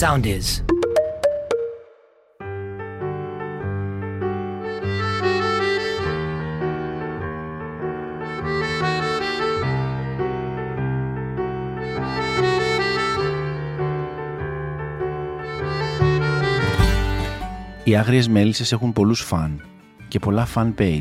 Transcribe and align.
Sound 0.00 0.24
is. 0.24 0.64
Οι 17.84 17.96
άγριες 17.96 18.28
μέλισσες 18.28 18.72
έχουν 18.72 18.92
πολλούς 18.92 19.20
φαν 19.20 19.60
και 20.08 20.18
πολλά 20.18 20.46
fan 20.54 20.74
page. 20.78 21.00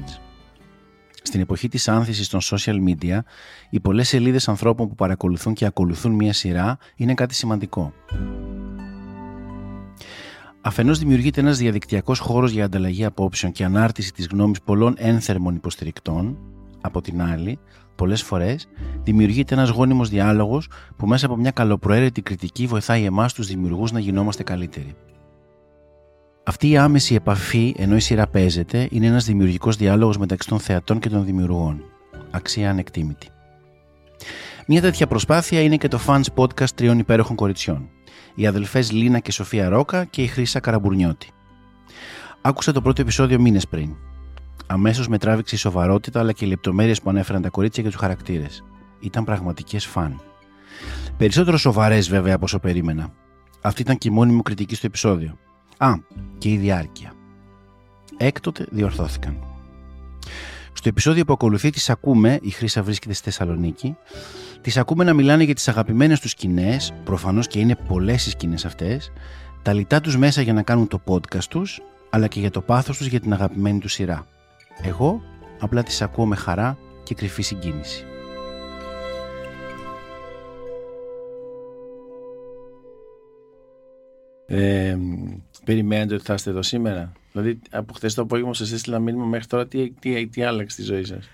Στην 1.21 1.41
εποχή 1.41 1.67
της 1.67 1.87
άνθησης 1.87 2.27
των 2.27 2.39
social 2.43 2.77
media, 2.87 3.19
οι 3.69 3.79
πολλές 3.79 4.07
σελίδες 4.07 4.47
ανθρώπων 4.47 4.87
που 4.87 4.95
παρακολουθούν 4.95 5.53
και 5.53 5.65
ακολουθούν 5.65 6.11
μία 6.11 6.33
σειρά 6.33 6.77
είναι 6.95 7.13
κάτι 7.13 7.33
σημαντικό. 7.33 7.93
Αφενός 10.67 10.99
δημιουργείται 10.99 11.41
ένας 11.41 11.57
διαδικτυακός 11.57 12.19
χώρος 12.19 12.51
για 12.51 12.65
ανταλλαγή 12.65 13.05
απόψεων 13.05 13.51
και 13.51 13.63
ανάρτηση 13.63 14.13
της 14.13 14.27
γνώμης 14.27 14.61
πολλών 14.61 14.93
ένθερμων 14.97 15.55
υποστηρικτών. 15.55 16.37
Από 16.81 17.01
την 17.01 17.21
άλλη, 17.21 17.59
πολλές 17.95 18.23
φορές 18.23 18.67
δημιουργείται 19.03 19.53
ένας 19.53 19.69
γόνιμος 19.69 20.09
διάλογος 20.09 20.69
που 20.97 21.07
μέσα 21.07 21.25
από 21.25 21.35
μια 21.35 21.51
καλοπροαίρετη 21.51 22.21
κριτική 22.21 22.65
βοηθάει 22.65 23.03
εμάς 23.03 23.33
τους 23.33 23.47
δημιουργούς 23.47 23.91
να 23.91 23.99
γινόμαστε 23.99 24.43
καλύτεροι. 24.43 24.95
Αυτή 26.43 26.69
η 26.69 26.77
άμεση 26.77 27.15
επαφή 27.15 27.75
ενώ 27.77 27.95
η 27.95 27.99
σειρά 27.99 28.27
παίζεται 28.27 28.87
είναι 28.91 29.05
ένας 29.05 29.25
δημιουργικός 29.25 29.75
διάλογος 29.75 30.17
μεταξύ 30.17 30.47
των 30.47 30.59
θεατών 30.59 30.99
και 30.99 31.09
των 31.09 31.25
δημιουργών. 31.25 31.83
Αξία 32.31 32.69
ανεκτήμητη. 32.69 33.27
Μια 34.67 34.81
τέτοια 34.81 35.07
προσπάθεια 35.07 35.61
είναι 35.61 35.77
και 35.77 35.87
το 35.87 35.99
fans 36.07 36.25
podcast 36.35 36.69
τριών 36.75 36.99
υπέροχων 36.99 37.35
κοριτσιών. 37.35 37.89
Οι 38.35 38.47
αδελφές 38.47 38.91
Λίνα 38.91 39.19
και 39.19 39.31
Σοφία 39.31 39.69
Ρόκα 39.69 40.05
και 40.05 40.21
η 40.21 40.27
Χρύσα 40.27 40.59
Καραμπουρνιώτη. 40.59 41.29
Άκουσα 42.41 42.71
το 42.71 42.81
πρώτο 42.81 43.01
επεισόδιο 43.01 43.39
μήνες 43.39 43.67
πριν. 43.67 43.95
Αμέσως 44.67 45.07
με 45.07 45.17
τράβηξε 45.17 45.55
η 45.55 45.57
σοβαρότητα 45.57 46.19
αλλά 46.19 46.31
και 46.31 46.45
οι 46.45 46.47
λεπτομέρειες 46.47 47.01
που 47.01 47.09
ανέφεραν 47.09 47.41
τα 47.41 47.49
κορίτσια 47.49 47.83
και 47.83 47.89
τους 47.89 47.99
χαρακτήρες. 47.99 48.63
Ήταν 48.99 49.23
πραγματικές 49.23 49.85
φαν. 49.85 50.21
Περισσότερο 51.17 51.57
σοβαρές 51.57 52.09
βέβαια 52.09 52.35
από 52.35 52.45
όσο 52.45 52.59
περίμενα. 52.59 53.13
Αυτή 53.61 53.81
ήταν 53.81 53.97
και 53.97 54.07
η 54.07 54.11
μόνη 54.11 54.33
μου 54.33 54.41
κριτική 54.41 54.75
στο 54.75 54.85
επεισόδιο. 54.85 55.37
Α, 55.77 55.93
και 56.37 56.49
η 56.49 56.57
διάρκεια. 56.57 57.13
Έκτοτε 58.17 58.65
διορθώθηκαν. 58.71 59.54
Στο 60.77 60.89
επεισόδιο 60.89 61.25
που 61.25 61.33
ακολουθεί 61.33 61.69
τις 61.69 61.89
ακούμε, 61.89 62.39
η 62.41 62.49
Χρύσα 62.49 62.83
βρίσκεται 62.83 63.13
στη 63.13 63.23
Θεσσαλονίκη, 63.23 63.97
τις 64.61 64.77
ακούμε 64.77 65.03
να 65.03 65.13
μιλάνε 65.13 65.43
για 65.43 65.55
τις 65.55 65.67
αγαπημένες 65.67 66.19
τους 66.19 66.31
σκηνές, 66.31 66.93
προφανώς 67.03 67.47
και 67.47 67.59
είναι 67.59 67.75
πολλές 67.87 68.25
οι 68.25 68.29
σκηνές 68.29 68.65
αυτές, 68.65 69.11
τα 69.61 69.73
λιτά 69.73 70.01
τους 70.01 70.17
μέσα 70.17 70.41
για 70.41 70.53
να 70.53 70.61
κάνουν 70.61 70.87
το 70.87 71.01
podcast 71.05 71.43
τους, 71.49 71.81
αλλά 72.09 72.27
και 72.27 72.39
για 72.39 72.51
το 72.51 72.61
πάθος 72.61 72.97
τους 72.97 73.07
για 73.07 73.19
την 73.19 73.33
αγαπημένη 73.33 73.79
τους 73.79 73.93
σειρά. 73.93 74.27
Εγώ 74.81 75.21
απλά 75.59 75.83
τις 75.83 76.01
ακούω 76.01 76.25
με 76.25 76.35
χαρά 76.35 76.77
και 77.03 77.13
κρυφή 77.15 77.41
συγκίνηση. 77.41 78.05
Ε, 84.47 84.97
περιμένετε 85.65 86.13
ότι 86.13 86.23
θα 86.23 86.33
είστε 86.33 86.49
εδώ 86.49 86.61
σήμερα. 86.61 87.11
Δηλαδή, 87.31 87.59
από 87.71 87.93
χθες 87.93 88.13
το 88.13 88.21
απόγευμα 88.21 88.53
σας 88.53 88.71
έστειλα 88.71 88.99
μήνυμα 88.99 89.25
μέχρι 89.25 89.47
τώρα, 89.47 89.67
τι, 89.67 89.91
τι, 89.91 90.27
τι 90.27 90.43
άλλαξε 90.43 90.81
στη 90.81 90.83
ζωή 90.83 91.03
σας; 91.03 91.29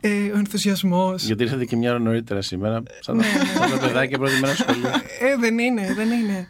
Ε, 0.00 0.08
ο 0.34 0.38
ενθουσιασμός. 0.38 1.24
Γιατί 1.24 1.42
ήρθατε 1.42 1.64
και 1.64 1.76
μια 1.76 1.90
ώρα 1.90 1.98
νωρίτερα 1.98 2.42
σήμερα, 2.42 2.82
σαν, 3.00 3.16
ναι, 3.16 3.22
σαν 3.58 3.70
τα 3.70 3.86
παιδάκια 3.86 4.18
πρώτη 4.18 4.40
μέρα 4.40 4.54
σχολείο. 4.54 4.88
Ε, 5.20 5.36
δεν 5.40 5.58
είναι, 5.58 5.94
δεν 5.94 6.10
είναι. 6.10 6.48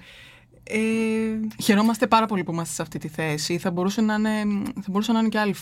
Ε, 0.73 1.63
χαιρόμαστε 1.63 2.07
πάρα 2.07 2.27
πολύ 2.27 2.45
που 2.45 2.53
είμαστε 2.53 2.75
σε 2.75 2.83
αυτή 2.83 2.99
τη 2.99 3.09
θέση. 3.09 3.59
Θα 3.59 3.71
μπορούσε 3.71 4.01
να 4.01 4.15
είναι, 4.15 4.63
θα 4.75 4.89
μπορούσε 4.89 5.13
να 5.13 5.19
είναι 5.19 5.29
και 5.29 5.39
άλλοι 5.39 5.55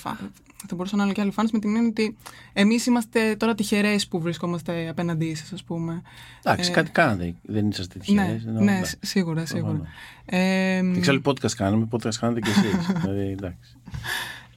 θα 0.67 0.75
μπορούσε 0.75 0.97
να 0.97 1.05
είναι 1.05 1.13
και 1.13 1.21
άλλοι 1.21 1.31
φάνες 1.31 1.51
με 1.51 1.59
την 1.59 1.77
έννοια 1.77 1.89
ότι 1.89 2.17
εμείς 2.53 2.87
είμαστε 2.87 3.37
τώρα 3.37 3.55
τυχερές 3.55 4.09
που 4.09 4.21
βρισκόμαστε 4.21 4.89
απέναντί 4.89 5.35
σας, 5.35 5.53
ας 5.53 5.65
πούμε. 5.65 6.03
Εντάξει, 6.43 6.71
ε, 6.71 6.75
κάτι 6.75 6.91
κάνατε, 6.91 7.35
δεν 7.43 7.69
είσαστε 7.69 7.99
τυχερές. 7.99 8.45
Ναι, 8.45 8.61
ναι, 8.61 8.81
σίγουρα, 9.01 9.47
σίγουρα. 9.47 9.81
Ε, 10.25 10.83
δεν 10.83 11.01
ξέρω 11.01 11.21
podcast 11.25 11.53
κάνουμε, 11.57 11.89
podcast 11.91 12.15
κάνετε 12.21 12.41
κι 12.41 12.51
εσείς. 12.51 12.87
δηλαδή, 13.01 13.21
εντάξει. 13.21 13.77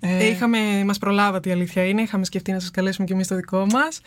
Ε, 0.03 0.27
είχαμε, 0.27 0.57
μας 0.85 0.97
προλάβατε 0.97 1.49
η 1.49 1.51
αλήθεια 1.51 1.83
είναι, 1.83 2.01
είχαμε 2.01 2.25
σκεφτεί 2.25 2.51
να 2.51 2.59
σας 2.59 2.71
καλέσουμε 2.71 3.07
και 3.07 3.13
εμείς 3.13 3.27
το 3.27 3.35
δικό 3.35 3.65
μας. 3.71 4.01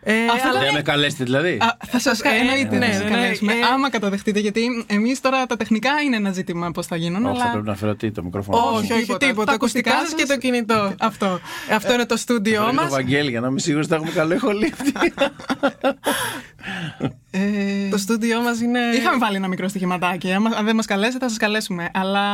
Ε, 0.00 0.12
αλλά... 0.12 0.60
Δεν 0.60 0.72
με 0.74 0.82
καλέσετε 0.82 1.24
δηλαδή. 1.24 1.58
Α, 1.60 1.76
θα 1.86 1.98
σας 1.98 2.20
ε, 2.20 2.28
εννοείται 2.28 2.78
ναι, 2.78 2.86
να 2.86 2.92
σας 2.92 3.02
ναι, 3.02 3.10
καλέσουμε, 3.10 3.54
ναι, 3.54 3.60
άμα 3.72 3.90
καταδεχτείτε, 3.90 4.38
γιατί 4.38 4.84
εμείς 4.86 5.20
τώρα 5.20 5.46
τα 5.46 5.56
τεχνικά 5.56 5.90
είναι 6.04 6.16
ένα 6.16 6.32
ζήτημα 6.32 6.70
πώς 6.70 6.86
θα 6.86 6.96
γίνουν. 6.96 7.24
Όχι, 7.24 7.34
αλλά... 7.34 7.44
θα 7.44 7.50
πρέπει 7.50 7.66
να 7.66 7.74
φέρω 7.76 7.94
τι, 7.94 8.10
το 8.10 8.22
μικρόφωνο. 8.22 8.58
Όχι, 8.58 8.92
όχι, 8.92 9.00
τίποτα. 9.00 9.26
τίποτα. 9.26 9.46
Τα 9.46 9.52
ακουστικά 9.52 9.90
σας 9.90 10.14
και 10.14 10.26
το 10.26 10.36
κινητό. 10.36 10.94
Αυτό. 10.98 11.40
Αυτό 11.70 11.92
είναι 11.92 12.06
το 12.06 12.16
στούντιό 12.16 12.72
μας. 12.74 12.84
το 12.84 12.90
Βαγγέλη, 12.90 13.30
για 13.30 13.40
να 13.40 13.48
είμαι 13.48 13.60
σίγουρος 13.60 13.86
ότι 13.86 13.94
θα 13.94 14.00
έχουμε 14.00 14.20
καλό 14.20 14.34
ηχολήπτη. 14.34 14.92
Ε, 17.30 17.88
το 17.90 17.98
στούντιό 17.98 18.40
μας 18.40 18.60
είναι. 18.60 18.80
Είχαμε 18.94 19.18
βάλει 19.18 19.36
ένα 19.36 19.48
μικρό 19.48 19.68
στοιχηματάκι. 19.68 20.32
Αν 20.32 20.64
δεν 20.64 20.74
μας 20.76 20.86
καλέσετε, 20.86 21.18
θα 21.18 21.28
σας 21.28 21.38
καλέσουμε. 21.38 21.90
Αλλά 21.94 22.26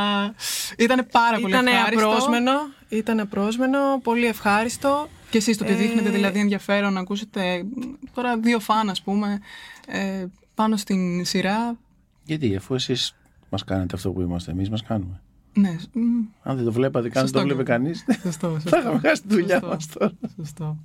ήταν 0.77 1.07
πάρα 1.11 1.39
πολύ 1.39 1.53
ήτανε 1.53 1.71
ευχάριστο. 1.71 2.07
Απρόσμενο, 2.07 2.51
ήταν 2.91 3.19
απρόσμενο, 3.19 3.99
πολύ 4.03 4.25
ευχάριστο. 4.25 5.09
Και 5.29 5.37
εσείς 5.37 5.57
το 5.57 5.63
ότι 5.63 5.73
ε... 5.73 5.75
δείχνετε 5.75 6.09
δηλαδή 6.09 6.39
ενδιαφέρον 6.39 6.93
να 6.93 6.99
ακούσετε 6.99 7.65
τώρα 8.13 8.37
δύο 8.37 8.59
φαν, 8.59 8.89
ας 8.89 9.01
πούμε, 9.01 9.39
ε, 9.87 10.25
πάνω 10.55 10.77
στην 10.77 11.25
σειρά. 11.25 11.77
Γιατί, 12.23 12.55
αφού 12.55 12.73
εσείς 12.73 13.15
μας 13.49 13.63
κάνετε 13.63 13.95
αυτό 13.95 14.11
που 14.11 14.21
είμαστε, 14.21 14.51
εμείς 14.51 14.69
μας 14.69 14.83
κάνουμε. 14.83 15.21
Ναι. 15.53 15.75
Αν 16.43 16.55
δεν 16.55 16.65
το 16.65 16.71
βλέπατε 16.71 17.09
καν, 17.09 17.23
δεν 17.23 17.33
το 17.33 17.41
βλέπει 17.41 17.63
κανείς. 17.63 18.05
Θα 18.39 18.79
είχαμε 18.79 18.99
χάσει 18.99 19.21
τη 19.21 19.27
δουλειά 19.27 19.61
μας 19.63 19.87
τώρα. 19.87 20.11
Σωστό. 20.35 20.77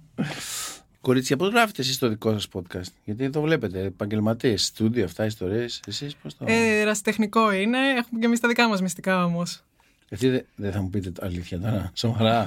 Κορίτσια, 1.01 1.37
πώς 1.37 1.49
γράφετε 1.49 1.83
εσείς 1.83 1.99
το 1.99 2.09
δικό 2.09 2.33
σας 2.33 2.49
podcast, 2.53 2.93
Γιατί 3.05 3.31
το 3.31 3.41
βλέπετε, 3.41 3.83
επαγγελματίες, 3.83 4.65
στούντιο, 4.65 5.05
αυτά, 5.05 5.25
ιστορίες. 5.25 5.83
Εσείς 5.87 6.17
πώς 6.17 6.37
το. 6.37 6.45
Ε, 6.49 6.81
ερασιτεχνικό 6.81 7.53
είναι. 7.53 7.79
Έχουμε 7.79 8.21
και 8.21 8.27
εμείς 8.27 8.41
τα 8.41 8.49
δικά 8.49 8.69
μας 8.69 8.83
μυστικά 8.83 9.25
όμως. 9.25 9.63
Γιατί 10.09 10.47
δεν 10.57 10.73
θα 10.73 10.81
μου 10.81 10.91
πείτε 10.91 11.11
το 11.11 11.27
αλήθεια 11.27 11.61
τώρα, 11.61 11.91
σοβαρά. 11.95 12.47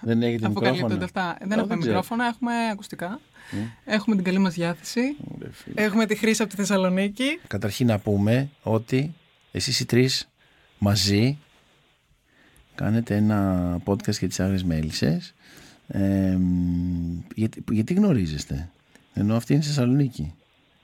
δεν 0.00 0.22
έχετε 0.22 0.48
μικρόφωνα. 0.48 1.04
αυτά. 1.04 1.36
Δεν 1.40 1.58
έχουμε 1.58 1.76
μικρόφωνα, 1.76 2.26
έχουμε 2.26 2.52
ακουστικά. 2.72 3.20
Έχουμε 3.84 4.16
την 4.16 4.24
καλή 4.24 4.38
μας 4.38 4.54
διάθεση. 4.54 5.16
έχουμε 5.74 6.06
τη 6.06 6.14
χρήση 6.14 6.42
από 6.42 6.50
τη 6.50 6.56
Θεσσαλονίκη. 6.56 7.40
Καταρχήν 7.46 7.86
να 7.86 7.98
πούμε 7.98 8.48
ότι 8.62 9.14
εσείς 9.52 9.80
οι 9.80 9.84
τρεις 9.86 10.28
μαζί 10.78 11.38
κάνετε 12.74 13.16
ένα 13.16 13.78
podcast 13.84 14.18
για 14.18 14.28
τις 14.28 14.40
άγριες 14.40 14.64
μέλισσες 14.64 15.34
γιατί, 17.34 17.64
γιατί 17.70 17.94
γνωρίζεστε, 17.94 18.70
ενώ 19.14 19.36
αυτή 19.36 19.52
είναι 19.52 19.62
στη 19.62 19.72
Θεσσαλονίκη. 19.72 20.34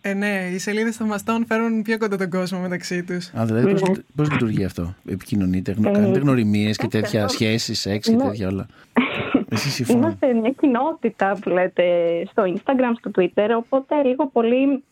Ε, 0.05 0.15
ναι, 0.15 0.49
οι 0.53 0.59
σελίδες 0.59 0.97
των 0.97 1.07
μαστών 1.07 1.47
φέρουν 1.47 1.83
πιο 1.83 1.99
κοντά 1.99 2.17
τον 2.17 2.31
κόσμο 2.31 2.59
μεταξύ 2.59 3.05
τους. 3.05 3.33
Α, 3.35 3.45
δηλαδή 3.45 3.75
πώς 4.17 4.31
λειτουργεί 4.31 4.65
αυτό, 4.65 4.95
επικοινωνείτε, 5.09 5.71
ε, 5.71 5.91
κάνετε 5.91 6.19
γνωριμίες 6.19 6.77
και 6.77 6.87
τέτοια 6.87 7.29
σχέσεις, 7.29 7.81
σεξ 7.81 8.09
και 8.09 8.17
τέτοια 8.17 8.49
όλα; 8.49 8.67
Εσείς 9.55 9.89
Είμαστε 9.89 10.33
μια 10.33 10.51
κοινότητα 10.61 11.39
που 11.41 11.49
λέτε 11.49 11.85
στο 12.31 12.43
Instagram, 12.47 12.93
στο 12.99 13.11
Twitter, 13.19 13.49
οπότε 13.57 14.03
λίγο 14.03 14.27
πολύ 14.27 14.85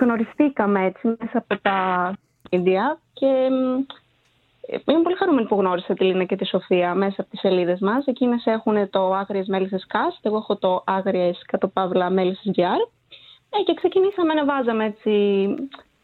γνωριστήκαμε 0.00 0.84
έτσι 0.84 1.06
μέσα 1.06 1.38
από 1.38 1.60
τα 1.62 2.12
media 2.50 2.98
και 3.12 3.26
Είμαι 4.84 5.02
πολύ 5.02 5.16
χαρούμενη 5.16 5.46
που 5.46 5.56
γνώρισα 5.56 5.94
τη 5.94 6.04
Λίνα 6.04 6.24
και 6.24 6.36
τη 6.36 6.46
Σοφία 6.46 6.94
μέσα 6.94 7.20
από 7.20 7.30
τις 7.30 7.40
σελίδες 7.40 7.80
μας. 7.80 8.06
Εκείνες 8.06 8.46
έχουν 8.46 8.90
το 8.90 9.14
Άγριες 9.14 9.46
Μέλισσες 9.46 9.86
Cast, 9.88 10.18
εγώ 10.22 10.36
έχω 10.36 10.56
το 10.56 10.82
Άγριες 10.86 11.42
Κατ' 11.46 11.66
Παύλα 11.66 12.10
Μέλισσες 12.10 12.52
GR. 12.56 12.90
Ε, 13.50 13.62
και 13.62 13.74
ξεκινήσαμε 13.74 14.34
να 14.34 14.44
βάζαμε 14.44 14.84
έτσι 14.84 15.10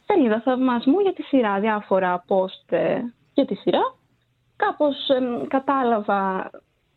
σελίδα 0.07 0.41
θαυμασμού 0.45 1.01
για 1.01 1.13
τη 1.13 1.23
σειρά, 1.23 1.61
διάφορα 1.61 2.25
post 2.29 2.73
ε, 2.73 3.01
για 3.35 3.45
τη 3.45 3.55
σειρά. 3.55 3.95
Κάπως 4.57 5.09
ε, 5.09 5.47
κατάλαβα, 5.49 6.51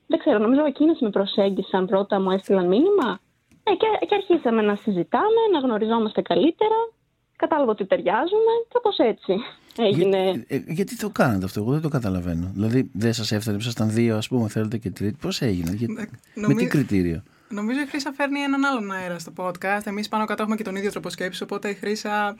δεν 0.07 0.19
ξέρω, 0.19 0.37
νομίζω 0.37 0.65
εκείνες 0.65 0.99
με 0.99 1.09
προσέγγισαν 1.09 1.85
πρώτα, 1.85 2.19
μου 2.19 2.31
έστειλαν 2.31 2.67
μήνυμα. 2.67 3.19
Ε, 3.63 3.71
και, 3.71 4.05
και 4.05 4.15
αρχίσαμε 4.15 4.61
να 4.61 4.75
συζητάμε, 4.75 5.41
να 5.53 5.59
γνωριζόμαστε 5.59 6.21
καλύτερα. 6.21 6.75
Κατάλαβα 7.35 7.71
ότι 7.71 7.85
ταιριάζουμε, 7.85 8.51
κάπως 8.73 8.97
έτσι. 8.97 9.33
Έγινε... 9.77 10.45
Ε, 10.47 10.57
γιατί 10.67 10.97
το 10.97 11.09
κάνατε 11.09 11.45
αυτό, 11.45 11.59
εγώ 11.59 11.71
δεν 11.71 11.81
το 11.81 11.89
καταλαβαίνω. 11.89 12.51
Δηλαδή 12.53 12.89
δεν 12.93 13.13
σας 13.13 13.31
έφτανε, 13.31 13.57
ήσασταν 13.57 13.91
δύο, 13.91 14.17
ας 14.17 14.27
πούμε, 14.27 14.47
θέλετε 14.47 14.77
και 14.77 14.89
τρίτη. 14.89 15.17
Πώς 15.21 15.41
έγινε, 15.41 15.77
με 16.35 16.53
τι 16.53 16.67
κριτήριο; 16.67 17.23
Νομίζω 17.51 17.79
η 17.79 17.85
Χρήσα 17.85 18.11
φέρνει 18.11 18.39
έναν 18.39 18.65
άλλον 18.65 18.91
αέρα 18.91 19.19
στο 19.19 19.33
podcast. 19.35 19.81
Εμείς 19.83 20.07
πάνω 20.07 20.25
κάτω 20.25 20.41
έχουμε 20.41 20.55
και 20.55 20.63
τον 20.63 20.75
ίδιο 20.75 20.91
τρόπο 20.91 21.09
σκέψης. 21.09 21.41
Οπότε 21.41 21.69
η 21.69 21.73
Χρήσα 21.73 22.35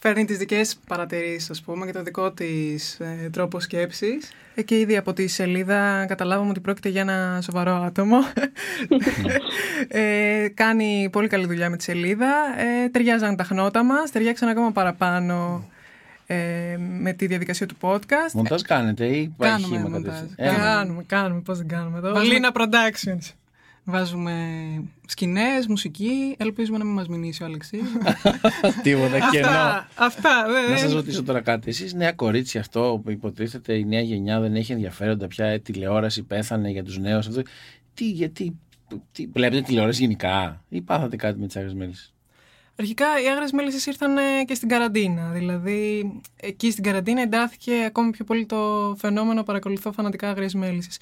φέρνει 0.00 0.24
τις 0.24 0.38
δικές 0.38 0.76
παρατηρήσεις, 0.86 1.50
ας 1.50 1.60
πούμε, 1.60 1.86
και 1.86 1.92
το 1.92 2.02
δικό 2.02 2.32
της 2.32 3.00
ε, 3.00 3.28
τρόπο 3.32 3.60
σκέψης. 3.60 4.32
Ε, 4.54 4.62
και 4.62 4.78
ήδη 4.78 4.96
από 4.96 5.12
τη 5.12 5.26
σελίδα 5.26 6.06
καταλάβαμε 6.08 6.50
ότι 6.50 6.60
πρόκειται 6.60 6.88
για 6.88 7.00
ένα 7.00 7.40
σοβαρό 7.42 7.74
άτομο. 7.74 8.16
ε, 9.88 10.48
κάνει 10.54 11.08
πολύ 11.12 11.28
καλή 11.28 11.46
δουλειά 11.46 11.70
με 11.70 11.76
τη 11.76 11.82
σελίδα. 11.82 12.34
Ε, 12.56 12.88
ταιριάζαν 12.88 13.36
τα 13.36 13.44
χνότα 13.44 13.84
μας, 13.84 14.10
ταιριάξαν 14.10 14.48
ακόμα 14.48 14.72
παραπάνω 14.72 15.64
ε, 16.26 16.76
με 17.00 17.12
τη 17.12 17.26
διαδικασία 17.26 17.66
του 17.66 17.76
podcast. 17.80 18.32
Μοντάζ 18.34 18.62
κάνετε 18.62 19.06
ή 19.06 19.34
κάνουμε 19.38 19.78
μοντάζ. 19.78 20.18
Κάνουμε, 20.36 21.02
κάνουμε, 21.06 21.40
πώς 21.40 21.58
δεν 21.58 21.68
κάνουμε 21.68 21.98
εδώ. 21.98 22.12
Βαλίνα 22.12 22.52
Productions. 22.54 23.39
Βάζουμε 23.90 24.34
σκηνές, 25.06 25.66
μουσική. 25.66 26.34
Ελπίζουμε 26.38 26.78
να 26.78 26.84
μην 26.84 26.94
μας 26.94 27.08
μηνύσει 27.08 27.42
ο 27.42 27.46
Αλεξή. 27.46 27.80
Τίποτα 28.82 29.18
κενό. 29.30 29.48
Αυτά, 29.94 30.46
Να 30.70 30.76
σας 30.76 30.92
ρωτήσω 30.92 31.22
τώρα 31.22 31.40
κάτι. 31.40 31.68
Εσείς 31.68 31.94
νέα 31.94 32.12
κορίτσια 32.12 32.60
αυτό 32.60 33.00
που 33.04 33.10
υποτίθεται 33.10 33.74
η 33.74 33.84
νέα 33.84 34.00
γενιά 34.00 34.40
δεν 34.40 34.54
έχει 34.54 34.72
ενδιαφέροντα 34.72 35.26
πια. 35.26 35.54
Η 35.54 35.60
τηλεόραση 35.60 36.22
πέθανε 36.22 36.70
για 36.70 36.84
τους 36.84 36.98
νέους. 36.98 37.28
Τι, 37.94 38.10
γιατί. 38.10 38.58
Τι, 39.12 39.26
βλέπετε 39.26 39.62
τηλεόραση 39.62 40.00
γενικά 40.00 40.64
ή 40.68 40.80
πάθατε 40.80 41.16
κάτι 41.16 41.38
με 41.38 41.46
τις 41.46 41.56
άγριες 41.56 41.74
μέλισσες; 41.74 42.14
Αρχικά 42.76 43.06
οι 43.24 43.28
άγριες 43.28 43.52
μέλισσες 43.52 43.86
ήρθαν 43.86 44.16
και 44.46 44.54
στην 44.54 44.68
καραντίνα. 44.68 45.30
Δηλαδή 45.30 46.12
εκεί 46.40 46.70
στην 46.70 46.84
καραντίνα 46.84 47.20
εντάθηκε 47.20 47.72
ακόμη 47.86 48.10
πιο 48.10 48.24
πολύ 48.24 48.46
το 48.46 48.94
φαινόμενο 48.98 49.42
παρακολουθώ 49.42 49.92
φανατικά 49.92 50.28
άγριες 50.28 50.54
μέλισσες. 50.54 50.98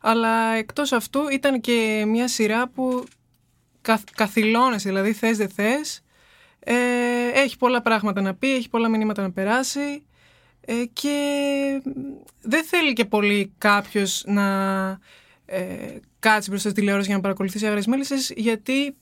Αλλά 0.00 0.54
εκτός 0.54 0.92
αυτού 0.92 1.28
ήταν 1.28 1.60
και 1.60 2.04
μια 2.06 2.28
σειρά 2.28 2.68
που 2.68 3.04
καθ, 3.80 4.02
καθυλώνεσαι, 4.14 4.88
δηλαδή 4.88 5.12
θες 5.12 5.36
δεν 5.36 5.48
θες. 5.48 6.02
Ε, 6.60 6.74
έχει 7.34 7.56
πολλά 7.56 7.82
πράγματα 7.82 8.20
να 8.20 8.34
πει, 8.34 8.54
έχει 8.54 8.68
πολλά 8.68 8.88
μηνύματα 8.88 9.22
να 9.22 9.30
περάσει 9.30 10.02
ε, 10.60 10.84
και 10.92 11.18
δεν 12.40 12.64
θέλει 12.64 12.92
και 12.92 13.04
πολύ 13.04 13.52
κάποιος 13.58 14.22
να 14.26 14.44
ε, 15.46 15.96
κάτσει 16.18 16.50
μπροστά 16.50 16.68
στη 16.68 16.78
τηλεόραση 16.78 17.06
για 17.06 17.16
να 17.16 17.22
παρακολουθήσει 17.22 17.66
άγρες 17.66 17.86
μέλισσες 17.86 18.32
γιατί 18.36 18.96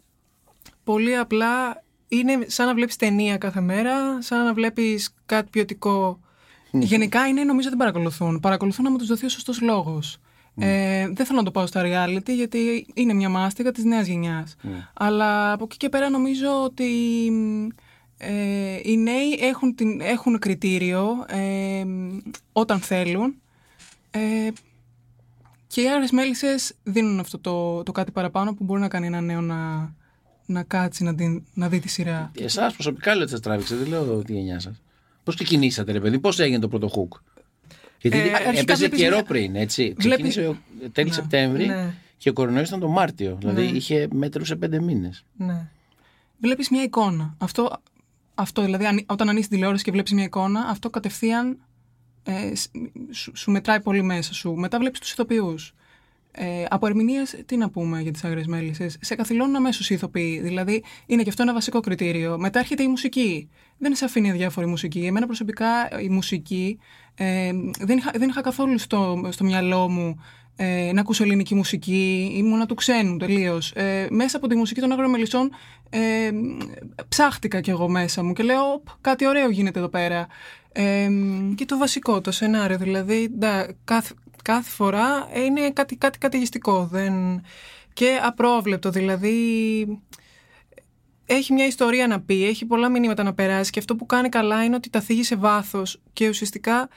πολύ 0.85 1.17
απλά 1.17 1.83
είναι 2.09 2.39
σαν 2.47 2.67
να 2.67 2.75
βλέπεις 2.75 2.97
ταινία 2.97 3.39
κάθε 3.39 3.61
μέρα, 3.61 4.23
σαν 4.23 4.45
να 4.45 4.55
βλέπεις 4.55 5.15
κάτι 5.27 5.51
ποιοτικό. 5.51 6.21
Γενικά 6.71 7.27
είναι 7.27 7.45
νομίζω 7.45 7.69
δεν 7.69 7.79
παρακολουθούν. 7.79 8.41
Παρακολουθούν 8.41 8.87
άμα 8.87 8.99
τους 8.99 9.07
δοθεί 9.07 9.27
ο 9.27 9.29
σωστός 9.29 9.61
λόγος. 9.61 10.19
Ε, 10.59 11.09
δεν 11.13 11.27
θέλω 11.27 11.39
να 11.39 11.45
το 11.45 11.51
πάω 11.51 11.67
στα 11.67 11.83
reality 11.85 12.31
γιατί 12.35 12.87
είναι 12.95 13.13
μια 13.13 13.29
μάστιγα 13.29 13.73
της 13.73 13.85
νέας 13.85 14.07
γενιάς. 14.07 14.57
Αλλά 14.95 15.53
από 15.53 15.65
εκεί 15.65 15.77
και 15.77 15.89
πέρα 15.89 16.11
νομίζω 16.11 16.63
ότι 16.65 16.85
ε, 18.19 18.81
οι 18.83 18.97
νέοι 18.97 19.39
έχουν, 19.41 19.75
την, 19.75 20.01
έχουν 20.01 20.39
κριτήριο 20.39 21.25
ε, 21.29 21.85
όταν 22.53 22.81
θέλουν 22.81 23.35
ε, 24.11 24.49
και 25.67 25.81
οι 25.81 25.89
άλλες 25.89 26.11
μέλισσες 26.11 26.73
δίνουν 26.83 27.21
αυτό 27.21 27.39
το, 27.39 27.83
το 27.83 27.93
κάτι 27.93 28.11
παραπάνω 28.11 28.55
που 28.55 28.65
μπορεί 28.65 28.81
να 28.81 28.89
κάνει 28.89 29.07
ένα 29.07 29.21
νέο 29.21 29.41
να, 29.41 29.93
να 30.47 30.63
κάτσει 30.63 31.05
να, 31.05 31.15
την, 31.15 31.43
να 31.55 31.69
δει 31.69 31.79
τη 31.79 31.89
σειρά. 31.89 32.31
Εσάς 32.39 32.73
προσωπικά 32.73 33.15
λέω 33.15 33.23
ότι 33.23 33.31
σας 33.31 33.41
τράβηξε, 33.41 33.77
δεν 33.77 33.89
λέω 33.89 34.23
τη 34.23 34.33
γενιά 34.33 34.61
σας. 34.61 34.81
Πώς 35.25 35.35
ξεκινήσατε 35.35 35.93
ρε 35.93 36.01
παιδί, 36.01 36.19
πώς 36.19 36.39
έγινε 36.39 36.59
το 36.59 36.69
πρώτο 36.69 36.91
hook; 36.95 37.21
Γιατί 38.09 38.29
ε, 38.57 38.61
έπαιζε 38.61 38.89
καιρό 38.89 39.23
πριν, 39.23 39.57
έτσι. 39.57 39.95
Ξεκίνησε 39.99 40.57
τέλη 40.93 41.09
ναι, 41.09 41.15
Σεπτέμβρη 41.15 41.67
ναι. 41.67 41.95
και 42.17 42.29
ο 42.29 42.33
κορονοϊός 42.33 42.69
ήταν 42.69 42.81
το 42.81 42.89
Μάρτιο. 42.89 43.37
Δηλαδή 43.41 43.63
ναι. 43.63 43.77
είχε 43.77 44.09
μέτρου 44.13 44.57
πέντε 44.59 44.81
μήνες. 44.81 45.25
Ναι. 45.37 45.69
Βλέπεις 46.41 46.71
μια 46.71 46.83
εικόνα. 46.83 47.35
Αυτό, 47.39 47.81
αυτό 48.35 48.63
δηλαδή, 48.63 49.05
όταν 49.07 49.29
ανοίξεις 49.29 49.51
τηλεόραση 49.51 49.85
και 49.85 49.91
βλέπεις 49.91 50.13
μια 50.13 50.25
εικόνα, 50.25 50.61
αυτό 50.69 50.91
κατευθείαν 50.91 51.59
ε, 52.23 52.53
σου, 53.11 53.33
σου, 53.37 53.51
μετράει 53.51 53.81
πολύ 53.81 54.03
μέσα 54.03 54.35
σου. 54.35 54.55
Μετά 54.55 54.79
βλέπεις 54.79 55.01
τους 55.01 55.13
ηθοποιούς. 55.13 55.75
Ε, 56.39 56.65
από 56.71 56.87
ερμηνείας, 56.87 57.35
τι 57.47 57.57
να 57.57 57.71
πούμε 57.71 58.01
για 58.01 58.13
τις 58.13 58.25
άγριες 58.25 58.47
μέλισσες; 58.47 58.97
Σε 59.01 59.15
καθυλώνουν 59.15 59.57
αμέσως 59.57 59.91
οι 59.91 59.95
ηθοποιοί. 59.95 60.41
Δηλαδή, 60.41 60.85
είναι 61.07 61.23
και 61.23 61.29
αυτό 61.29 61.43
ένα 61.43 61.53
βασικό 61.53 61.81
κριτήριο. 61.81 62.39
Μετά 62.39 62.59
έρχεται 62.59 62.83
η 62.83 62.89
μουσική. 62.89 63.49
Δεν 63.79 63.95
σε 63.95 64.05
αφήνει 64.05 64.31
αδιάφορη 64.31 64.67
μουσική. 64.67 65.07
Εμένα 65.07 65.27
προσωπικά 65.27 65.67
η 66.01 66.09
μουσική 66.09 66.79
ε, 67.15 67.51
δεν, 67.79 67.97
είχα, 67.99 68.11
δεν 68.15 68.29
είχα 68.29 68.41
καθόλου 68.41 68.79
στο, 68.79 69.29
στο 69.31 69.45
μυαλό 69.45 69.89
μου 69.89 70.21
ε, 70.57 70.91
να 70.93 71.01
ακούσω 71.01 71.25
ελληνική 71.25 71.55
μουσική, 71.55 72.33
ήμουνα 72.37 72.67
του 72.67 72.75
ξένου 72.75 73.17
τελείως. 73.17 73.73
Ε, 73.73 74.07
μέσα 74.11 74.37
από 74.37 74.47
τη 74.47 74.57
μουσική 74.57 74.81
των 74.81 74.93
Άγριων 74.93 75.11
Μελισσών 75.11 75.51
ε, 75.91 76.31
ψάχτηκα 77.09 77.61
κι 77.61 77.71
εγώ 77.71 77.89
μέσα 77.89 78.23
μου 78.23 78.33
και 78.33 78.43
λέω 78.43 78.83
κάτι 79.01 79.27
ωραίο 79.27 79.51
γίνεται 79.51 79.79
εδώ 79.79 79.89
πέρα. 79.89 80.27
Ε, 80.73 81.09
και 81.55 81.65
το 81.65 81.77
βασικό, 81.77 82.21
το 82.21 82.31
σενάριο, 82.31 82.79
δηλαδή 82.79 83.31
κάθε, 83.85 84.15
κάθε 84.47 84.71
φορά 84.71 85.29
είναι 85.35 85.71
κάτι, 85.71 85.97
κάτι 85.97 86.19
καταιγιστικό 86.19 86.89
δεν... 86.91 87.43
και 87.93 88.19
απρόβλεπτο, 88.23 88.91
δηλαδή 88.91 89.37
έχει 91.27 91.53
μια 91.53 91.67
ιστορία 91.67 92.07
να 92.07 92.21
πει, 92.21 92.47
έχει 92.47 92.65
πολλά 92.65 92.89
μηνύματα 92.89 93.23
να 93.23 93.35
περάσει 93.35 93.71
και 93.71 93.79
αυτό 93.79 93.97
που 93.97 94.07
κάνει 94.07 94.29
καλά 94.29 94.65
είναι 94.65 94.75
ότι 94.75 94.91
τα 94.91 95.01
θίγει 95.01 95.23
σε 95.23 95.37
βάθος 95.37 96.01
και 96.13 96.29
ουσιαστικά 96.29 96.89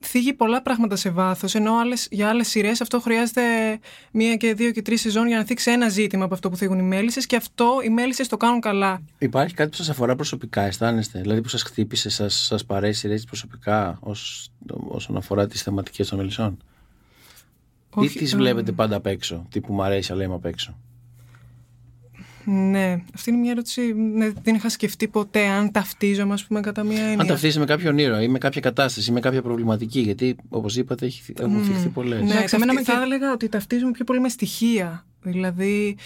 θίγει 0.00 0.32
πολλά 0.32 0.62
πράγματα 0.62 0.96
σε 0.96 1.10
βάθος. 1.10 1.54
Ενώ 1.54 1.78
άλλες, 1.78 2.08
για 2.10 2.28
άλλες 2.28 2.48
σειρές 2.48 2.80
αυτό 2.80 3.00
χρειάζεται 3.00 3.42
μία 4.12 4.36
και 4.36 4.54
δύο 4.54 4.70
και 4.70 4.82
τρεις 4.82 5.00
σεζόν 5.00 5.26
για 5.26 5.36
να 5.36 5.44
θίξει 5.44 5.70
ένα 5.70 5.88
ζήτημα 5.88 6.24
από 6.24 6.34
αυτό 6.34 6.50
που 6.50 6.56
θίγουν 6.56 6.78
οι 6.78 6.82
μέλισσες 6.82 7.26
και 7.26 7.36
αυτό 7.36 7.80
οι 7.84 7.88
μέλισσες 7.88 8.28
το 8.28 8.36
κάνουν 8.36 8.60
καλά. 8.60 9.02
Υπάρχει 9.18 9.54
κάτι 9.54 9.70
που 9.70 9.76
σας 9.76 9.88
αφορά 9.88 10.16
προσωπικά, 10.16 10.62
αισθάνεστε, 10.62 11.20
δηλαδή 11.20 11.40
που 11.40 11.48
σας 11.48 11.62
χτύπησε, 11.62 12.08
σας 12.10 12.34
σας 12.34 12.64
παρέσει 12.64 13.08
έτσι 13.08 13.26
προσωπικά 13.26 13.98
ως, 14.00 14.50
όσον 14.88 15.16
αφορά 15.16 15.46
τις 15.46 15.62
θεματικές 15.62 16.08
των 16.08 16.18
μελισσών; 16.18 16.58
Ή 18.00 18.08
τις 18.08 18.36
βλέπετε 18.36 18.72
πάντα 18.72 18.96
απ' 18.96 19.06
έξω, 19.06 19.46
τι 19.50 19.60
που 19.60 19.72
μου 19.72 19.82
αρέσει, 19.82 20.12
αλλά 20.12 20.24
είμαι 20.24 20.34
απ' 20.34 20.44
έξω. 20.44 20.76
Ναι, 22.44 23.02
αυτή 23.14 23.30
είναι 23.30 23.38
μια 23.38 23.50
ερώτηση 23.50 23.94
ναι, 23.94 24.30
δεν 24.42 24.54
είχα 24.54 24.68
σκεφτεί 24.68 25.08
ποτέ 25.08 25.46
αν 25.46 25.70
ταυτίζομαι 25.70 26.32
ας 26.32 26.44
πούμε 26.44 26.60
κατά 26.60 26.82
μια 26.82 27.02
έννοια. 27.02 27.20
Αν 27.20 27.26
ταυτίζεσαι 27.26 27.58
με 27.58 27.64
κάποιον 27.64 27.98
ήρωα 27.98 28.22
ή 28.22 28.28
με 28.28 28.38
κάποια 28.38 28.60
κατάσταση 28.60 29.10
ή 29.10 29.12
με 29.12 29.20
κάποια 29.20 29.42
προβληματική 29.42 30.00
γιατί 30.00 30.36
όπως 30.48 30.76
είπατε 30.76 31.10
έχουν 31.40 31.64
mm. 31.86 31.90
πολλές. 31.92 32.20
Ναι, 32.20 32.34
ναι 32.34 32.44
εμένα 32.50 32.82
θα 32.82 33.02
έλεγα 33.02 33.32
ότι 33.32 33.48
ταυτίζομαι 33.48 33.90
πιο 33.90 34.04
πολύ 34.04 34.20
με 34.20 34.28
στοιχεία 34.28 35.04
δηλαδή 35.22 35.96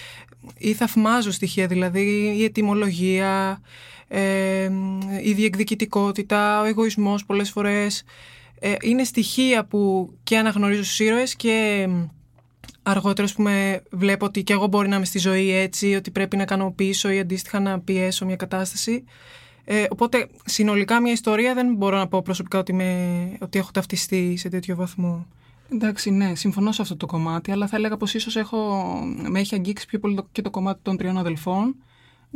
ή 0.58 0.72
θαυμάζω 0.72 1.30
στοιχεία 1.30 1.66
δηλαδή 1.66 2.34
η 2.38 2.44
ετοιμολογία 2.44 3.60
ε, 4.08 4.70
η 5.22 5.32
διεκδικητικότητα, 5.32 6.60
ο 6.60 6.64
εγωισμός 6.64 7.24
πολλές 7.24 7.50
φορές 7.50 8.04
ε, 8.58 8.74
είναι 8.80 9.04
στοιχεία 9.04 9.64
που 9.64 10.10
και 10.22 10.38
αναγνωρίζω 10.38 10.84
στους 10.84 11.00
ήρωες 11.00 11.36
και 11.36 11.88
αργότερα, 12.82 13.28
πούμε, 13.34 13.82
βλέπω 13.90 14.24
ότι 14.26 14.42
και 14.42 14.52
εγώ 14.52 14.66
μπορεί 14.66 14.88
να 14.88 14.96
είμαι 14.96 15.04
στη 15.04 15.18
ζωή 15.18 15.50
έτσι, 15.50 15.94
ότι 15.94 16.10
πρέπει 16.10 16.36
να 16.36 16.44
κάνω 16.44 16.72
πίσω 16.76 17.10
ή 17.10 17.18
αντίστοιχα 17.18 17.60
να 17.60 17.80
πιέσω 17.80 18.24
μια 18.24 18.36
κατάσταση. 18.36 19.04
Ε, 19.64 19.84
οπότε, 19.90 20.28
συνολικά 20.44 21.00
μια 21.00 21.12
ιστορία 21.12 21.54
δεν 21.54 21.74
μπορώ 21.74 21.96
να 21.96 22.08
πω 22.08 22.22
προσωπικά 22.22 22.58
ότι, 22.58 22.72
με, 22.72 23.38
ότι 23.40 23.58
έχω 23.58 23.70
ταυτιστεί 23.70 24.36
σε 24.36 24.48
τέτοιο 24.48 24.76
βαθμό. 24.76 25.26
Εντάξει, 25.72 26.10
ναι, 26.10 26.34
συμφωνώ 26.34 26.72
σε 26.72 26.82
αυτό 26.82 26.96
το 26.96 27.06
κομμάτι, 27.06 27.50
αλλά 27.50 27.66
θα 27.66 27.76
έλεγα 27.76 27.96
πως 27.96 28.14
ίσως 28.14 28.36
έχω, 28.36 28.84
με 29.28 29.40
έχει 29.40 29.54
αγγίξει 29.54 29.86
πιο 29.86 29.98
πολύ 29.98 30.18
και 30.32 30.42
το 30.42 30.50
κομμάτι 30.50 30.80
των 30.82 30.96
τριών 30.96 31.18
αδελφών, 31.18 31.76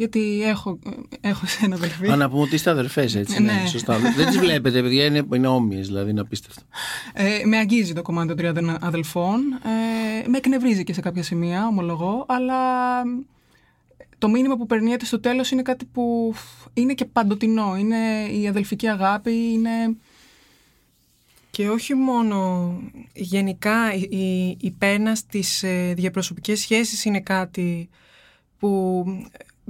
γιατί 0.01 0.43
έχω, 0.43 0.79
έχω 1.21 1.47
ένα 1.65 1.75
αδελφή. 1.75 2.11
Α, 2.11 2.17
να 2.17 2.31
πούμε 2.31 2.43
ότι 2.43 2.55
είστε 2.55 2.71
αδερφέ, 2.71 3.03
έτσι. 3.03 3.43
ναι. 3.43 3.53
ναι. 3.53 3.67
σωστά. 3.67 3.99
Δεν 3.99 4.27
τις 4.27 4.39
βλέπετε, 4.39 4.83
παιδιά, 4.83 5.05
είναι, 5.05 5.27
είναι 5.35 5.47
όμοιες, 5.47 5.87
δηλαδή 5.87 6.11
είναι 6.11 6.21
απίστευτο. 6.21 6.63
Ε, 7.13 7.45
με 7.45 7.57
αγγίζει 7.57 7.93
το 7.93 8.03
κομμάτι 8.03 8.29
των 8.29 8.37
τριών 8.37 8.77
αδελφών. 8.81 9.41
Ε, 9.53 10.29
με 10.29 10.37
εκνευρίζει 10.37 10.85
και 10.85 10.93
σε 10.93 11.01
κάποια 11.01 11.23
σημεία, 11.23 11.67
ομολογώ, 11.67 12.25
αλλά 12.29 12.57
το 14.19 14.29
μήνυμα 14.29 14.57
που 14.57 14.67
περνιέται 14.67 15.05
στο 15.05 15.21
τέλος 15.21 15.51
είναι 15.51 15.63
κάτι 15.63 15.85
που 15.85 16.35
είναι 16.75 16.95
και 16.95 17.05
παντοτινό. 17.05 17.77
Είναι 17.77 18.27
η 18.41 18.49
αδελφική 18.49 18.89
αγάπη, 18.89 19.33
είναι... 19.53 19.97
Και 21.51 21.69
όχι 21.69 21.95
μόνο 21.95 22.73
γενικά 23.13 23.95
η, 23.95 24.57
η 24.61 24.71
πένα 24.79 25.15
στις 25.15 25.63
ε, 25.63 25.93
διαπροσωπικές 25.97 26.61
σχέσεις 26.61 27.05
είναι 27.05 27.21
κάτι 27.21 27.89
που 28.59 29.05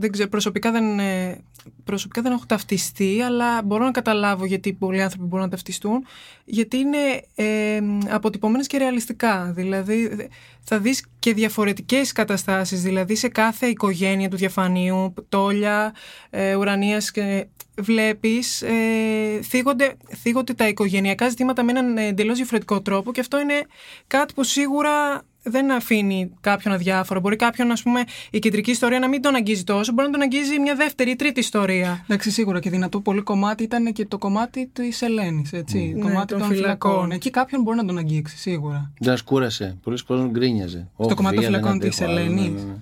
δεν 0.01 0.13
ξέρω, 0.13 0.29
προσωπικά 0.29 0.71
δεν, 0.71 0.99
ε, 0.99 1.39
προσωπικά 1.85 2.23
δεν 2.23 2.33
έχω 2.33 2.45
ταυτιστεί, 2.47 3.21
αλλά 3.21 3.63
μπορώ 3.63 3.85
να 3.85 3.91
καταλάβω 3.91 4.45
γιατί 4.45 4.73
πολλοί 4.73 5.03
άνθρωποι 5.03 5.25
μπορούν 5.25 5.45
να 5.45 5.51
ταυτιστούν, 5.51 6.07
γιατί 6.45 6.77
είναι 6.77 6.99
ε, 7.35 7.81
αποτυπωμένες 8.09 8.67
και 8.67 8.79
ρεαλιστικά. 8.79 9.53
Δηλαδή, 9.55 10.29
θα 10.61 10.79
δεις 10.79 11.07
και 11.19 11.35
διαφορετικές 11.35 12.13
καταστάσεις, 12.13 12.83
δηλαδή 12.83 13.17
σε 13.17 13.29
κάθε 13.29 13.67
οικογένεια 13.67 14.29
του 14.29 14.37
διαφανείου, 14.37 15.15
τόλια, 15.29 15.95
ε, 16.31 16.55
ουρανίας 16.55 17.11
και 17.11 17.47
βλέπεις, 17.81 18.63
ε, 18.63 19.41
θίγονται, 19.43 19.97
θίγονται 20.17 20.55
τα 20.55 20.69
οικογενειακά 20.69 21.29
ζητήματα 21.29 21.63
με 21.63 21.71
έναν 21.71 21.97
εντελώς 21.97 22.37
διαφορετικό 22.37 22.81
τρόπο 22.81 23.13
και 23.13 23.21
αυτό 23.21 23.41
είναι 23.41 23.67
κάτι 24.07 24.35
που 24.35 24.43
σίγουρα 24.45 25.23
δεν 25.43 25.71
αφήνει 25.71 26.31
κάποιον 26.41 26.75
αδιάφορο. 26.75 27.21
Μπορεί 27.21 27.37
κάποιον, 27.37 27.71
ας 27.71 27.83
πούμε, 27.83 28.05
η 28.31 28.39
κεντρική 28.39 28.71
ιστορία 28.71 28.99
να 28.99 29.09
μην 29.09 29.23
τον 29.23 29.35
αγγίζει 29.35 29.65
τόσο, 29.65 29.93
μπορεί 29.93 30.07
να 30.07 30.13
τον 30.13 30.23
αγγίζει 30.23 30.59
μια 30.59 30.75
δεύτερη 30.75 31.11
ή 31.11 31.17
τρίτη 31.17 31.41
ιστορία. 31.41 32.05
Εντάξει, 32.05 32.31
σίγουρα 32.31 32.61
και 32.61 32.71
δυνατό 32.71 33.01
πολύ 33.01 33.21
κομμάτι 33.21 33.63
ήταν 33.63 33.93
και 33.93 34.07
το 34.07 34.19
κομμάτι 34.19 34.71
της 34.73 35.03
Ελένης, 35.03 35.53
έτσι. 35.53 35.95
Mm. 35.97 36.01
κομμάτι 36.01 36.35
ναι, 36.35 36.41
των 36.41 36.49
φυλακών. 36.49 37.11
Εκεί 37.11 37.31
κάποιον 37.31 37.63
μπορεί 37.63 37.77
να 37.77 37.85
τον 37.85 37.99
αγγίξει, 37.99 38.37
σίγουρα. 38.37 38.93
Δεν 38.99 39.19
κούρασε. 39.25 39.77
Πολλοί 39.83 40.05
κόσμοι 40.05 40.29
γκρίνιαζε. 40.29 40.89
Στο 40.99 41.15
κομμάτι 41.15 41.35
των 41.35 41.45
φυλακών 41.45 41.79
της 41.79 42.01
Ελένης. 42.01 42.49
Ναι, 42.49 42.61
ναι, 42.61 42.77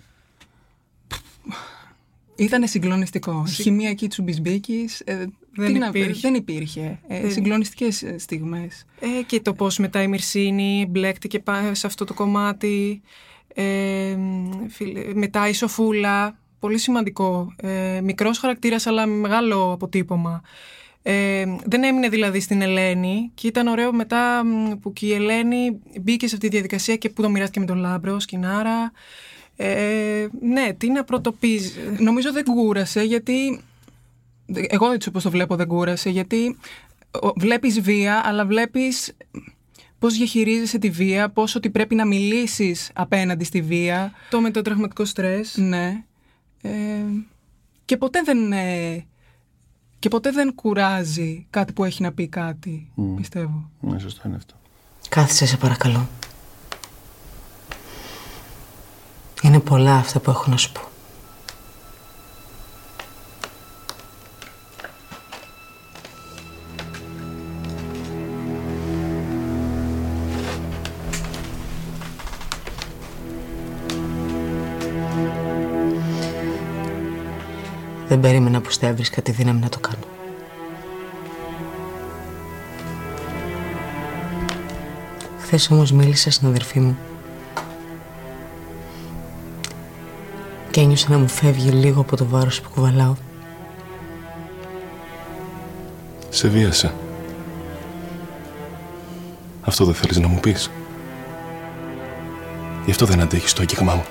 Ήταν 2.36 2.66
συγκλονιστικό. 2.66 3.44
Η 3.46 3.50
χημεία 3.50 3.88
εκεί 3.88 4.08
του 4.08 4.22
Μπισμπίκη 4.22 4.88
ε, 5.04 5.24
δεν, 5.58 5.74
υπήρχε. 5.74 6.20
δεν 6.20 6.34
υπήρχε. 6.34 6.98
Ε, 7.08 7.28
Συγκλονιστικές 7.28 8.04
στιγμές. 8.16 8.86
Ε, 9.00 9.22
και 9.26 9.40
το 9.40 9.52
πώς 9.52 9.78
μετά 9.78 10.02
η 10.02 10.08
Μυρσίνη 10.08 10.86
μπλέκτηκε 10.88 11.42
σε 11.72 11.86
αυτό 11.86 12.04
το 12.04 12.14
κομμάτι. 12.14 13.02
Ε, 13.54 14.16
μετά 15.14 15.48
η 15.48 15.52
Σοφούλα. 15.52 16.38
Πολύ 16.58 16.78
σημαντικό. 16.78 17.54
Ε, 17.56 18.00
μικρός 18.02 18.38
χαρακτήρας 18.38 18.86
αλλά 18.86 19.06
μεγάλο 19.06 19.72
αποτύπωμα. 19.72 20.42
Ε, 21.02 21.44
δεν 21.64 21.84
έμεινε 21.84 22.08
δηλαδή 22.08 22.40
στην 22.40 22.62
Ελένη 22.62 23.30
και 23.34 23.46
ήταν 23.46 23.66
ωραίο 23.66 23.92
μετά 23.92 24.42
που 24.80 24.92
και 24.92 25.06
η 25.06 25.12
Ελένη 25.12 25.78
μπήκε 26.00 26.28
σε 26.28 26.34
αυτή 26.34 26.48
τη 26.48 26.54
διαδικασία 26.54 26.96
και 26.96 27.08
που 27.08 27.22
το 27.22 27.30
μοιράστηκε 27.30 27.60
με 27.60 27.66
τον 27.66 27.78
Λάμπρο, 27.78 28.20
σκηνάρα. 28.20 28.92
Ε, 29.56 30.26
ναι, 30.40 30.72
τι 30.76 30.90
να 30.90 31.04
πρωτοποιήσει. 31.04 31.72
Νομίζω 31.98 32.32
δεν 32.32 32.44
κούρασε 32.44 33.02
γιατί. 33.02 33.60
Εγώ 34.54 34.90
έτσι 34.90 35.08
όπως 35.08 35.22
το 35.22 35.30
βλέπω 35.30 35.56
δεν 35.56 35.66
κούρασε 35.66 36.10
γιατί 36.10 36.56
βλέπεις 37.36 37.80
βία 37.80 38.22
αλλά 38.24 38.46
βλέπεις 38.46 39.16
πώς 39.98 40.14
διαχειρίζεσαι 40.14 40.78
τη 40.78 40.90
βία, 40.90 41.28
πώς 41.28 41.54
ότι 41.54 41.70
πρέπει 41.70 41.94
να 41.94 42.06
μιλήσεις 42.06 42.90
απέναντι 42.94 43.44
στη 43.44 43.62
βία. 43.62 44.12
Το 44.30 44.40
μετατραγματικό 44.40 45.04
στρες. 45.04 45.56
Ναι. 45.56 46.04
Ε, 46.62 46.70
και 47.84 47.96
ποτέ 47.96 48.22
δεν... 48.22 48.52
Ε, 48.52 49.06
και 49.98 50.08
ποτέ 50.08 50.30
δεν 50.30 50.54
κουράζει 50.54 51.46
κάτι 51.50 51.72
που 51.72 51.84
έχει 51.84 52.02
να 52.02 52.12
πει 52.12 52.28
κάτι, 52.28 52.92
πιστεύω. 53.16 53.70
Ναι, 53.80 53.98
σωστό 53.98 54.22
είναι 54.26 54.36
αυτό. 54.36 54.54
Κάθισε 55.08 55.46
σε 55.46 55.56
παρακαλώ. 55.56 56.08
Είναι 59.42 59.60
πολλά 59.60 59.94
αυτά 59.94 60.20
που 60.20 60.30
έχω 60.30 60.50
να 60.50 60.56
σου 60.56 60.72
πω. 60.72 60.80
Δεν 78.08 78.20
περίμενα 78.20 78.60
πως 78.60 78.76
θα 78.76 78.86
έβρισκα 78.86 79.22
τη 79.22 79.32
δύναμη 79.32 79.60
να 79.60 79.68
το 79.68 79.78
κάνω. 79.78 80.02
Χθες 85.40 85.70
όμως 85.70 85.92
μίλησα 85.92 86.30
στην 86.30 86.48
αδερφή 86.48 86.80
μου 86.80 86.98
και 90.70 90.80
ένιωσα 90.80 91.10
να 91.10 91.18
μου 91.18 91.28
φεύγει 91.28 91.70
λίγο 91.70 92.00
από 92.00 92.16
το 92.16 92.26
βάρος 92.26 92.60
που 92.60 92.70
κουβαλάω. 92.70 93.14
Σε 96.28 96.48
βίασα. 96.48 96.94
Αυτό 99.60 99.84
δεν 99.84 99.94
θέλεις 99.94 100.18
να 100.18 100.28
μου 100.28 100.40
πεις. 100.40 100.70
Γι' 102.84 102.90
αυτό 102.90 103.06
δεν 103.06 103.20
αντέχεις 103.20 103.52
το 103.52 103.62
αγγίγμά 103.62 103.94
μου. 103.94 104.04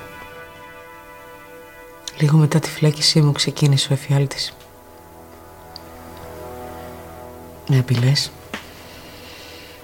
Λίγο 2.20 2.38
μετά 2.38 2.60
τη 2.60 2.70
φλάκισή 2.70 3.22
μου 3.22 3.32
ξεκίνησε 3.32 3.88
ο 3.92 3.94
εφιάλτης. 3.94 4.54
Με 7.70 7.78
απειλές, 7.78 8.32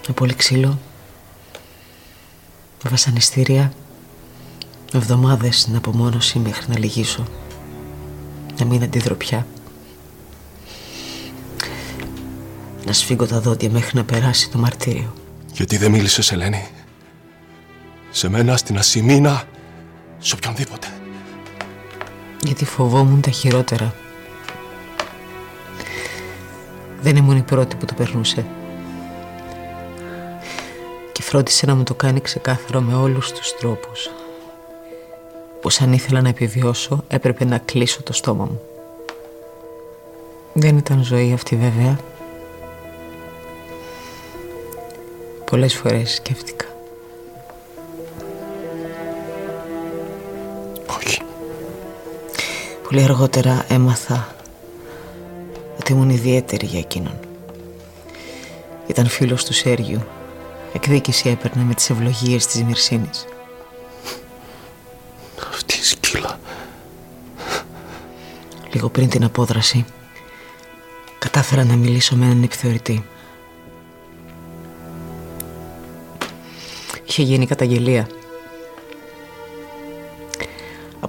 με 0.08 0.14
πολύ 0.14 0.34
ξύλο, 0.34 0.80
με 2.84 2.90
βασανιστήρια, 2.90 3.74
με 4.94 5.00
εβδομάδες 5.00 5.60
στην 5.60 5.76
απομόνωση 5.76 6.40
μέχρι 6.40 6.66
να 6.68 6.80
λυγίσω, 6.80 7.28
να 8.60 8.66
μην 8.66 8.84
αντιδρώ 8.84 9.16
πια. 9.16 9.48
Να 12.86 12.94
σφίγγω 12.94 13.26
τα 13.26 13.40
δόντια 13.40 13.70
μέχρι 13.70 13.98
να 13.98 14.04
περάσει 14.04 14.50
το 14.50 14.58
μαρτύριο. 14.58 15.14
Γιατί 15.54 15.78
δεν 15.78 15.92
μίλησες, 15.92 16.32
Ελένη; 16.32 16.68
Σε 18.12 18.30
μένα, 18.30 18.58
στην 18.58 18.78
Ασημίνα, 18.78 19.44
σε 20.20 20.36
οποιονδήποτε 20.36 20.88
γιατί 22.46 22.66
φοβόμουν 22.66 23.22
τα 23.22 23.32
χειρότερα. 23.32 23.94
Δεν 27.02 27.16
ήμουν 27.16 27.38
η 27.38 27.42
πρώτη 27.42 27.76
που 27.76 27.86
το 27.86 27.94
περνούσε. 27.94 28.46
Και 31.12 31.22
φρόντισε 31.22 31.66
να 31.66 31.76
μου 31.76 31.84
το 31.84 31.94
κάνει 31.94 32.22
ξεκάθαρο 32.22 32.82
με 32.82 32.96
όλους 32.96 33.32
τους 33.32 33.54
τρόπους. 33.60 34.10
Πως 35.62 35.82
αν 35.82 35.94
ήθελα 35.94 36.22
να 36.22 36.30
επιβιώσω 36.30 37.04
έπρεπε 37.08 37.46
να 37.46 37.58
κλείσω 37.58 38.04
το 38.04 38.14
στόμα 38.14 38.46
μου. 38.46 38.62
Δεν 40.54 40.78
ήταν 40.78 41.04
ζωή 41.04 41.34
αυτή 41.34 41.56
βέβαια. 41.56 42.00
Πολλές 45.46 45.76
φορές 45.76 46.14
σκέφτηκα. 46.14 46.73
Πολύ 52.94 53.06
αργότερα 53.06 53.66
έμαθα 53.68 54.36
ότι 55.80 55.92
ήμουν 55.92 56.10
ιδιαίτερη 56.10 56.66
για 56.66 56.80
εκείνον. 56.80 57.20
Ήταν 58.88 59.08
φίλος 59.08 59.46
του 59.46 59.54
Σέργιου. 59.54 60.04
Εκδίκηση 60.74 61.30
έπαιρνε 61.30 61.64
με 61.64 61.74
τις 61.74 61.90
ευλογίες 61.90 62.46
της 62.46 62.64
Μυρσίνης. 62.64 63.26
Αυτή 65.50 65.78
η 65.78 65.84
σκύλα. 65.84 66.40
Λίγο 68.74 68.90
πριν 68.90 69.10
την 69.10 69.24
απόδραση, 69.24 69.86
κατάφερα 71.20 71.64
να 71.64 71.76
μιλήσω 71.76 72.16
με 72.16 72.26
έναν 72.26 72.44
επιθεωρητή. 72.44 73.06
Είχε 77.06 77.22
γίνει 77.22 77.46
καταγγελία 77.46 78.08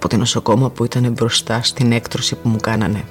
από 0.04 0.12
την 0.12 0.22
νοσοκόμα 0.22 0.70
που 0.70 0.84
ήταν 0.84 1.12
μπροστά 1.12 1.62
στην 1.62 1.92
έκτρωση 1.92 2.34
που 2.34 2.48
μου 2.48 2.56
κάνανε. 2.56 3.04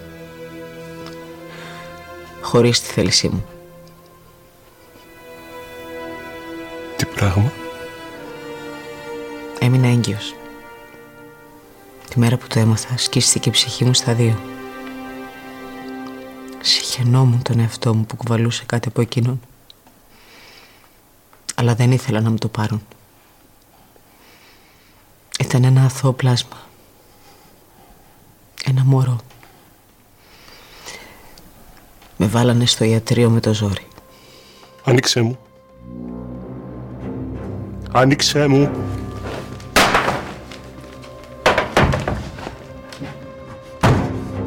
Χωρίς 2.41 2.81
τη 2.81 2.87
θέλησή 2.87 3.27
μου. 3.27 3.45
Τι 6.97 7.05
πράγμα; 7.05 7.51
Έμεινα 9.59 9.87
έγκυος. 9.87 10.35
Τη 12.09 12.19
μέρα 12.19 12.37
που 12.37 12.47
το 12.47 12.59
έμαθα 12.59 12.97
σκίστηκε 12.97 13.49
η 13.49 13.51
ψυχή 13.51 13.85
μου 13.85 13.93
στα 13.93 14.13
δύο. 14.13 14.39
Συχαινόμουν 16.61 17.41
τον 17.41 17.59
εαυτό 17.59 17.93
μου 17.93 18.05
που 18.05 18.15
κουβαλούσε 18.15 18.63
κάτι 18.65 18.87
από 18.87 19.01
εκείνον. 19.01 19.39
Αλλά 21.55 21.75
δεν 21.75 21.91
ήθελα 21.91 22.21
να 22.21 22.29
μου 22.29 22.37
το 22.37 22.47
πάρουν. 22.47 22.81
Ήταν 25.39 25.63
ένα 25.63 25.83
αθώο 25.83 26.13
πλάσμα. 26.13 26.71
Ένα 28.65 28.83
μωρό. 28.85 29.17
Με 32.17 32.25
βάλανε 32.25 32.65
στο 32.65 32.83
ιατρείο 32.83 33.29
με 33.29 33.39
το 33.39 33.53
ζόρι. 33.53 33.87
Άνοιξέ 34.83 35.21
μου. 35.21 35.37
Άνοιξέ 37.91 38.47
μου. 38.47 38.71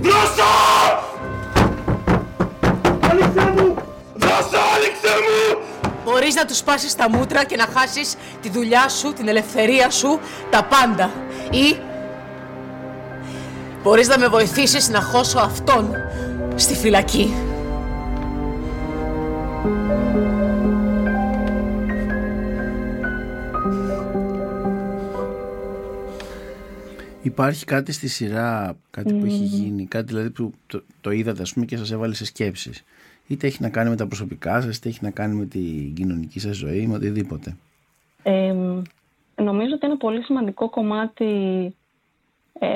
Δώσα! 0.01 0.45
Άνοιξέ 3.11 3.53
μου! 3.57 3.75
Δώσα, 4.15 4.61
άνοιξέ 4.75 5.15
μου! 5.25 5.59
Μπορείς 6.05 6.35
να 6.35 6.45
τους 6.45 6.63
πάσεις 6.63 6.95
τα 6.95 7.11
μούτρα 7.11 7.45
και 7.45 7.57
να 7.57 7.67
χάσεις 7.75 8.15
τη 8.43 8.51
δουλειά 8.51 8.89
σου, 8.89 9.13
την 9.13 9.29
ελευθερία 9.29 9.91
σου, 9.91 10.19
τα 10.51 10.65
πάντα. 10.65 11.11
Ή 11.51 11.77
Μπορείς 13.87 14.09
να 14.09 14.19
με 14.19 14.29
βοηθήσεις 14.29 14.89
να 14.89 15.01
χώσω 15.01 15.39
αυτόν 15.39 15.91
στη 16.55 16.75
φυλακή. 16.75 17.27
Υπάρχει 27.23 27.65
κάτι 27.65 27.93
στη 27.93 28.09
σειρά, 28.09 28.77
κάτι 28.91 29.15
που 29.15 29.25
έχει 29.25 29.45
γίνει, 29.45 29.87
κάτι 29.87 30.07
δηλαδή 30.07 30.31
που 30.31 30.53
το, 30.67 30.83
το 31.01 31.11
είδατε 31.11 31.43
ας 31.43 31.53
πούμε 31.53 31.67
και 31.67 31.77
σας 31.77 31.91
έβαλε 31.91 32.15
σε 32.15 32.25
σκέψεις. 32.25 32.85
Είτε 33.27 33.47
έχει 33.47 33.63
να 33.63 33.69
κάνει 33.69 33.91
με 33.91 33.97
τα 33.97 34.07
προσωπικά 34.07 34.61
σας, 34.61 34.77
είτε 34.77 34.89
έχει 34.89 34.99
να 35.03 35.11
κάνει 35.11 35.35
με 35.35 35.45
την 35.45 35.95
κοινωνική 35.95 36.41
σας 36.41 36.57
ζωή, 36.57 36.87
με 36.87 36.95
οτιδήποτε. 36.95 37.57
Ε, 38.23 38.53
νομίζω 39.37 39.75
ότι 39.75 39.87
ένα 39.87 39.97
πολύ 39.97 40.23
σημαντικό 40.23 40.71
κομμάτι 40.71 41.25
ε, 41.25 41.69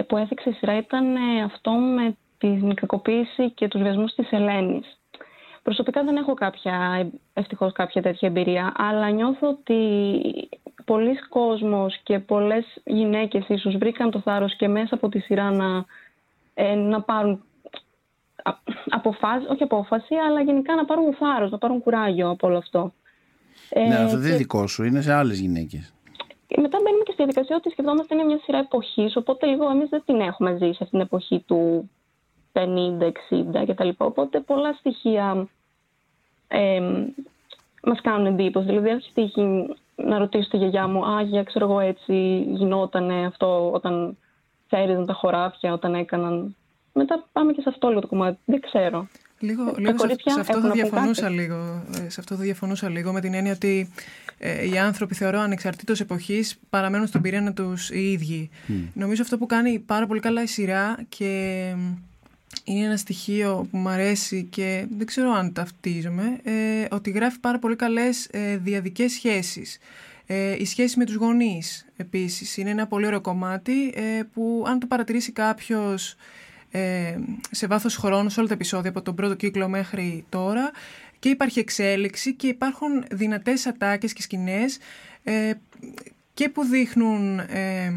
που 0.06 0.16
έθιξε 0.16 0.48
η 0.48 0.52
σειρά 0.52 0.76
ήταν 0.76 1.16
ε, 1.16 1.42
αυτό 1.44 1.70
με 1.70 2.16
την 2.38 2.74
κακοποίηση 2.74 3.50
και 3.50 3.68
τους 3.68 3.80
βιασμούς 3.80 4.14
της 4.14 4.30
Ελένης. 4.30 4.98
Προσωπικά 5.62 6.04
δεν 6.04 6.16
έχω 6.16 6.34
κάποια, 6.34 7.06
ευτυχώς 7.32 7.72
κάποια 7.72 8.02
τέτοια 8.02 8.28
εμπειρία, 8.28 8.72
αλλά 8.76 9.10
νιώθω 9.10 9.48
ότι 9.48 9.78
πολλοί 10.84 11.18
κόσμος 11.28 12.00
και 12.02 12.18
πολλές 12.18 12.64
γυναίκες 12.84 13.48
ίσως 13.48 13.76
βρήκαν 13.76 14.10
το 14.10 14.20
θάρρος 14.20 14.56
και 14.56 14.68
μέσα 14.68 14.94
από 14.94 15.08
τη 15.08 15.18
σειρά 15.18 15.50
να 15.50 15.84
ε, 16.54 16.74
να 16.74 17.00
πάρουν 17.02 17.42
αποφάση, 18.88 19.46
όχι 19.48 19.62
απόφαση, 19.62 20.14
αλλά 20.28 20.40
γενικά 20.40 20.74
να 20.74 20.84
πάρουν 20.84 21.14
θάρρος, 21.14 21.50
να 21.50 21.58
πάρουν 21.58 21.82
κουράγιο 21.82 22.30
από 22.30 22.46
όλο 22.46 22.56
αυτό. 22.56 22.92
Ναι, 23.88 23.94
αυτό 23.94 24.18
δεν 24.18 24.28
είναι 24.28 24.36
δικό 24.36 24.66
σου, 24.66 24.84
είναι 24.84 25.00
σε 25.00 25.12
άλλες 25.12 25.38
γυναίκες. 25.38 25.94
Μετά 26.56 26.78
μπαίνουμε 26.82 27.02
και 27.04 27.12
στη 27.12 27.22
διαδικασία 27.22 27.56
ότι 27.56 27.70
σκεφτόμαστε 27.70 28.14
είναι 28.14 28.24
μια 28.24 28.38
σειρά 28.42 28.58
εποχής, 28.58 29.16
οπότε 29.16 29.46
λίγο 29.46 29.70
εμείς 29.70 29.88
δεν 29.88 30.02
την 30.06 30.20
έχουμε 30.20 30.52
ζήσει 30.52 30.78
αυτή 30.80 30.90
την 30.90 31.00
εποχή 31.00 31.44
του 31.46 31.90
50, 32.52 33.12
60 33.30 33.64
κτλ. 33.66 33.88
Οπότε 33.96 34.40
πολλά 34.40 34.72
στοιχεία 34.72 35.48
ε, 36.48 36.80
μας 37.82 38.00
κάνουν 38.00 38.26
εντύπωση. 38.26 38.66
Δηλαδή, 38.66 38.88
έχει 38.88 39.12
τύχει 39.14 39.76
να 39.96 40.18
ρωτήσω 40.18 40.48
τη 40.48 40.56
γιαγιά 40.56 40.86
μου, 40.86 41.04
Άγια, 41.06 41.42
ξέρω 41.42 41.64
εγώ 41.64 41.80
έτσι 41.80 42.44
γινόταν 42.48 43.10
αυτό 43.10 43.70
όταν 43.72 44.16
θέριζαν 44.68 45.06
τα 45.06 45.12
χωράφια, 45.12 45.72
όταν 45.72 45.94
έκαναν. 45.94 46.56
Μετά 46.92 47.24
πάμε 47.32 47.52
και 47.52 47.60
σε 47.60 47.68
αυτό 47.68 47.88
λίγο 47.88 48.00
το 48.00 48.06
κομμάτι. 48.06 48.38
Δεν 48.44 48.60
ξέρω. 48.60 49.06
Λίγο, 49.42 49.74
λίγο 49.78 49.98
σε, 49.98 50.06
σε, 50.08 50.40
αυτό 50.40 50.60
θα 50.60 50.70
διαφωνούσα 50.70 51.28
λίγο, 51.28 51.84
ε, 51.94 52.08
σε 52.10 52.20
αυτό 52.20 52.34
θα 52.34 52.42
διαφωνούσα 52.42 52.88
λίγο 52.88 53.12
με 53.12 53.20
την 53.20 53.34
έννοια 53.34 53.52
ότι 53.52 53.90
ε, 54.38 54.68
οι 54.68 54.78
άνθρωποι 54.78 55.14
θεωρώ 55.14 55.40
ανεξαρτήτως 55.40 56.00
εποχής 56.00 56.58
παραμένουν 56.70 57.06
στον 57.06 57.20
πυρήνα 57.20 57.52
τους 57.52 57.90
οι 57.90 58.12
ίδιοι. 58.12 58.50
Νομίζω 58.92 59.22
αυτό 59.22 59.38
που 59.38 59.46
κάνει 59.46 59.78
πάρα 59.78 60.06
πολύ 60.06 60.20
καλά 60.20 60.42
η 60.42 60.46
σειρά 60.46 60.98
και 61.08 61.62
είναι 62.64 62.86
ένα 62.86 62.96
στοιχείο 62.96 63.68
που 63.70 63.76
μου 63.76 63.88
αρέσει 63.88 64.46
και 64.50 64.86
δεν 64.96 65.06
ξέρω 65.06 65.30
αν 65.30 65.52
ταυτίζομαι, 65.52 66.40
ε, 66.42 66.86
ότι 66.90 67.10
γράφει 67.10 67.38
πάρα 67.40 67.58
πολύ 67.58 67.76
καλές 67.76 68.28
ε, 68.30 68.56
διαδικές 68.56 69.12
σχέσεις. 69.12 69.78
Ε, 70.26 70.56
η 70.58 70.64
σχέση 70.64 70.98
με 70.98 71.04
τους 71.04 71.14
γονείς 71.14 71.86
επίσης 71.96 72.56
είναι 72.56 72.70
ένα 72.70 72.86
πολύ 72.86 73.06
ωραίο 73.06 73.20
κομμάτι 73.20 73.92
ε, 73.94 74.22
που 74.32 74.64
αν 74.66 74.78
το 74.78 74.86
παρατηρήσει 74.86 75.32
κάποιος 75.32 76.16
ε, 76.70 77.16
σε 77.50 77.66
βάθος 77.66 77.96
χρόνου 77.96 78.28
σε 78.28 78.38
όλα 78.38 78.48
τα 78.48 78.54
επεισόδια 78.54 78.90
από 78.90 79.02
τον 79.02 79.14
πρώτο 79.14 79.34
κύκλο 79.34 79.68
μέχρι 79.68 80.24
τώρα 80.28 80.70
και 81.18 81.28
υπάρχει 81.28 81.58
εξέλιξη 81.58 82.34
και 82.34 82.46
υπάρχουν 82.46 83.04
δυνατές 83.10 83.66
ατάκες 83.66 84.12
και 84.12 84.22
σκηνές 84.22 84.78
ε, 85.24 85.52
και 86.34 86.48
που 86.48 86.64
δείχνουν 86.64 87.38
ε, 87.38 87.92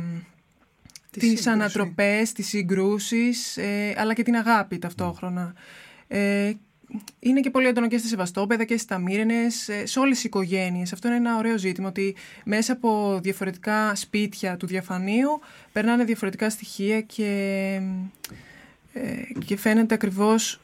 τις, 1.11 1.47
ανατροπές, 1.47 2.31
τις 2.31 2.47
συγκρούσεις 2.47 3.57
ε, 3.57 3.93
αλλά 3.97 4.13
και 4.13 4.23
την 4.23 4.35
αγάπη 4.35 4.79
ταυτόχρονα. 4.79 5.53
Ε, 6.07 6.53
είναι 7.19 7.39
και 7.39 7.49
πολύ 7.49 7.67
έντονο 7.67 7.87
και 7.87 7.97
στη 7.97 8.07
Σεβαστόπεδα 8.07 8.63
και 8.63 8.77
στα 8.77 8.95
Ταμύρενες, 8.95 9.69
σε 9.83 9.99
όλες 9.99 10.15
τις 10.15 10.23
οικογένειες. 10.23 10.93
Αυτό 10.93 11.07
είναι 11.07 11.17
ένα 11.17 11.37
ωραίο 11.37 11.57
ζήτημα, 11.57 11.87
ότι 11.87 12.15
μέσα 12.45 12.73
από 12.73 13.19
διαφορετικά 13.21 13.95
σπίτια 13.95 14.57
του 14.57 14.67
διαφανείου 14.67 15.39
περνάνε 15.71 16.03
διαφορετικά 16.03 16.49
στοιχεία 16.49 17.01
και, 17.01 17.81
και 19.45 19.57
φαίνεται 19.57 19.93
ακριβώς 19.93 20.59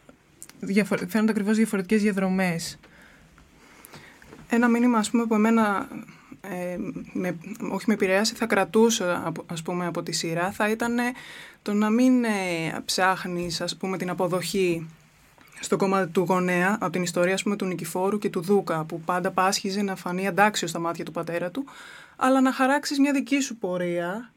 φαίνονται 1.07 1.31
ακριβώς 1.31 1.57
διαφορετικές 1.57 2.01
διαδρομές. 2.01 2.79
Ένα 4.49 4.67
μήνυμα 4.67 4.97
ας 4.97 5.09
πούμε 5.09 5.25
που 5.25 5.35
εμένα 5.35 5.87
ε, 6.41 6.77
με, 7.13 7.37
όχι 7.71 7.83
με 7.87 7.93
επηρέασε, 7.93 8.35
θα 8.35 8.45
κρατούσα 8.45 9.33
ας 9.45 9.61
πούμε 9.61 9.85
από 9.85 10.03
τη 10.03 10.11
σειρά 10.11 10.51
θα 10.51 10.69
ήταν 10.69 10.97
το 11.61 11.73
να 11.73 11.89
μην 11.89 12.23
ε, 12.23 12.29
ψάχνεις 12.85 13.61
ας 13.61 13.77
πούμε 13.77 13.97
την 13.97 14.09
αποδοχή 14.09 14.87
στο 15.59 15.77
κομμάτι 15.77 16.11
του 16.11 16.21
γονέα 16.21 16.77
από 16.79 16.91
την 16.91 17.03
ιστορία 17.03 17.33
ας 17.33 17.43
πούμε, 17.43 17.55
του 17.55 17.65
Νικηφόρου 17.65 18.17
και 18.17 18.29
του 18.29 18.41
Δούκα 18.41 18.83
που 18.83 19.01
πάντα 19.01 19.31
πάσχιζε 19.31 19.81
να 19.81 19.95
φανεί 19.95 20.27
αντάξιος 20.27 20.69
στα 20.69 20.79
μάτια 20.79 21.05
του 21.05 21.11
πατέρα 21.11 21.51
του 21.51 21.65
αλλά 22.15 22.41
να 22.41 22.51
χαράξεις 22.51 22.99
μια 22.99 23.11
δική 23.11 23.39
σου 23.39 23.55
πορεία 23.55 24.31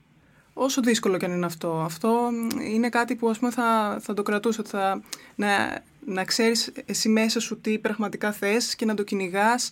όσο 0.52 0.80
δύσκολο 0.80 1.16
και 1.16 1.24
αν 1.24 1.32
είναι 1.32 1.46
αυτό. 1.46 1.80
Αυτό 1.80 2.30
είναι 2.70 2.88
κάτι 2.88 3.16
που 3.16 3.28
ας 3.28 3.38
πούμε 3.38 3.50
θα, 3.50 3.98
θα 4.00 4.14
το 4.14 4.22
κρατούσα, 4.22 4.62
θα, 4.66 5.02
να, 5.34 5.82
να 6.06 6.24
ξέρεις 6.24 6.72
εσύ 6.86 7.08
μέσα 7.08 7.40
σου 7.40 7.60
τι 7.60 7.78
πραγματικά 7.78 8.32
θες 8.32 8.74
και 8.74 8.84
να 8.84 8.94
το 8.94 9.02
κυνηγάς. 9.02 9.70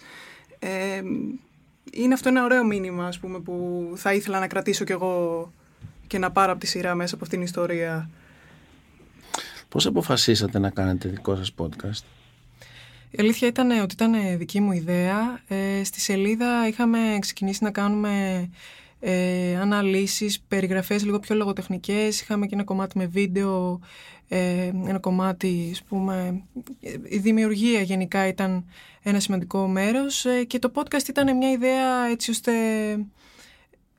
Ε, 0.59 1.03
είναι 1.93 2.15
αυτό 2.15 2.29
ένα 2.29 2.45
ωραίο 2.45 2.65
μήνυμα 2.65 3.07
ας 3.07 3.19
πούμε, 3.19 3.41
που 3.41 3.93
θα 3.97 4.15
ήθελα 4.15 4.39
να 4.39 4.47
κρατήσω 4.47 4.85
κι 4.85 4.93
εγώ 4.93 5.53
και 6.07 6.19
να 6.19 6.31
πάρω 6.31 6.53
από 6.53 6.61
τη 6.61 6.67
σειρά 6.67 6.95
μέσα 6.95 7.15
από 7.15 7.25
αυτήν 7.25 7.39
την 7.39 7.47
ιστορία. 7.47 8.11
Πώς 9.69 9.87
αποφασίσατε 9.87 10.59
να 10.59 10.71
κάνετε 10.71 11.09
δικό 11.09 11.37
σας 11.37 11.55
podcast? 11.57 12.05
Η 13.11 13.17
αλήθεια 13.19 13.49
ήταν 13.49 13.71
ότι 13.71 13.95
ήταν 13.95 14.39
δική 14.39 14.61
μου 14.61 14.73
ιδέα. 14.73 15.41
Ε, 15.49 15.85
στη 15.85 16.01
σελίδα 16.01 16.67
είχαμε 16.69 17.17
ξεκινήσει 17.21 17.65
να 17.65 17.71
κάνουμε 17.71 18.49
ε, 19.01 19.57
αναλύσεις, 19.57 20.41
περιγραφές 20.41 21.05
λίγο 21.05 21.19
πιο 21.19 21.35
λογοτεχνικές. 21.35 22.21
Είχαμε 22.21 22.47
και 22.47 22.55
ένα 22.55 22.65
κομμάτι 22.65 22.99
με 22.99 23.07
βίντεο, 23.07 23.81
ε, 24.29 24.71
ένα 24.87 24.99
κομμάτι, 24.99 25.69
ας 25.73 25.83
πούμε, 25.83 26.43
η 27.09 27.19
δημιουργία 27.19 27.81
γενικά 27.81 28.27
ήταν 28.27 28.65
ένα 29.03 29.21
σημαντικό 29.21 29.67
μέρος. 29.67 30.25
Ε, 30.25 30.45
και 30.45 30.59
το 30.59 30.73
podcast 30.75 31.09
ήταν 31.09 31.37
μια 31.37 31.51
ιδέα 31.51 32.07
έτσι 32.11 32.31
ώστε 32.31 32.53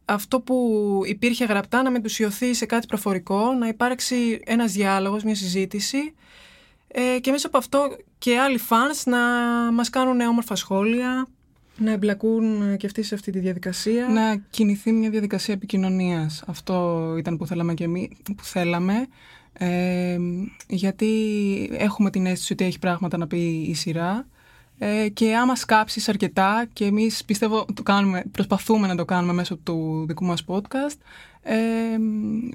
αυτό 0.05 0.41
που 0.41 0.81
υπήρχε 1.05 1.45
γραπτά 1.45 1.81
να 1.81 1.91
μετουσιωθεί 1.91 2.53
σε 2.53 2.65
κάτι 2.65 2.87
προφορικό, 2.87 3.53
να 3.53 3.67
υπάρξει 3.67 4.39
ένας 4.45 4.71
διάλογος, 4.71 5.23
μια 5.23 5.35
συζήτηση. 5.35 6.13
Ε, 6.87 7.19
και 7.19 7.31
μέσα 7.31 7.47
από 7.47 7.57
αυτό 7.57 7.97
και 8.17 8.39
άλλοι 8.39 8.59
fans 8.69 9.03
να 9.05 9.19
μας 9.71 9.89
κάνουν 9.89 10.19
όμορφα 10.19 10.55
σχόλια, 10.55 11.27
να 11.81 11.91
εμπλακούν 11.91 12.77
και 12.77 12.85
αυτοί 12.85 13.03
σε 13.03 13.15
αυτή 13.15 13.31
τη 13.31 13.39
διαδικασία. 13.39 14.07
Να 14.07 14.35
κινηθεί 14.49 14.91
μια 14.91 15.09
διαδικασία 15.09 15.53
επικοινωνίας. 15.53 16.43
Αυτό 16.47 17.05
ήταν 17.17 17.37
που 17.37 17.47
θέλαμε 17.47 17.73
και 17.73 17.83
εμείς, 17.83 18.07
που 18.35 18.43
θέλαμε. 18.43 19.07
Ε, 19.53 20.17
γιατί 20.67 21.09
έχουμε 21.73 22.09
την 22.09 22.25
αίσθηση 22.25 22.53
ότι 22.53 22.65
έχει 22.65 22.79
πράγματα 22.79 23.17
να 23.17 23.27
πει 23.27 23.65
η 23.67 23.73
σειρά 23.73 24.25
ε, 24.77 25.09
και 25.09 25.35
άμα 25.35 25.55
σκάψεις 25.55 26.09
αρκετά 26.09 26.67
και 26.73 26.85
εμείς 26.85 27.25
πιστεύω 27.25 27.65
το 27.73 27.83
κάνουμε, 27.83 28.23
προσπαθούμε 28.31 28.87
να 28.87 28.95
το 28.95 29.05
κάνουμε 29.05 29.33
μέσω 29.33 29.55
του 29.55 30.05
δικού 30.07 30.25
μας 30.25 30.43
podcast 30.47 30.97
ε, 31.43 31.55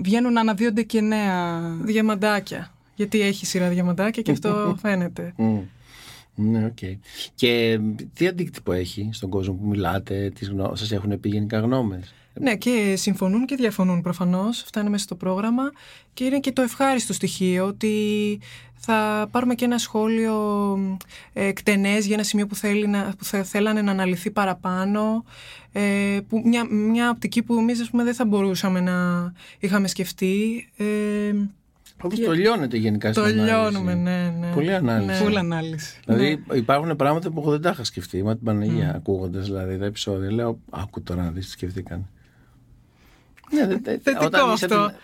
βγαίνουν 0.03 0.33
να 0.33 0.41
αναδύονται 0.41 0.83
και 0.83 1.01
νέα 1.01 1.61
διαμαντάκια 1.83 2.73
γιατί 2.95 3.21
έχει 3.21 3.47
σειρά 3.47 3.69
διαμαντάκια 3.69 4.23
και 4.23 4.31
αυτό 4.31 4.75
φαίνεται 4.83 5.35
ναι, 6.37 6.65
OK. 6.65 6.77
Okay. 6.81 6.99
Και 7.35 7.81
τι 8.15 8.27
αντίκτυπο 8.27 8.73
έχει 8.73 9.09
στον 9.13 9.31
κόσμο 9.31 9.55
που 9.55 9.67
μιλάτε, 9.67 10.31
τις 10.35 10.49
γνώ... 10.49 10.75
σας 10.75 10.93
έχουν 10.93 11.21
πει 11.21 11.29
γενικά 11.29 11.61
γνώμες; 11.61 12.15
Ναι, 12.33 12.57
και 12.57 12.95
συμφωνούν 12.97 13.47
και 13.47 13.57
διαφωνούν 13.57 14.03
προφανώς. 14.03 14.63
Αυτά 14.63 14.81
είναι 14.81 14.91
μέσα 14.91 15.05
στο 15.05 15.15
πρόγραμμα. 15.15 15.73
Και 16.15 16.25
είναι 16.25 16.41
και 16.41 16.53
το 16.53 16.63
ευχάριστο 16.63 17.13
στοιχείο 17.13 17.67
ότι 17.67 17.95
θα 18.75 19.29
πάρουμε 19.31 19.55
και 19.55 19.65
ένα 19.65 19.79
σχόλιο 19.79 20.37
ε, 21.33 21.47
εκτενές 21.47 22.07
για 22.07 22.15
ένα 22.15 22.25
σημείο 22.25 22.47
που, 22.47 22.55
θέλει 22.55 22.87
να, 22.87 23.15
που 23.19 23.25
θα 23.25 23.43
θέλανε 23.43 23.83
να 23.83 23.91
αναλυθεί 23.91 24.31
παραπάνω. 24.31 25.25
Ε, 25.73 26.19
που 26.29 26.43
μια, 26.45 26.65
μια 26.71 27.11
οπτική 27.11 27.43
που 27.43 27.55
εμείς 27.55 27.91
πούμε, 27.91 28.05
δεν 28.05 28.15
θα 28.15 28.25
μπορούσαμε 28.25 28.81
να 28.81 29.33
είχαμε 29.59 29.89
σκεφτεί. 29.89 30.69
Ε, 30.77 31.33
Όπως 32.03 32.21
το 32.21 32.33
λιώνετε 32.33 32.77
γενικά 32.77 33.13
στην 33.13 33.23
ανάλυση. 33.23 33.47
Το 33.47 33.53
λιώνουμε, 33.53 33.95
ναι, 33.95 34.35
ναι. 34.41 34.53
Πολύ 34.55 34.75
ανάλυση. 34.75 35.25
Ναι. 35.25 35.39
ανάλυση. 35.39 36.01
Δηλαδή 36.05 36.43
ναι. 36.47 36.57
υπάρχουν 36.57 36.97
πράγματα 36.97 37.31
που 37.31 37.41
εγώ 37.41 37.51
δεν 37.51 37.61
τα 37.61 37.71
είχα 37.71 37.85
σκεφτεί. 37.85 38.23
Μα 38.23 38.35
την 38.37 38.45
Παναγία 38.45 38.93
mm. 38.93 38.97
ακούγοντας 38.97 39.45
δηλαδή 39.45 39.79
τα 39.79 39.85
επεισόδια. 39.85 40.33
Λέω, 40.33 40.59
άκου 40.71 41.03
τώρα 41.03 41.23
να 41.23 41.31
δεις 41.31 41.45
τι 41.45 41.51
σκεφτήκαν. 41.51 42.09
Ναι, 43.51 43.67
δε, 43.67 43.77
δε, 43.83 43.99
θετικό 44.03 44.25
όταν 44.25 44.51
αυτό. 44.51 44.87
Την... 44.87 44.97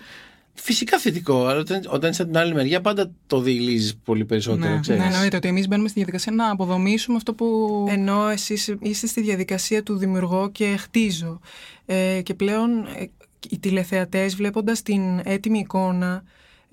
Φυσικά 0.54 0.98
θετικό, 0.98 1.46
αλλά 1.46 1.60
όταν, 1.60 1.82
όταν 1.88 2.10
είσαι 2.10 2.22
από 2.22 2.30
την 2.30 2.40
άλλη 2.40 2.54
μεριά 2.54 2.80
πάντα 2.80 3.10
το 3.26 3.40
διηλίζει 3.40 3.96
πολύ 4.04 4.24
περισσότερο. 4.24 4.72
Ναι, 4.72 4.80
ξέρεις. 4.80 5.02
ναι, 5.02 5.08
εννοείται 5.08 5.36
ότι 5.36 5.48
εμείς 5.48 5.68
μπαίνουμε 5.68 5.88
στη 5.88 5.98
διαδικασία 5.98 6.32
να 6.32 6.50
αποδομήσουμε 6.50 7.16
αυτό 7.16 7.34
που. 7.34 7.46
Ενώ 7.90 8.28
εσείς 8.28 8.74
είστε 8.80 9.06
στη 9.06 9.20
διαδικασία 9.20 9.82
του 9.82 9.96
δημιουργώ 9.96 10.50
και 10.50 10.76
χτίζω. 10.78 11.40
Ε, 11.86 12.20
και 12.22 12.34
πλέον 12.34 12.86
ε, 12.96 13.06
οι 13.48 13.58
τηλεθεατές 13.58 14.34
βλέποντας 14.34 14.82
την 14.82 15.20
έτοιμη 15.24 15.58
εικόνα 15.58 16.22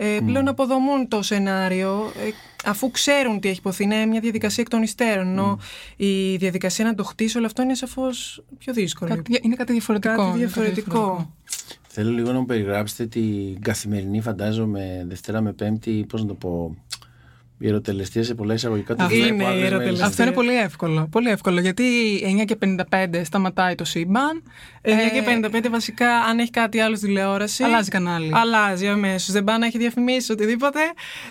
ε, 0.02 0.20
πλέον 0.26 0.46
mm. 0.46 0.50
αποδομούν 0.50 1.08
το 1.08 1.22
σενάριο 1.22 2.12
ε, 2.26 2.30
αφού 2.66 2.92
ξέρουν 2.92 3.40
τι 3.40 3.48
έχει 3.48 3.58
υποθεί. 3.58 3.84
Είναι 3.84 4.06
μια 4.06 4.20
διαδικασία 4.20 4.64
εκ 4.64 4.70
των 4.70 4.82
υστέρων. 4.82 5.28
Ενώ 5.28 5.60
η 5.96 6.36
διαδικασία 6.36 6.86
να 6.86 6.96
το 6.96 7.04
χτίσει 7.04 7.38
όλο 7.38 7.46
αυτό 7.46 7.62
είναι 7.62 7.76
σαφώς 7.76 8.44
πιο 8.58 8.74
δύσκολο. 8.74 9.16
Κάτι, 9.16 9.40
είναι 9.42 9.56
κάτι 9.56 9.72
διαφορετικό. 9.72 10.16
Κάτι 10.16 10.38
διαφορετικό. 10.38 11.34
Θέλω 11.88 12.12
λίγο 12.12 12.32
να 12.32 12.40
μου 12.40 12.46
περιγράψετε 12.46 13.06
την 13.06 13.62
καθημερινή, 13.62 14.22
φαντάζομαι, 14.22 15.06
Δευτέρα 15.08 15.42
με 15.42 15.54
Πέμπτη, 15.54 16.06
πώς 16.10 16.22
να 16.22 16.28
το 16.28 16.34
πω, 16.34 16.76
Η 17.62 17.68
ερωτελεστία 17.68 18.24
σε 18.24 18.36
πολλά 18.36 18.54
εισαγωγικά 18.54 18.96
του 18.96 19.08
Είναι 19.16 19.44
η 19.44 19.64
ερωτελεστία. 19.64 20.06
Αυτό 20.06 20.24
είναι 20.24 20.32
πολύ 20.32 20.58
εύκολο. 20.58 21.08
Πολύ 21.12 21.30
εύκολο 21.30 21.60
γιατί 21.60 21.84
9 22.42 22.46
και 22.46 22.58
55 22.92 23.22
σταματάει 23.24 23.76
το 23.76 23.84
σύμπαν. 23.84 24.44
9 24.82 24.90
και 25.14 25.48
55 25.64 25.68
βασικά, 25.70 26.16
αν 26.16 26.40
έχει 26.40 26.50
κάτι 26.50 26.80
άλλο 26.80 26.96
στη 26.96 27.06
τηλεόραση. 27.06 27.64
Αλλάζει 27.64 27.90
κανάλι. 27.90 28.32
Αλλάζει 28.34 28.88
αμέσως. 28.88 29.34
Δεν 29.34 29.44
πάει 29.44 29.58
να 29.58 29.66
έχει 29.66 29.78
διαφημίσει 29.78 30.32
οτιδήποτε. 30.32 30.80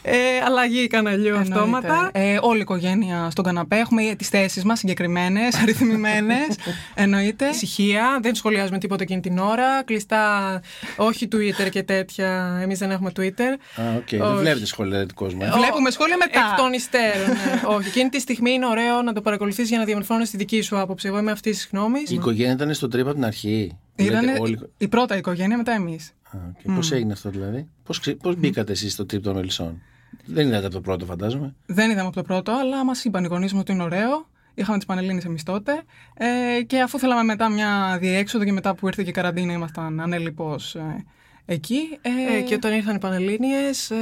Ε, 0.02 0.16
αλλαγή 0.46 0.86
καναλιού 0.86 1.36
αυτόματα. 1.36 2.10
Ε, 2.12 2.38
όλη 2.40 2.58
η 2.58 2.60
οικογένεια 2.60 3.28
στον 3.30 3.44
καναπέ. 3.44 3.76
Έχουμε 3.76 4.14
τις 4.18 4.28
θέσεις 4.28 4.64
μας 4.64 4.78
συγκεκριμένες, 4.78 5.56
αριθμημένες. 5.62 6.56
Εννοείται. 6.94 7.48
Ησυχία. 7.48 8.18
Δεν 8.22 8.34
σχολιάζουμε 8.34 8.78
τίποτα 8.78 9.02
εκείνη 9.02 9.20
την 9.20 9.38
ώρα. 9.38 9.82
Κλειστά. 9.84 10.60
Όχι 10.96 11.28
Twitter 11.32 11.68
και 11.70 11.82
τέτοια. 11.82 12.58
Εμείς 12.62 12.78
δεν 12.78 12.90
έχουμε 12.90 13.12
Twitter. 13.18 13.80
Α, 13.80 13.82
okay. 13.98 14.18
Δεν 14.18 14.36
βλέπετε 14.36 14.66
σχόλια 14.66 15.06
του 15.06 15.14
κόσμου. 15.14 15.42
Ε; 15.42 15.50
Βλέπουμε 15.50 15.90
σχόλια 15.90 16.16
μετά. 16.18 16.50
Εκ 16.50 16.56
των 16.56 16.72
υστέρων. 16.72 17.28
Ναι. 17.28 17.60
Όχι. 17.76 17.88
Εκείνη 17.88 18.08
τη 18.08 18.20
στιγμή 18.20 18.50
είναι 18.50 18.66
ωραίο 18.66 19.02
να 19.02 19.12
το 19.12 19.20
παρακολουθείς 19.20 19.68
για 19.68 19.78
να 19.78 19.84
διαμορφώνεις 19.84 20.30
τη 20.30 20.36
δική 20.36 20.60
σου 20.60 20.78
άποψη. 20.78 21.08
Εγώ 21.08 21.18
είμαι 21.18 21.30
αυτής 21.30 21.56
της 21.56 21.68
γνώμης. 21.72 22.10
Η 22.10 22.14
οικογένεια 22.14 22.52
ήταν 22.52 22.74
στο 22.74 22.88
τρίπα 22.88 23.06
από 23.06 23.14
την 23.14 23.26
αρχή. 23.26 23.78
Ήταν 23.96 24.24
όλοι... 24.38 24.58
η 24.78 24.88
πρώτα 24.88 25.16
οικογένεια, 25.16 25.56
μετά 25.56 25.72
εμείς. 25.72 26.12
Okay. 26.32 26.70
Mm. 26.70 26.74
Πώς 26.74 26.92
έγινε 26.92 27.12
αυτό 27.12 27.30
δηλαδή, 27.30 27.68
Πώς 27.84 28.00
πώς 28.22 28.36
μπήκατε 28.36 28.72
εσείς 28.72 28.92
στο 28.92 29.06
τρίπ 29.06 29.22
των 29.22 29.34
μελισσών; 29.34 29.82
Δεν 30.24 30.46
είδατε 30.46 30.66
από 30.66 30.74
το 30.74 30.80
πρώτο, 30.80 31.04
φαντάζομαι. 31.04 31.54
Δεν 31.66 31.90
είδαμε 31.90 32.06
από 32.06 32.16
το 32.16 32.22
πρώτο, 32.22 32.52
αλλά 32.52 32.84
μας 32.84 33.04
είπαν 33.04 33.24
οι 33.24 33.26
γονείς 33.26 33.52
μου 33.52 33.58
ότι 33.60 33.72
είναι 33.72 33.82
ωραίο. 33.82 34.26
Είχαμε 34.54 34.76
τις 34.76 34.86
Πανελλήνε 34.86 35.20
εμείς 35.26 35.42
τότε. 35.42 35.82
Ε, 36.14 36.62
και 36.62 36.80
αφού 36.80 36.98
θέλαμε 36.98 37.22
μετά 37.22 37.48
μια 37.48 37.96
διέξοδο 38.00 38.44
και 38.44 38.52
μετά 38.52 38.74
που 38.74 38.86
ήρθε 38.86 39.02
και 39.02 39.10
η 39.10 39.12
καραντίνα, 39.12 39.52
ήμασταν 39.52 40.00
ανέλειπω 40.00 40.54
ε, 40.74 41.04
εκεί. 41.48 41.98
Ε, 42.02 42.36
ε, 42.36 42.40
και 42.40 42.54
όταν 42.54 42.72
ήρθαν 42.72 42.96
οι 42.96 42.98
Πανελλήνιες, 42.98 43.90
ε, 43.90 43.96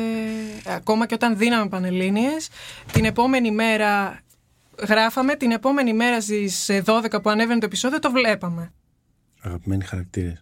ακόμα 0.67 1.07
και 1.07 1.15
όταν 1.15 1.37
δίναμε 1.37 1.69
Πανελλήνιες, 1.69 2.49
την 2.93 3.05
επόμενη 3.05 3.51
μέρα 3.51 4.21
γράφαμε, 4.89 5.35
την 5.35 5.51
επόμενη 5.51 5.93
μέρα 5.93 6.21
στις 6.21 6.71
12 6.85 7.23
που 7.23 7.31
ανέβαινε 7.31 7.61
το 7.61 7.67
επεισόδιο 7.67 7.99
το 7.99 8.11
βλέπαμε. 8.11 8.73
Αγαπημένοι 9.43 9.85
χαρακτήρες. 9.85 10.41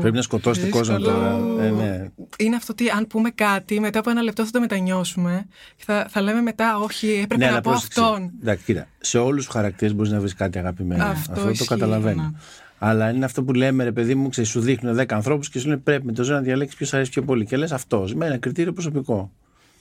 Πρέπει 0.00 0.16
να 0.16 0.22
σκοτώσει 0.22 0.60
τον 0.60 0.70
κόσμο 0.70 0.98
τώρα. 0.98 1.40
Ε, 1.60 1.70
ναι. 1.70 2.08
Είναι 2.38 2.56
αυτό 2.56 2.72
ότι 2.72 2.90
αν 2.90 3.06
πούμε 3.06 3.30
κάτι, 3.30 3.80
μετά 3.80 3.98
από 3.98 4.10
ένα 4.10 4.22
λεπτό 4.22 4.44
θα 4.44 4.50
το 4.50 4.60
μετανιώσουμε. 4.60 5.46
Θα, 5.76 6.06
θα 6.08 6.20
λέμε 6.20 6.40
μετά, 6.40 6.78
Όχι, 6.78 7.20
έπρεπε 7.22 7.44
ναι, 7.44 7.50
να 7.50 7.60
πω 7.60 7.70
αυτόν. 7.70 8.32
Εντάξει, 8.40 8.64
κοίτα, 8.64 8.86
σε 8.98 9.18
όλους 9.18 9.44
τους 9.44 9.54
χαρακτήρες 9.54 9.94
μπορείς 9.94 10.10
να 10.10 10.20
βρεις 10.20 10.34
κάτι 10.34 10.58
αγαπημένο. 10.58 11.04
Αυτό, 11.04 11.32
αυτό 11.32 11.52
το 11.52 11.64
καταλαβαίνω. 11.64 12.34
Ναι. 12.78 12.88
Αλλά 12.88 13.10
είναι 13.10 13.24
αυτό 13.24 13.42
που 13.42 13.52
λέμε, 13.52 13.84
ρε 13.84 13.92
παιδί 13.92 14.14
μου, 14.14 14.28
ξέρεις, 14.28 14.50
σου 14.50 14.60
δείχνουν 14.60 14.96
10 14.96 15.04
ανθρώπους 15.08 15.48
και 15.48 15.58
σου 15.58 15.68
λένε 15.68 15.80
πρέπει 15.80 16.06
με 16.06 16.12
το 16.12 16.24
ζώο 16.24 16.36
να 16.36 16.42
διαλέξεις 16.42 16.76
ποιος 16.76 16.94
αρέσει 16.94 17.10
πιο 17.10 17.22
πολύ. 17.22 17.44
Και 17.44 17.56
λες 17.56 17.72
αυτός, 17.72 18.14
με 18.14 18.26
ένα 18.26 18.38
κριτήριο 18.38 18.72
προσωπικό. 18.72 19.30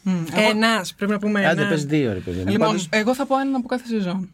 Mm, 0.05 0.09
ένας, 0.51 0.93
πρέπει 0.93 1.11
να 1.11 1.19
πούμε 1.19 1.39
ένας. 1.39 1.51
Άντε, 1.51 1.65
πες 1.65 1.85
δύο, 1.85 2.13
ρε 2.13 2.19
παιδί 2.19 2.43
μου. 2.43 2.51
Λοιπόν, 2.51 2.79
εγώ 2.89 3.15
θα 3.15 3.25
πω 3.25 3.37
έναν 3.37 3.55
από 3.55 3.67
κάθε 3.67 3.87
σεζόν. 3.87 4.29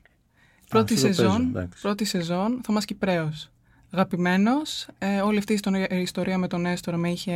Πρώτη, 0.70 0.98
σεζόν, 0.98 1.70
πρώτη 1.82 2.06
σεζόν, 2.06 2.62
Θωμάς 2.64 2.86
Κυπρέος. 2.86 3.50
Αγαπημένος. 3.92 4.88
Ε, 4.98 5.22
όλη 5.22 5.38
αυτή 5.38 5.60
η 5.90 6.02
ιστορία 6.02 6.38
με 6.38 6.48
τον 6.48 6.66
Έστορα 6.66 6.98
με 6.98 7.10
είχε, 7.10 7.34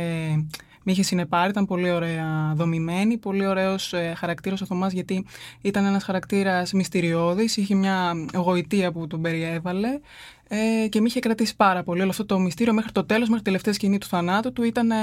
με 0.82 0.92
είχε 0.92 1.02
συνεπάρει. 1.02 1.50
Ήταν 1.50 1.66
πολύ 1.66 1.90
ωραία 1.90 2.52
δομημένη. 2.56 3.16
Πολύ 3.16 3.46
ωραίος 3.46 3.92
ε, 3.92 4.12
χαρακτήρας 4.16 4.60
ο 4.60 4.66
Θωμάς 4.66 4.92
γιατί 4.92 5.26
ήταν 5.60 5.84
ένας 5.84 6.04
χαρακτήρας 6.04 6.72
μυστηριώδης. 6.72 7.56
Είχε 7.56 7.74
μια 7.74 8.12
γοητεία 8.34 8.92
που 8.92 9.06
τον 9.06 9.22
περιέβαλε. 9.22 10.00
Ε, 10.48 10.88
και 10.88 11.00
με 11.00 11.06
είχε 11.06 11.20
κρατήσει 11.20 11.56
πάρα 11.56 11.82
πολύ. 11.82 12.00
Όλο 12.00 12.10
αυτό 12.10 12.24
το 12.26 12.38
μυστήριο 12.38 12.72
μέχρι 12.72 12.92
το 12.92 13.04
τέλος, 13.04 13.28
μέχρι 13.28 13.38
τη 13.38 13.44
τελευταία 13.44 13.72
σκηνή 13.72 13.98
του 13.98 14.06
θανάτου 14.06 14.52
του 14.52 14.62
ήταν 14.62 14.90
ε, 14.90 14.94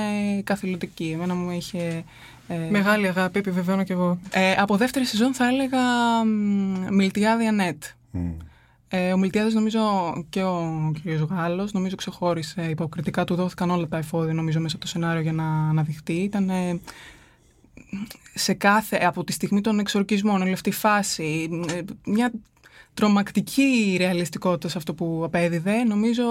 καθηλωτική. 0.44 1.12
Εμένα 1.14 1.36
μου 1.36 1.52
είχε... 1.52 2.04
Ε, 2.48 2.70
Μεγάλη 2.70 3.08
αγάπη, 3.08 3.40
επιβεβαιώνω 3.40 3.84
κι 3.84 3.92
εγώ. 3.92 4.20
Ε, 4.32 4.52
από 4.52 4.78
δεύτερη 4.78 5.06
σεζόν 5.06 5.34
θα 5.34 5.48
έλεγα 5.48 5.80
Μιλτιάδη 6.92 7.52
Νέτ. 7.52 7.84
Ε, 8.88 9.14
ο 9.14 9.18
Μιλτιάδης 9.18 9.54
νομίζω 9.54 9.80
και 10.30 10.44
ο 10.44 10.92
κ. 11.04 11.08
Γάλλος 11.08 11.72
νομίζω 11.72 11.96
ξεχώρισε 11.96 12.62
υποκριτικά 12.70 13.24
του 13.24 13.36
δόθηκαν 13.36 13.70
όλα 13.70 13.88
τα 13.88 13.98
εφόδια 13.98 14.34
νομίζω 14.34 14.60
μέσα 14.60 14.76
από 14.76 14.86
το 14.86 14.92
σενάριο 14.92 15.22
για 15.22 15.34
να 15.34 15.70
αναδειχτεί. 15.70 16.14
Ήταν 16.14 16.50
ε, 16.50 16.80
σε 18.34 18.54
κάθε, 18.54 18.98
από 18.98 19.24
τη 19.24 19.32
στιγμή 19.32 19.62
των 19.62 19.80
εξορκισμών, 19.80 20.42
όλη 20.42 20.52
αυτή 20.52 20.70
η 20.70 20.74
φάση, 20.74 21.50
ε, 21.70 21.82
μια 22.06 22.32
τρομακτική 22.94 23.96
ρεαλιστικότητα 24.00 24.68
σε 24.70 24.78
αυτό 24.78 24.94
που 24.94 25.22
απέδιδε. 25.26 25.84
Νομίζω 25.84 26.24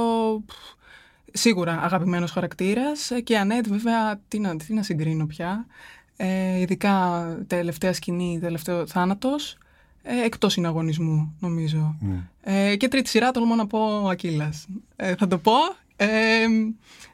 σίγουρα 1.33 1.81
αγαπημένος 1.83 2.31
χαρακτήρας 2.31 3.11
και 3.25 3.39
Ανέτ 3.39 3.69
βέβαια 3.69 4.21
τι 4.29 4.39
να, 4.39 4.57
τι 4.57 4.75
να 4.75 4.83
συγκρίνω 4.83 5.27
πια. 5.27 5.67
Ε, 6.17 6.61
ειδικά 6.61 7.25
τελευταία 7.47 7.93
σκηνή, 7.93 8.39
τελευταίο 8.41 8.87
θάνατος 8.87 9.59
ε, 10.03 10.25
εκτός 10.25 10.53
συναγωνισμού 10.53 11.37
νομίζω. 11.41 11.97
Ναι. 12.01 12.23
Ε, 12.41 12.77
και 12.77 12.89
τρίτη 12.89 13.09
σειρά 13.09 13.31
τολμώ 13.31 13.55
να 13.55 13.67
πω 13.67 14.09
Ακύλας. 14.09 14.67
Ε, 14.97 15.15
θα 15.15 15.27
το 15.27 15.39
πω. 15.39 15.53
Ε, 15.97 16.47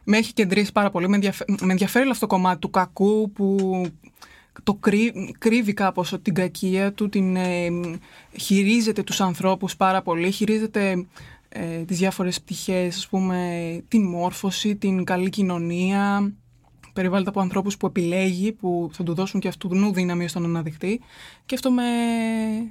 με 0.05 0.17
έχει 0.17 0.33
κεντρήσει 0.33 0.73
πάρα 0.73 0.91
πολύ. 0.91 1.09
Με, 1.09 1.19
με 1.47 1.71
ενδιαφέρει 1.73 2.05
όλο 2.05 2.13
αυτό 2.13 2.27
το 2.27 2.35
κομμάτι 2.35 2.59
του 2.59 2.71
κακού 2.71 3.33
που 3.33 3.83
το 4.63 4.75
κρύ, 4.75 5.35
κρύβει 5.39 5.73
κάπως 5.73 6.15
την 6.23 6.35
κακία 6.35 6.93
του, 6.93 7.09
την, 7.09 7.37
ε, 7.37 7.69
χειρίζεται 8.39 9.03
τους 9.03 9.21
ανθρώπους 9.21 9.77
πάρα 9.77 10.03
πολύ, 10.03 10.31
χειρίζεται 10.31 11.07
ε, 11.49 11.85
τις 11.85 11.99
διάφορες 11.99 12.41
πτυχές, 12.41 12.97
ας 12.97 13.09
πούμε, 13.09 13.83
την 13.89 14.03
μόρφωση, 14.03 14.77
την 14.77 15.05
καλή 15.05 15.31
κοινωνία, 15.31 16.33
περιβάλλεται 16.93 17.31
από 17.31 17.41
ανθρώπους 17.41 17.77
που 17.77 17.87
επιλέγει, 17.87 18.53
που 18.53 18.91
θα 18.93 19.03
του 19.03 19.15
δώσουν 19.15 19.41
και 19.41 19.49
αυτού 19.49 19.75
νου 19.75 19.93
δύναμη 19.93 20.25
ώστε 20.25 20.39
να 20.39 20.47
αναδειχθεί. 20.47 21.01
Και 21.47 21.55
αυτό 21.55 21.71
με, 21.71 21.83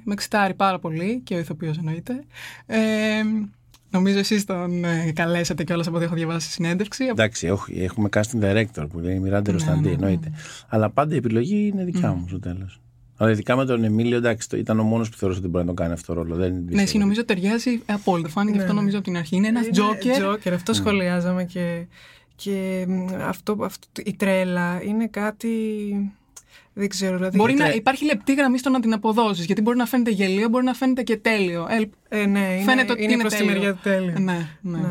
με 0.04 0.12
εξητάρει 0.12 0.54
πάρα 0.54 0.78
πολύ 0.78 1.20
και 1.24 1.34
ο 1.34 1.38
ηθοποιός 1.38 1.78
εννοείται. 1.78 2.24
Ε, 2.66 3.22
Νομίζω 3.96 4.18
εσείς 4.18 4.44
τον 4.44 4.84
ε, 4.84 5.12
καλέσατε 5.14 5.64
κιόλας 5.64 5.86
από 5.86 5.96
ό,τι 5.96 6.04
έχω 6.04 6.14
διαβάσει 6.14 6.50
συνέντευξη. 6.50 7.04
Εντάξει, 7.04 7.52
έχουμε 7.74 8.08
casting 8.12 8.40
director 8.42 8.86
που 8.90 8.98
λέει 8.98 9.18
Μιράντε 9.18 9.50
ναι, 9.50 9.56
Ροσταντή, 9.56 9.80
ναι, 9.80 9.88
ναι. 9.88 9.92
εννοείται. 9.92 10.32
Αλλά 10.68 10.90
πάντα 10.90 11.14
η 11.14 11.16
επιλογή 11.16 11.70
είναι 11.72 11.84
δικιά 11.84 12.12
μου 12.12 12.24
στο 12.28 12.38
τέλος. 12.38 12.80
Αλλά 13.16 13.30
ειδικά 13.30 13.56
με 13.56 13.64
τον 13.64 13.84
Εμίλιο, 13.84 14.16
εντάξει, 14.16 14.58
ήταν 14.58 14.80
ο 14.80 14.82
μόνος 14.82 15.08
που 15.08 15.16
θεωρούσε 15.16 15.40
ότι 15.40 15.48
μπορεί 15.48 15.64
να 15.64 15.74
τον 15.74 15.76
κάνει 15.76 15.92
αυτό 15.92 16.14
το 16.14 16.20
ρόλο. 16.20 16.34
Δεν 16.34 16.64
ναι, 16.68 16.82
εσύ 16.82 16.98
νομίζω 16.98 17.24
ταιριάζει 17.24 17.82
απόλυτα. 17.86 18.28
Φάνηκε 18.28 18.58
αυτό 18.58 18.72
νομίζω 18.72 18.96
από 18.96 19.06
την 19.06 19.16
αρχή. 19.16 19.36
Είναι 19.36 19.48
ένας 19.48 19.68
τζόκερ. 19.70 20.16
Τζόκερ, 20.16 20.52
αυτό 20.52 20.72
σχολιάζαμε 20.72 21.44
και 21.44 21.86
και 22.36 22.86
αυτό, 23.26 23.56
αυτό, 23.60 23.86
η 24.04 24.14
τρέλα 24.14 24.82
είναι 24.82 25.06
κάτι. 25.06 25.48
Δεν 26.78 26.88
ξέρω. 26.88 27.16
Δηλαδή 27.16 27.36
μπορεί 27.36 27.54
να 27.54 27.70
υπάρχει 27.70 28.04
λεπτή 28.04 28.34
γραμμή 28.34 28.58
στο 28.58 28.70
να 28.70 28.80
την 28.80 28.92
αποδώσεις. 28.92 29.44
Γιατί 29.44 29.62
μπορεί 29.62 29.76
να 29.76 29.86
φαίνεται 29.86 30.10
γελίο, 30.10 30.48
μπορεί 30.48 30.64
να 30.64 30.74
φαίνεται 30.74 31.02
και 31.02 31.16
τέλειο. 31.16 31.66
Ε, 31.70 31.88
ε 32.20 32.26
ναι, 32.26 32.40
φαίνεται 32.40 32.72
είναι, 32.72 32.92
ότι 32.92 33.02
είναι, 33.02 33.12
είναι 33.12 33.20
προς 33.20 33.34
τη 33.34 33.44
μεριά 33.44 33.72
του 33.72 33.80
τέλειου. 33.82 34.12
Ναι, 34.18 34.48
ναι. 34.60 34.78
ναι. 34.78 34.88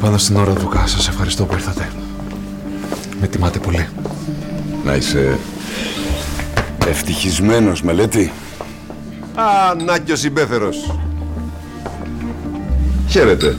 Πάνω 0.00 0.18
στην 0.18 0.36
ώρα 0.36 0.52
του 0.52 0.70
Σας 0.84 1.08
ευχαριστώ 1.08 1.44
που 1.44 1.54
ήρθατε. 1.54 1.90
Με 3.20 3.26
τιμάτε 3.26 3.58
πολύ. 3.58 3.88
Να 4.84 4.94
είσαι 4.94 5.38
ευτυχισμένος, 6.86 7.82
μελέτη. 7.82 8.32
Α, 9.34 9.74
να 9.84 9.98
και 9.98 10.12
ο 10.12 10.16
συμπέθερος. 10.16 10.98
Χαίρετε. 13.08 13.56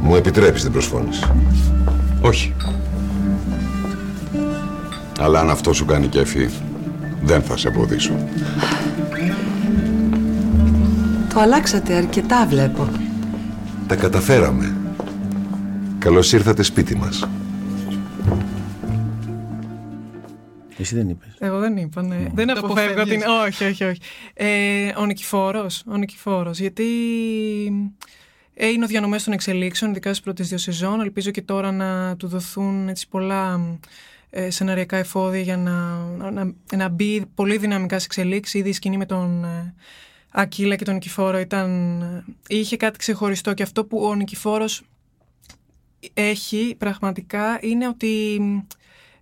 Μου 0.00 0.16
επιτρέπεις 0.16 0.62
την 0.62 0.72
προσφώνηση. 0.72 1.24
Όχι. 2.20 2.54
Αλλά 5.20 5.40
αν 5.40 5.50
αυτό 5.50 5.72
σου 5.72 5.84
κάνει 5.84 6.06
κέφι, 6.06 6.48
δεν 7.22 7.42
θα 7.42 7.56
σε 7.56 7.68
αποδείσω. 7.68 8.12
Το 11.34 11.40
αλλάξατε 11.40 11.94
αρκετά, 11.94 12.46
βλέπω. 12.46 12.88
Τα 13.86 13.96
καταφέραμε. 13.96 14.76
Καλώς 15.98 16.32
ήρθατε 16.32 16.62
σπίτι 16.62 16.96
μας. 16.96 17.28
Εσύ 20.78 20.94
δεν 20.94 21.08
είπες. 21.08 21.28
Εγώ 21.38 21.58
δεν 21.58 21.76
είπα, 21.76 22.02
ναι. 22.02 22.16
Mm. 22.26 22.30
Δεν 22.34 22.58
αποφεύγω 22.58 23.04
την. 23.04 23.22
Όχι, 23.46 23.64
όχι, 23.64 23.84
όχι. 23.84 24.00
Ε, 24.34 24.92
ο 24.96 25.04
Νικηφόρος. 25.04 25.82
Ο 25.86 25.96
Νικηφόρος, 25.96 26.58
γιατί 26.58 26.84
ε, 27.66 27.72
είναι 28.66 28.84
ο 28.84 28.86
διανομέας 28.86 29.24
των 29.24 29.32
εξελίξεων, 29.32 29.90
ειδικά 29.90 30.08
στις 30.08 30.20
πρώτες 30.20 30.48
δύο 30.48 30.58
σεζόν. 30.58 31.00
Ελπίζω 31.00 31.30
και 31.30 31.42
τώρα 31.42 31.72
να 31.72 32.16
του 32.16 32.28
δοθούν 32.28 32.88
έτσι 32.88 33.08
πολλά 33.08 33.60
ε, 34.30 34.50
σεναριακά 34.50 34.96
εφόδια 34.96 35.40
για 35.40 35.56
να, 35.56 35.96
να, 36.30 36.54
να 36.76 36.88
μπει 36.88 37.26
πολύ 37.34 37.56
δυναμικά 37.56 37.98
σε 37.98 38.04
εξελίξεις. 38.04 38.60
Ήδη 38.60 38.68
η 38.68 38.72
σκηνή 38.72 38.96
με 38.96 39.06
τον 39.06 39.44
ε, 39.44 39.74
Ακύλα 40.30 40.76
και 40.76 40.84
τον 40.84 40.94
Νικηφόρο 40.94 41.38
ήταν, 41.38 42.34
είχε 42.48 42.76
κάτι 42.76 42.98
ξεχωριστό 42.98 43.54
και 43.54 43.62
αυτό 43.62 43.84
που 43.84 44.04
ο 44.04 44.14
Νικηφόρος 44.14 44.82
έχει 46.14 46.74
πραγματικά 46.78 47.58
είναι 47.62 47.88
ότι 47.88 48.40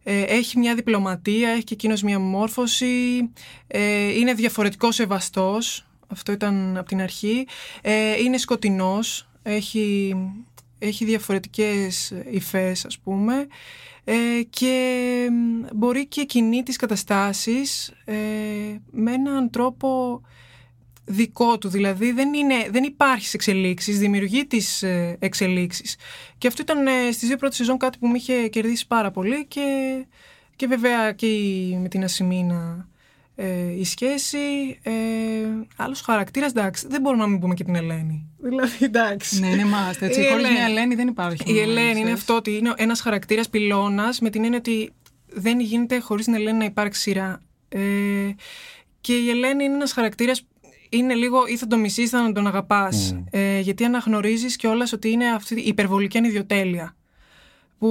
ε, 0.03 0.23
έχει 0.23 0.59
μια 0.59 0.75
διπλωματία, 0.75 1.51
έχει 1.51 1.65
και 1.65 1.75
εκείνος 1.75 2.03
μια 2.03 2.19
μόρφωση, 2.19 3.31
ε, 3.67 4.19
είναι 4.19 4.35
διαφορετικός 4.35 4.95
σεβαστός, 4.95 5.86
αυτό 6.07 6.33
ήταν 6.33 6.77
από 6.77 6.89
την 6.89 7.01
αρχή, 7.01 7.47
ε, 7.83 8.23
είναι 8.23 8.39
σκοτεινός, 8.39 9.29
έχει 9.43 10.15
έχει 10.79 11.05
διαφορετικές 11.05 12.13
υφές 12.31 12.85
ας 12.85 12.99
πούμε. 12.99 13.47
Ε, 14.05 14.43
και 14.51 15.29
μπορεί 15.75 16.07
και 16.07 16.25
κινεί 16.25 16.63
τις 16.63 16.77
καταστάσεις 16.77 17.93
ε, 18.05 18.15
με 18.91 19.13
έναν 19.13 19.51
τρόπο 19.51 20.21
δικό 21.05 21.59
του, 21.59 21.69
δηλαδή 21.69 22.13
δεν, 22.13 22.35
είναι, 22.35 22.69
δεν 22.71 22.85
υπάρχει 22.85 23.31
εξελίξεις, 23.33 23.99
δημιουργεί 23.99 24.47
τις 24.47 24.83
ε, 24.83 25.17
εξελίξεις. 25.19 25.97
Και 26.39 26.47
αυτό 26.47 26.63
ήταν 26.63 26.87
ε, 26.87 27.13
στις 27.13 27.29
δύο 27.29 27.37
πρώτες 27.37 27.57
σεζόν 27.57 27.79
κάτι 27.79 27.99
που 27.99 28.07
με 28.07 28.17
είχε 28.17 28.49
κερδίσει 28.49 28.87
πάρα 28.87 29.11
πολύ 29.11 29.47
και, 29.47 29.65
και 30.57 30.67
βέβαια 30.67 31.13
και 31.13 31.27
με 31.81 31.89
την 31.89 32.05
Ασημίνα 32.05 32.89
ε, 33.39 33.79
η 33.79 33.85
σχέση. 33.85 34.39
Ε, 34.83 34.93
Άλλος 35.77 36.01
χαρακτήρας, 36.01 36.51
εντάξει, 36.51 36.87
δεν 36.89 37.01
μπορούμε 37.01 37.23
να 37.23 37.29
μην 37.29 37.41
πούμε 37.41 37.55
και 37.55 37.65
την 37.65 37.75
Ελένη. 37.75 38.29
Δηλαδή, 38.39 38.85
εντάξει. 38.85 39.41
Ναι, 39.41 39.47
είναι 39.47 39.65
μάστε. 39.65 40.07
Έτσι. 40.07 40.29
Χωρίς 40.29 40.51
μια 40.51 40.65
Ελένη 40.65 40.95
δεν 40.95 41.09
υπάρχει. 41.09 41.53
Η 41.53 41.61
Ελένη 41.61 42.01
είναι 42.01 42.13
αυτό 42.13 42.35
ότι 42.37 42.57
είναι 42.57 42.73
ένας 42.77 43.01
χαρακτήρας 43.01 43.49
πυλώνας 43.49 44.21
με 44.21 44.31
την 44.31 44.45
έννοια 44.45 44.59
ότι 44.59 44.93
δεν 45.27 45.61
γίνεται 45.61 45.99
χωρίς 45.99 46.25
την 46.25 46.35
Ελένη 46.35 46.59
να 46.59 46.65
υπάρξει 46.65 47.01
σειρά. 47.01 47.43
Ε, 47.69 47.81
και 49.01 49.13
η 49.13 49.31
Ελένη 49.31 49.65
είναι 49.65 49.75
ένας 49.75 49.93
χαρακτήρας 49.93 50.47
είναι 50.89 51.15
λίγο 51.15 51.47
ή 51.47 51.57
θα 51.57 51.67
το 51.67 51.77
μισείς 51.77 52.05
ή 52.05 52.09
θα 52.09 52.23
να 52.23 52.33
τον 52.33 52.47
αγαπάς. 52.47 53.15
Mm. 53.15 53.25
Ε, 53.31 53.61
γιατί 53.61 53.85
αναγνωρίζεις 53.85 54.57
κιόλας 54.57 54.93
ότι 54.93 55.11
είναι 55.11 55.31
αυτή 55.31 55.55
η 55.55 55.67
υπερβολική 55.67 56.19
ανιδιοτέλεια 56.19 56.97
που 57.79 57.89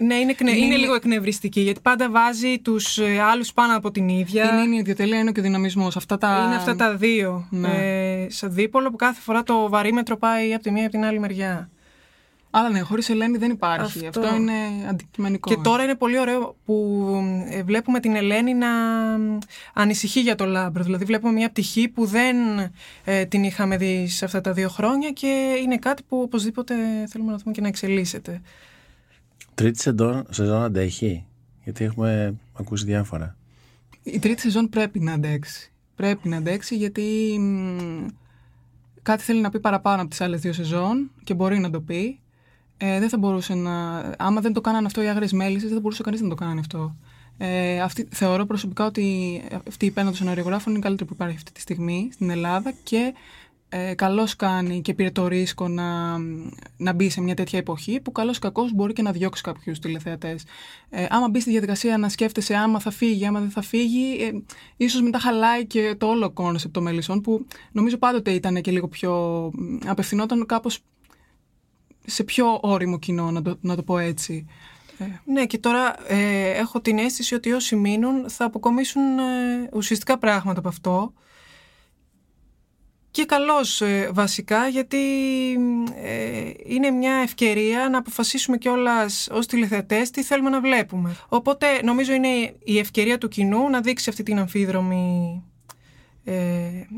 ναι, 0.00 0.14
είναι, 0.14 0.34
είναι, 0.40 0.50
είναι 0.50 0.76
λίγο 0.76 0.94
εκνευριστική 0.94 1.60
γιατί 1.60 1.80
πάντα 1.80 2.10
βάζει 2.10 2.58
τους 2.58 2.98
ε, 2.98 3.20
άλλους 3.20 3.52
πάνω 3.52 3.76
από 3.76 3.90
την 3.90 4.08
ίδια. 4.08 4.64
Είναι 4.64 4.74
η 4.74 4.78
ιδιοτελεία, 4.78 5.18
είναι 5.18 5.32
και 5.32 5.40
ο 5.40 5.42
δυναμισμό. 5.42 5.86
Αυτά 5.86 6.18
τα... 6.18 6.42
Είναι 6.46 6.56
αυτά 6.56 6.76
τα 6.76 6.96
δύο. 6.96 7.46
Ναι. 7.50 7.68
Ε, 7.68 8.30
σε 8.30 8.46
δίπολο 8.46 8.90
που 8.90 8.96
κάθε 8.96 9.20
φορά 9.20 9.42
το 9.42 9.68
βαρύμετρο 9.68 10.16
πάει 10.16 10.54
από 10.54 10.62
τη 10.62 10.70
μία 10.70 10.82
από 10.82 10.92
την 10.92 11.04
άλλη 11.04 11.18
μεριά. 11.18 11.70
Αλλά 12.54 12.70
ναι, 12.70 12.80
χωρίς 12.80 13.08
Ελένη 13.08 13.38
δεν 13.38 13.50
υπάρχει. 13.50 14.06
Αυτό, 14.06 14.34
είναι 14.34 14.52
αντικειμενικό. 14.88 15.50
Και 15.50 15.60
τώρα 15.62 15.82
είναι 15.82 15.94
πολύ 15.94 16.18
ωραίο 16.18 16.56
που 16.64 17.06
ε, 17.50 17.62
βλέπουμε 17.62 18.00
την 18.00 18.14
Ελένη 18.16 18.54
να 18.54 18.68
ανησυχεί 19.74 20.20
για 20.20 20.34
το 20.34 20.44
Λάμπρο. 20.44 20.82
Δηλαδή, 20.82 21.04
βλέπουμε 21.04 21.32
μια 21.32 21.50
πτυχή 21.50 21.88
που 21.88 22.04
δεν 22.04 22.36
ε, 23.04 23.24
την 23.24 23.44
είχαμε 23.44 23.76
δει 23.76 24.06
σε 24.08 24.24
αυτά 24.24 24.40
τα 24.40 24.52
δύο 24.52 24.68
χρόνια 24.68 25.10
και 25.10 25.58
είναι 25.62 25.76
κάτι 25.76 26.02
που 26.08 26.20
οπωσδήποτε 26.20 26.74
θέλουμε 27.08 27.30
να 27.30 27.36
δούμε 27.36 27.52
και 27.52 27.60
να 27.60 27.68
εξελίσσεται. 27.68 28.40
Τρίτη 29.54 29.80
σεζόν, 29.80 30.26
σεζόν 30.30 30.62
αντέχει, 30.62 31.26
γιατί 31.64 31.84
έχουμε 31.84 32.34
ακούσει 32.52 32.84
διάφορα. 32.84 33.36
Η 34.02 34.18
τρίτη 34.18 34.40
σεζόν 34.40 34.68
πρέπει 34.68 35.00
να 35.00 35.12
αντέξει. 35.12 35.72
Πρέπει 35.94 36.28
να 36.28 36.36
αντέξει 36.36 36.76
γιατί 36.76 37.38
κάτι 39.02 39.22
θέλει 39.22 39.40
να 39.40 39.50
πει 39.50 39.60
παραπάνω 39.60 40.00
από 40.00 40.10
τις 40.10 40.20
άλλες 40.20 40.40
δύο 40.40 40.52
σεζόν 40.52 41.10
και 41.24 41.34
μπορεί 41.34 41.58
να 41.58 41.70
το 41.70 41.80
πει. 41.80 42.20
Ε, 42.76 42.98
δεν 42.98 43.08
θα 43.08 43.18
μπορούσε 43.18 43.54
να... 43.54 43.98
Άμα 44.18 44.40
δεν 44.40 44.52
το 44.52 44.60
κάνανε 44.60 44.86
αυτό 44.86 45.02
οι 45.02 45.08
άγριες 45.08 45.32
μέλισσες, 45.32 45.62
δεν 45.62 45.74
θα 45.74 45.80
μπορούσε 45.80 46.02
κανείς 46.02 46.20
να 46.20 46.28
το 46.28 46.34
κάνει 46.34 46.60
αυτό. 46.60 46.96
Ε, 47.38 47.80
αυτή, 47.80 48.08
θεωρώ 48.10 48.46
προσωπικά 48.46 48.86
ότι 48.86 49.40
αυτή 49.68 49.86
η 49.86 49.90
πένα 49.90 50.06
των 50.06 50.16
σεναριογράφων 50.16 50.70
είναι 50.70 50.78
η 50.78 50.82
καλύτερη 50.82 51.08
που 51.08 51.14
υπάρχει 51.14 51.36
αυτή 51.36 51.52
τη 51.52 51.60
στιγμή 51.60 52.08
στην 52.12 52.30
Ελλάδα 52.30 52.72
και 52.82 53.14
ε, 53.74 53.94
καλώς 53.94 54.36
κάνει 54.36 54.82
και 54.82 54.94
πήρε 54.94 55.10
το 55.10 55.26
ρίσκο 55.28 55.68
να, 55.68 56.18
να 56.76 56.92
μπει 56.92 57.10
σε 57.10 57.20
μια 57.20 57.34
τέτοια 57.34 57.58
εποχή 57.58 58.00
που 58.00 58.12
καλώς 58.12 58.38
κακώς 58.38 58.72
μπορεί 58.72 58.92
και 58.92 59.02
να 59.02 59.12
διώξει 59.12 59.42
κάποιους 59.42 59.78
τηλεθεατές. 59.78 60.44
Ε, 60.90 61.06
άμα 61.10 61.28
μπει 61.28 61.40
στη 61.40 61.50
διαδικασία 61.50 61.98
να 61.98 62.08
σκέφτεσαι 62.08 62.54
άμα 62.54 62.80
θα 62.80 62.90
φύγει, 62.90 63.26
άμα 63.26 63.40
δεν 63.40 63.50
θα 63.50 63.62
φύγει, 63.62 64.22
ε, 64.22 64.30
ίσως 64.76 65.02
μετά 65.02 65.18
χαλάει 65.18 65.66
και 65.66 65.94
το 65.98 66.06
όλο 66.06 66.30
concept 66.30 66.74
των 66.74 66.82
μελισσών 66.82 67.20
που 67.20 67.46
νομίζω 67.72 67.96
πάντοτε 67.96 68.30
ήταν 68.30 68.60
και 68.60 68.70
λίγο 68.70 68.88
πιο 68.88 69.50
απευθυνόταν 69.86 70.46
κάπως 70.46 70.78
σε 72.06 72.24
πιο 72.24 72.58
ώριμο 72.62 72.98
κοινό, 72.98 73.30
να 73.30 73.42
το, 73.42 73.58
να 73.60 73.76
το 73.76 73.82
πω 73.82 73.98
έτσι. 73.98 74.46
Ε, 74.98 75.04
ναι, 75.24 75.46
και 75.46 75.58
τώρα 75.58 76.12
ε, 76.12 76.50
έχω 76.50 76.80
την 76.80 76.98
αίσθηση 76.98 77.34
ότι 77.34 77.52
όσοι 77.52 77.76
μείνουν 77.76 78.30
θα 78.30 78.44
αποκομίσουν 78.44 79.18
ε, 79.18 79.68
ουσιαστικά 79.72 80.18
πράγματα 80.18 80.58
από 80.58 80.68
αυτό 80.68 81.12
και 83.12 83.24
καλώς 83.24 83.80
ε, 83.80 84.10
βασικά 84.12 84.68
γιατί 84.68 84.98
ε, 86.02 86.50
είναι 86.64 86.90
μια 86.90 87.14
ευκαιρία 87.14 87.88
να 87.88 87.98
αποφασίσουμε 87.98 88.56
κιόλας 88.56 89.28
ως 89.30 89.46
τηλεθεατές 89.46 90.10
τι 90.10 90.22
θέλουμε 90.22 90.50
να 90.50 90.60
βλέπουμε. 90.60 91.16
Οπότε 91.28 91.66
νομίζω 91.82 92.12
είναι 92.12 92.54
η 92.64 92.78
ευκαιρία 92.78 93.18
του 93.18 93.28
κοινού 93.28 93.70
να 93.70 93.80
δείξει 93.80 94.10
αυτή 94.10 94.22
την 94.22 94.38
αμφίδρομη 94.38 95.42
ε, 96.24 96.34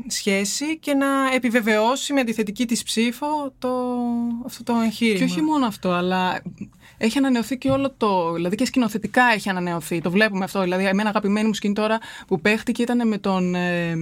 σχέση 0.07 0.77
και 0.79 0.93
να 0.93 1.07
επιβεβαιώσει 1.33 2.13
με 2.13 2.19
αντιθετική 2.19 2.65
της 2.65 2.83
ψήφο 2.83 3.53
το, 3.59 3.69
αυτό 4.45 4.63
το 4.63 4.73
εγχείρημα. 4.83 5.17
Και 5.17 5.23
όχι 5.23 5.41
μόνο 5.41 5.65
αυτό, 5.65 5.91
αλλά 5.91 6.41
έχει 6.97 7.17
ανανεωθεί 7.17 7.57
και 7.57 7.69
όλο 7.69 7.93
το. 7.97 8.33
Δηλαδή 8.33 8.55
και 8.55 8.65
σκηνοθετικά 8.65 9.23
έχει 9.33 9.49
ανανεωθεί. 9.49 10.01
Το 10.01 10.11
βλέπουμε 10.11 10.43
αυτό. 10.43 10.61
Δηλαδή, 10.61 10.85
εμένα 10.85 11.09
αγαπημένη 11.09 11.47
μου 11.47 11.53
σκηνή 11.53 11.73
τώρα 11.73 11.97
που 12.27 12.41
παίχτηκε 12.41 12.81
ήταν 12.81 13.07
με 13.07 13.17
τον, 13.17 13.55
ε, 13.55 13.95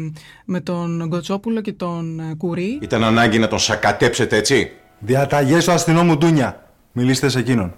με 0.46 0.60
τον 0.60 1.06
Γκοτσόπουλο 1.08 1.62
και 1.62 1.74
τον 1.74 2.20
ε, 2.20 2.36
Κουρί. 2.38 2.80
Ήταν 2.82 3.04
ανάγκη 3.04 3.40
να 3.40 3.48
τον 3.48 3.60
σακατέψετε, 3.60 4.38
έτσι; 4.38 4.72
Διαταγές 5.00 5.66
του 5.66 5.72
αστυνόμου 5.72 6.18
Ντούνια. 6.18 6.68
Μιλήστε 6.92 7.30
σε 7.30 7.40
εκείνον. 7.40 7.74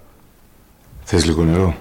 Θες 1.03 1.25
λίγο 1.25 1.43
νερό; 1.43 1.75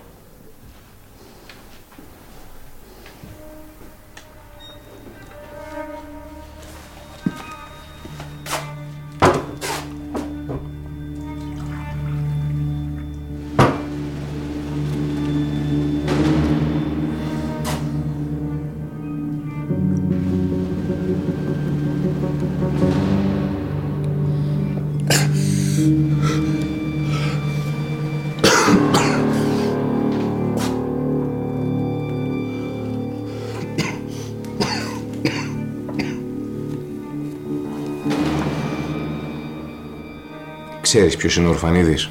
Ξέρεις 40.94 41.16
ποιος 41.16 41.36
είναι 41.36 41.46
ο 41.46 41.50
Ορφανίδης; 41.50 42.10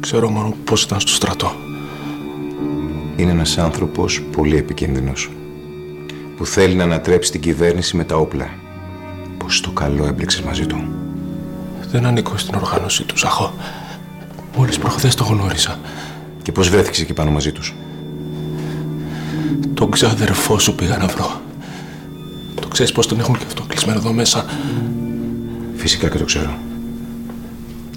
Ξέρω 0.00 0.30
μόνο 0.30 0.54
πώς 0.64 0.82
ήταν 0.82 1.00
στο 1.00 1.12
στρατό. 1.12 1.52
Είναι 3.16 3.30
ένας 3.30 3.58
άνθρωπος 3.58 4.22
πολύ 4.32 4.56
επικίνδυνος. 4.56 5.30
Που 6.36 6.46
θέλει 6.46 6.74
να 6.74 6.84
ανατρέψει 6.84 7.30
την 7.30 7.40
κυβέρνηση 7.40 7.96
με 7.96 8.04
τα 8.04 8.16
όπλα. 8.16 8.48
Πώς 9.38 9.60
το 9.60 9.70
καλό 9.70 10.06
έμπλεξες 10.06 10.42
μαζί 10.42 10.66
του; 10.66 10.84
Δεν 11.90 12.06
ανήκω 12.06 12.36
στην 12.36 12.54
οργάνωσή 12.54 13.04
του, 13.04 13.18
Ζαχώ. 13.18 13.54
Μόλις 14.56 14.78
προχθές 14.78 15.14
το 15.14 15.24
γνώρισα. 15.24 15.78
Και 16.42 16.52
πώς 16.52 16.68
βρέθηκες 16.68 17.00
εκεί 17.00 17.12
πάνω 17.12 17.30
μαζί 17.30 17.52
τους; 17.52 17.74
Τον 19.74 19.90
ξάδερφό 19.90 20.58
σου 20.58 20.74
πήγα 20.74 20.96
να 20.96 21.06
βρω. 21.06 21.40
Το 22.60 22.68
ξέρεις 22.68 22.92
πώς 22.92 23.06
τον 23.06 23.20
έχουν 23.20 23.38
και 23.38 23.44
αυτό 23.46 23.62
κλεισμένο 23.68 23.98
εδώ 23.98 24.12
μέσα. 24.12 24.44
Φυσικά 25.76 26.08
και 26.08 26.18
το 26.18 26.24
ξέρω 26.24 26.66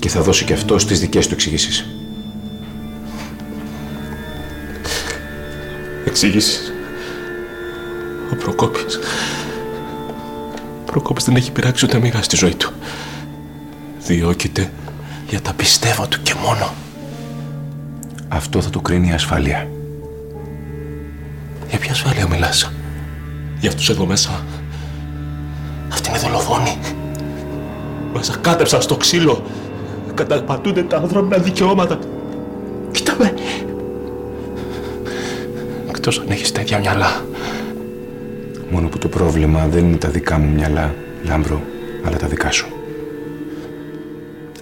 και 0.02 0.10
θα 0.10 0.22
δώσει 0.22 0.46
και 0.46 0.54
αυτό 0.54 0.76
τις 0.76 1.00
δικές 1.00 1.28
του 1.28 1.34
εξηγήσεις. 1.34 1.86
Εξηγήσεις. 6.06 6.74
Ο 8.32 8.36
Προκόπης. 8.36 9.00
Ο 10.82 10.84
Προκόπης 10.86 11.24
δεν 11.24 11.36
έχει 11.36 11.52
πειράξει 11.52 11.86
ούτε 11.86 12.00
μίγα 12.00 12.22
στη 12.22 12.36
ζωή 12.36 12.56
του. 12.56 12.74
Διώκεται 14.00 14.72
για 15.28 15.42
τα 15.42 15.54
πιστεύω 15.54 16.08
του 16.08 16.22
και 16.22 16.34
μόνο. 16.44 16.74
Αυτό 18.28 18.62
θα 18.62 18.70
το 18.70 18.80
κρίνει 18.82 19.08
η 19.08 19.12
ασφάλεια. 19.12 19.70
Για 21.70 21.80
ποια 21.80 21.92
ασφάλεια 21.92 22.28
μιλάς; 22.28 22.72
Για 23.60 23.70
αυτούς 23.70 23.90
εδώ 23.90 24.06
μέσα. 24.06 24.46
Αυτή 25.92 26.10
είναι 26.10 26.20
δολοφόνη. 26.20 26.78
Μας 28.14 28.38
κάτεψαν 28.42 28.82
στο 28.82 28.98
ξύλο 28.98 29.46
καταπατούνται 30.24 30.84
τα 30.84 30.98
ανθρώπινα 30.98 31.38
δικαιώματα. 31.38 32.00
Κοίτα 32.92 33.16
με. 33.20 33.34
Εκτός 35.90 36.20
αν 36.20 36.26
έχεις 36.30 36.52
τέτοια 36.52 36.80
μυαλά. 36.80 37.26
Μόνο 38.70 38.88
που 38.88 38.98
το 38.98 39.08
πρόβλημα 39.08 39.68
δεν 39.68 39.86
είναι 39.86 39.98
τα 39.98 40.10
δικά 40.10 40.38
μου 40.38 40.54
μυαλά, 40.54 40.96
Λάμπρο, 41.24 41.62
αλλά 42.04 42.18
τα 42.18 42.28
δικά 42.28 42.52
σου. 42.52 42.68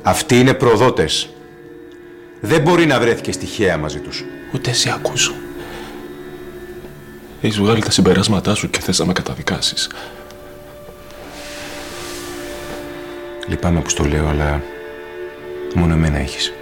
Αυτοί 0.02 0.40
είναι 0.40 0.54
προδότες. 0.54 1.30
Δεν 2.42 2.62
μπορεί 2.62 2.86
να 2.86 3.00
βρέθηκε 3.00 3.32
στοιχεία 3.32 3.78
μαζί 3.78 4.00
τους. 4.00 4.24
Ούτε 4.54 4.70
εσύ 4.70 4.90
ακούσω. 4.90 5.34
Έχεις 7.42 7.60
βγάλει 7.60 7.82
τα 7.84 7.92
συμπεράσματά 7.92 8.56
σου 8.56 8.70
και 8.70 8.80
θες 8.80 9.00
να 9.00 9.06
με 9.06 9.14
καταδικάσεις. 9.14 9.90
Λυπάμαι 13.48 13.80
που 13.80 13.90
στο 13.90 14.04
λέω, 14.04 14.28
αλλά 14.28 14.62
Μόνο 15.76 15.94
εμένα 15.94 16.18
έχεις. 16.18 16.54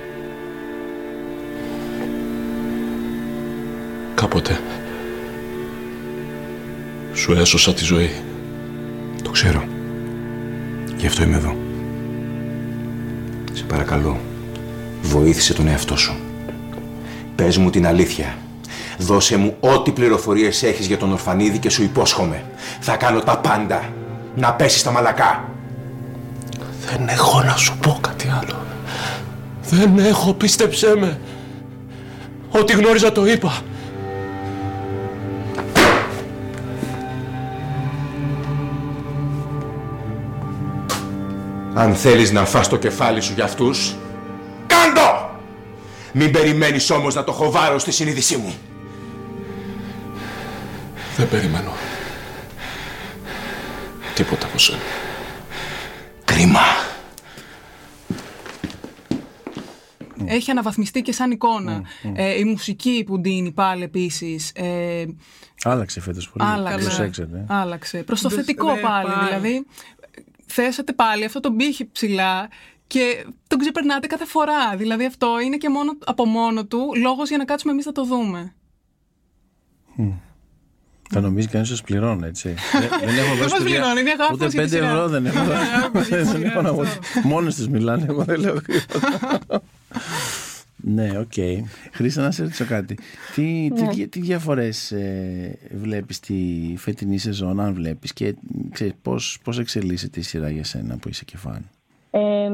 Κάποτε 4.15 4.59
σου 7.13 7.31
έσωσα 7.31 7.73
τη 7.73 7.83
ζωή. 7.83 8.11
Το 9.23 9.29
ξέρω. 9.29 9.63
Γι' 10.97 11.07
αυτό 11.07 11.23
είμαι 11.23 11.35
εδώ. 11.35 11.55
Σε 13.53 13.63
παρακαλώ, 13.63 14.19
βοήθησε 15.01 15.53
τον 15.53 15.67
εαυτό 15.67 15.97
σου. 15.97 16.15
Πες 17.35 17.57
μου 17.57 17.69
την 17.69 17.87
αλήθεια. 17.87 18.37
Δώσε 18.97 19.37
μου 19.37 19.55
ό,τι 19.59 19.91
πληροφορίες 19.91 20.63
έχεις 20.63 20.85
για 20.85 20.97
τον 20.97 21.11
Ορφανίδη 21.11 21.57
και 21.57 21.69
σου 21.69 21.83
υπόσχομαι. 21.83 22.43
Θα 22.79 22.95
κάνω 22.95 23.19
τα 23.19 23.37
πάντα. 23.37 23.83
Να 24.35 24.53
πέσεις 24.53 24.79
στα 24.79 24.91
μαλακά. 24.91 25.49
Δεν 26.85 27.07
έχω 27.07 27.41
να 27.41 27.55
σου 27.55 27.77
πω 27.77 27.97
κάτι 28.01 28.27
άλλο. 28.41 28.66
Δεν 29.69 29.97
έχω, 29.97 30.33
πίστεψέ 30.33 30.95
με. 30.95 31.19
Ό,τι 32.49 32.73
γνώριζα 32.73 33.11
το 33.11 33.25
είπα. 33.25 33.61
Αν 41.73 41.95
θέλεις 41.95 42.31
να 42.31 42.45
φας 42.45 42.67
το 42.67 42.77
κεφάλι 42.77 43.21
σου 43.21 43.33
για 43.33 43.43
αυτούς, 43.43 43.95
κάντο! 44.67 45.29
Μην 46.11 46.31
περιμένεις 46.31 46.89
όμως 46.89 47.15
να 47.15 47.23
το 47.23 47.31
χοβάρω 47.31 47.79
στη 47.79 47.91
συνείδησή 47.91 48.37
μου. 48.37 48.53
Δεν 51.17 51.29
περιμένω. 51.29 51.71
Τίποτα 54.13 54.45
από 54.45 54.57
σένα. 54.57 54.79
Κρίμα. 56.25 56.86
Έχει 60.27 60.51
αναβαθμιστεί 60.51 61.01
και 61.01 61.11
σαν 61.11 61.31
εικόνα. 61.31 61.81
Ε, 62.13 62.39
η 62.39 62.43
μουσική 62.43 63.03
που 63.05 63.19
ντύνει 63.19 63.51
πάλι 63.51 63.83
επίσης. 63.83 64.51
Ε, 64.55 65.05
άλλαξε 65.63 66.01
φέτος 66.01 66.29
πολύ. 66.29 66.49
Άλλαξε. 66.49 67.11
Άλλαξε. 67.47 68.03
Προς 68.03 68.21
το 68.21 68.29
θετικό 68.29 68.67
πάλι. 68.81 69.09
Δηλαδή, 69.27 69.65
θέσατε 70.45 70.93
πάλι 70.93 71.25
αυτό 71.25 71.39
τον 71.39 71.55
πήχη 71.55 71.89
ψηλά 71.91 72.47
και 72.87 73.25
τον 73.47 73.59
ξεπερνάτε 73.59 74.07
κάθε 74.07 74.25
φορά. 74.25 74.75
Δηλαδή 74.75 75.05
αυτό 75.05 75.39
είναι 75.39 75.57
και 75.57 75.69
μόνο, 75.69 75.97
από 76.05 76.25
μόνο 76.25 76.65
του 76.65 76.91
λόγος 77.01 77.29
για 77.29 77.37
να 77.37 77.45
κάτσουμε 77.45 77.73
εμείς 77.73 77.85
να 77.85 77.91
το 77.91 78.03
δούμε. 78.03 78.53
Θα 81.09 81.21
νομίζει 81.21 81.47
κανείς 81.47 81.69
ότι 81.69 81.77
σας 81.77 81.87
πληρώνω, 81.87 82.25
έτσι. 82.25 82.55
δεν 83.05 83.17
έχω 83.17 83.35
δώσει 83.35 83.63
πληρώνει, 83.63 83.99
είναι 83.99 84.11
αγάπη. 84.11 84.33
Ούτε 84.33 84.47
πέντε 84.47 84.77
ευρώ 84.77 85.07
δεν 85.07 85.25
έχω. 85.25 86.83
Μόνες 87.23 87.55
τους 87.55 87.69
μιλάνε, 87.69 88.05
εγώ 88.09 88.23
δεν 88.23 88.39
λέω 88.39 88.57
Ναι, 90.89 91.17
OK. 91.19 91.31
Okay. 91.35 91.57
Χρύσα 91.91 92.21
να 92.21 92.31
σε 92.31 92.41
ρωτήσω 92.41 92.65
κάτι. 92.65 92.97
Τι, 93.35 93.69
ναι. 93.73 93.87
τι, 93.87 94.07
τι 94.07 94.19
διαφορές 94.19 94.91
ε, 94.91 95.57
βλέπεις 95.71 96.19
τη 96.19 96.73
φετινή 96.77 97.17
σεζόν, 97.17 97.59
αν 97.59 97.73
βλέπεις 97.73 98.13
και 98.13 98.35
ξέρεις, 98.71 98.93
πώς, 99.01 99.39
πώς 99.43 99.59
εξελίσσεται 99.59 100.19
η 100.19 100.23
σειρά 100.23 100.49
για 100.49 100.63
σένα 100.63 100.97
που 100.97 101.09
είσαι 101.09 101.25
και 101.25 101.37
φαν; 101.37 101.69
Ε, 102.11 102.49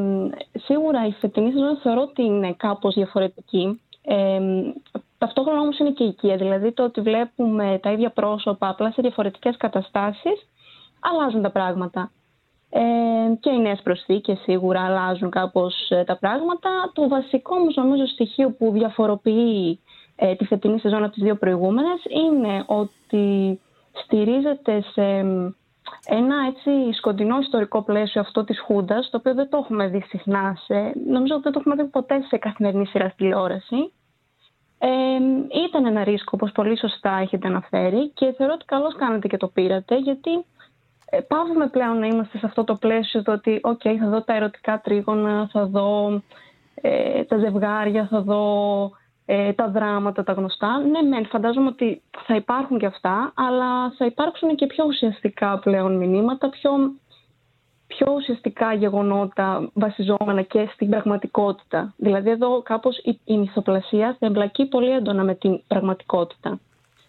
σίγουρα 0.59 1.07
η 1.07 1.11
φετινή 1.11 1.51
σεζόν 1.51 1.77
θεωρώ 1.83 2.01
ότι 2.01 2.23
είναι 2.23 2.53
κάπως 2.57 2.93
διαφορετική. 2.93 3.81
Ε, 4.01 4.39
ταυτόχρονα 5.17 5.59
όμως 5.59 5.79
είναι 5.79 5.91
και 5.91 6.03
οικία, 6.03 6.35
δηλαδή 6.35 6.71
το 6.71 6.83
ότι 6.83 7.01
βλέπουμε 7.01 7.79
τα 7.81 7.91
ίδια 7.91 8.09
πρόσωπα 8.09 8.69
απλά 8.69 8.91
σε 8.91 9.01
διαφορετικές 9.01 9.57
καταστάσεις 9.57 10.47
αλλάζουν 10.99 11.41
τα 11.41 11.51
πράγματα. 11.51 12.11
Ε, 12.75 13.35
και 13.39 13.49
οι 13.49 13.59
νέες 13.59 13.81
προσθήκες 13.83 14.39
σίγουρα 14.39 14.85
αλλάζουν 14.85 15.29
κάπως 15.29 15.89
ε, 15.89 16.03
τα 16.03 16.17
πράγματα. 16.17 16.69
Το 16.93 17.07
βασικό 17.07 17.55
όμως 17.55 17.75
νομίζω 17.75 18.05
στοιχείο 18.05 18.51
που 18.51 18.71
διαφοροποιεί 18.71 19.79
ε, 20.15 20.35
τη 20.35 20.45
φετινή 20.45 20.79
σεζόν 20.79 21.03
από 21.03 21.13
τις 21.13 21.23
δύο 21.23 21.35
προηγούμενες 21.35 22.01
είναι 22.09 22.63
ότι 22.65 23.59
στηρίζεται 24.03 24.81
σε 24.91 25.03
ένα 26.05 26.35
έτσι 26.47 26.93
σκοτεινό 26.97 27.39
ιστορικό 27.39 27.81
πλαίσιο 27.81 28.21
αυτό 28.21 28.43
της 28.43 28.59
Χούντας, 28.59 29.09
το 29.09 29.17
οποίο 29.17 29.33
δεν 29.33 29.49
το 29.49 29.57
έχουμε 29.57 29.87
δει 29.87 30.03
συχνά 30.07 30.57
σε, 30.65 30.93
νομίζω 31.07 31.33
ότι 31.33 31.43
δεν 31.43 31.51
το 31.51 31.59
έχουμε 31.59 31.75
δει 31.75 31.89
ποτέ 31.89 32.21
σε 32.27 32.37
καθημερινή 32.37 32.85
σειρά 32.85 33.13
τηλεόραση. 33.17 33.93
Ε, 34.77 34.89
ήταν 35.65 35.85
ένα 35.85 36.03
ρίσκο, 36.03 36.31
όπως 36.33 36.51
πολύ 36.51 36.77
σωστά 36.77 37.17
έχετε 37.21 37.47
αναφέρει 37.47 38.09
και 38.09 38.33
θεωρώ 38.37 38.53
ότι 38.53 38.65
καλώς 38.65 38.95
κάνετε 38.95 39.27
και 39.27 39.37
το 39.37 39.47
πήρατε, 39.47 39.97
γιατί 39.97 40.45
ε, 41.15 41.21
πάβουμε 41.21 41.67
πλέον 41.67 41.99
να 41.99 42.07
είμαστε 42.07 42.37
σε 42.37 42.45
αυτό 42.45 42.63
το 42.63 42.75
πλαίσιο 42.75 43.23
το 43.23 43.31
ότι 43.31 43.61
okay, 43.63 43.95
θα 43.99 44.09
δω 44.09 44.21
τα 44.21 44.35
ερωτικά 44.35 44.81
τρίγωνα, 44.83 45.49
θα 45.51 45.65
δω 45.65 46.21
ε, 46.75 47.23
τα 47.23 47.37
ζευγάρια, 47.37 48.07
θα 48.07 48.21
δω 48.21 48.91
ε, 49.25 49.53
τα 49.53 49.67
δράματα, 49.67 50.23
τα 50.23 50.33
γνωστά. 50.33 50.79
Ναι, 50.79 51.01
μεν, 51.01 51.25
φαντάζομαι 51.25 51.67
ότι 51.67 52.01
θα 52.25 52.35
υπάρχουν 52.35 52.79
και 52.79 52.85
αυτά, 52.85 53.33
αλλά 53.35 53.91
θα 53.97 54.05
υπάρξουν 54.05 54.55
και 54.55 54.67
πιο 54.67 54.85
ουσιαστικά 54.85 55.59
πλέον 55.59 55.97
μηνύματα, 55.97 56.49
πιο, 56.49 56.71
πιο 57.87 58.13
ουσιαστικά 58.13 58.73
γεγονότα 58.73 59.69
βασιζόμενα 59.73 60.41
και 60.41 60.69
στην 60.73 60.89
πραγματικότητα. 60.89 61.93
Δηλαδή 61.97 62.29
εδώ 62.29 62.61
κάπως 62.61 62.97
η, 62.97 63.19
η 63.23 63.37
μυθοπλασία 63.37 64.15
θα 64.19 64.25
εμπλακεί 64.25 64.65
πολύ 64.65 64.89
έντονα 64.89 65.23
με 65.23 65.35
την 65.35 65.61
πραγματικότητα. 65.67 66.59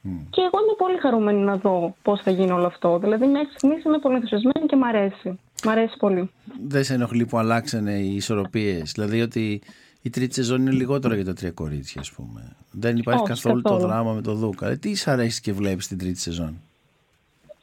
Και 0.04 0.40
εγώ 0.40 0.64
είμαι 0.64 0.74
πολύ 0.78 0.98
χαρούμενη 0.98 1.40
να 1.40 1.56
δω 1.56 1.96
πώς 2.02 2.20
θα 2.20 2.30
γίνει 2.30 2.50
όλο 2.50 2.66
αυτό. 2.66 2.98
Δηλαδή, 2.98 3.26
μέχρι 3.26 3.48
στιγμής 3.56 3.84
είμαι 3.84 3.98
πολύ 3.98 4.14
ενθουσιασμένη 4.14 4.66
και 4.66 4.76
μ' 4.76 4.84
αρέσει. 4.84 5.38
Μ' 5.64 5.68
αρέσει 5.68 5.96
πολύ. 5.98 6.30
Δεν 6.66 6.84
σε 6.84 6.94
ενοχλεί 6.94 7.26
που 7.26 7.38
αλλάξανε 7.38 7.92
οι 7.92 8.14
ισορροπίες; 8.14 8.92
Δηλαδή, 8.92 9.20
ότι 9.20 9.62
η 10.02 10.10
τρίτη 10.10 10.34
σεζόν 10.34 10.60
είναι 10.60 10.70
λιγότερο 10.70 11.14
για 11.14 11.24
τα 11.24 11.32
τρία 11.32 11.50
κορίτσια, 11.50 12.00
ας 12.00 12.12
πούμε. 12.12 12.56
Δεν 12.70 12.96
υπάρχει 12.96 13.24
καθόλου, 13.24 13.62
το 13.62 13.78
δράμα 13.78 14.12
με 14.12 14.22
το 14.22 14.34
Δούκα. 14.34 14.68
Ε, 14.68 14.76
τι 14.76 14.94
σ' 14.94 15.08
αρέσει 15.08 15.40
και 15.40 15.52
βλέπεις 15.52 15.88
την 15.88 15.98
τρίτη 15.98 16.18
σεζόν; 16.18 16.60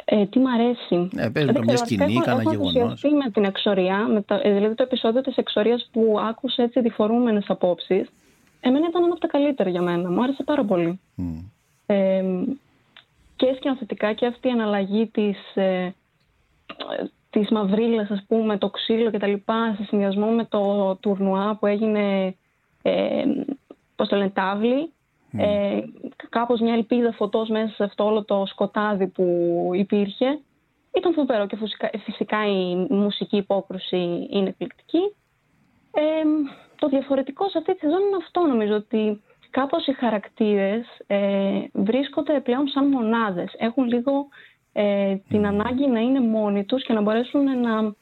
Ε, 0.06 0.26
τι 0.26 0.40
μ' 0.40 0.48
αρέσει. 0.48 1.10
Ε, 1.16 1.30
παίζουν 1.30 1.54
καμιά 1.54 1.78
σκηνή, 1.78 2.14
κανένα 2.14 2.52
γεγονός. 2.52 3.02
με 3.02 3.32
την 3.34 3.44
εξορία, 3.44 4.08
με 4.08 4.22
το, 4.22 4.40
ε, 4.44 4.54
δηλαδή 4.54 4.76
το 4.76 4.84
επεισόδιο 4.84 5.22
της 5.22 5.36
εξορίας 5.36 5.90
που 5.92 6.18
άκουσε 6.30 6.62
έτσι 6.62 6.82
διφορούμενες 6.82 7.46
απόψεις. 7.48 8.10
Εμένα 8.60 8.88
ήταν 8.90 9.04
ένα 9.04 9.12
από 9.12 9.22
τα 9.22 9.28
καλύτερα 9.28 9.70
για 9.70 9.82
μένα. 9.82 10.10
Μου 10.10 10.24
άρεσε 10.24 10.44
πάρα 10.44 10.66
πολύ. 10.66 11.00
Mm 11.18 11.44
ε, 11.92 12.24
και 13.36 13.54
σκηνοθετικά 13.56 14.14
και 14.14 14.26
αυτή 14.26 14.48
η 14.48 14.52
αναλλαγή 14.52 15.08
της, 15.08 15.56
ε, 15.56 15.94
της 17.30 17.50
μαυρίλας, 17.50 18.10
ας 18.10 18.24
πούμε, 18.28 18.58
το 18.58 18.70
ξύλο 18.70 19.12
και 19.12 19.20
τα 19.20 19.28
λοιπά, 19.28 19.76
σε 19.78 19.84
συνδυασμό 19.84 20.28
με 20.28 20.46
το 20.46 20.96
τουρνουά 20.96 21.56
που 21.56 21.66
έγινε, 21.66 22.36
ε, 22.82 23.24
πώς 23.96 24.08
το 24.08 24.16
λένε, 24.16 24.30
τάβλη, 24.30 24.92
ε, 25.38 25.80
κάπως 26.30 26.60
μια 26.60 26.74
ελπίδα 26.74 27.12
φωτός 27.12 27.50
μέσα 27.50 27.74
σε 27.74 27.84
αυτό 27.84 28.06
όλο 28.06 28.24
το 28.24 28.44
σκοτάδι 28.46 29.08
που 29.08 29.26
υπήρχε. 29.74 30.40
Ήταν 30.98 31.14
φοβερό 31.14 31.48
και 31.48 31.56
φυσικά, 31.56 31.90
φυσικά 32.04 32.48
η 32.48 32.76
μουσική 32.90 33.38
υπόκρουση 33.38 34.28
είναι 34.32 34.48
εκπληκτική. 34.48 35.16
Ε, 35.92 36.02
το 36.80 36.88
διαφορετικό 36.88 37.50
σε 37.50 37.58
αυτή 37.58 37.74
τη 37.74 37.80
σεζόν 37.80 38.00
είναι 38.00 38.18
αυτό 38.18 38.42
νομίζω 38.42 38.76
ότι 38.76 39.22
κάπως 39.52 39.88
οι 39.88 39.94
χαρακτήρες 39.94 40.86
ε, 41.08 41.62
βρίσκονται 41.74 42.40
πλέον 42.40 42.68
σαν 42.68 42.88
μονάδες. 42.88 43.54
Έχουν 43.58 43.86
λίγο 43.86 44.28
ε, 44.74 45.16
την 45.16 45.46
ανάγκη 45.46 45.88
να 45.88 46.00
είναι 46.00 46.20
μόνοι 46.20 46.66
τους 46.66 46.84
και 46.84 46.94
να 46.94 47.02
μπορέσουν 47.02 47.60
να 47.60 47.94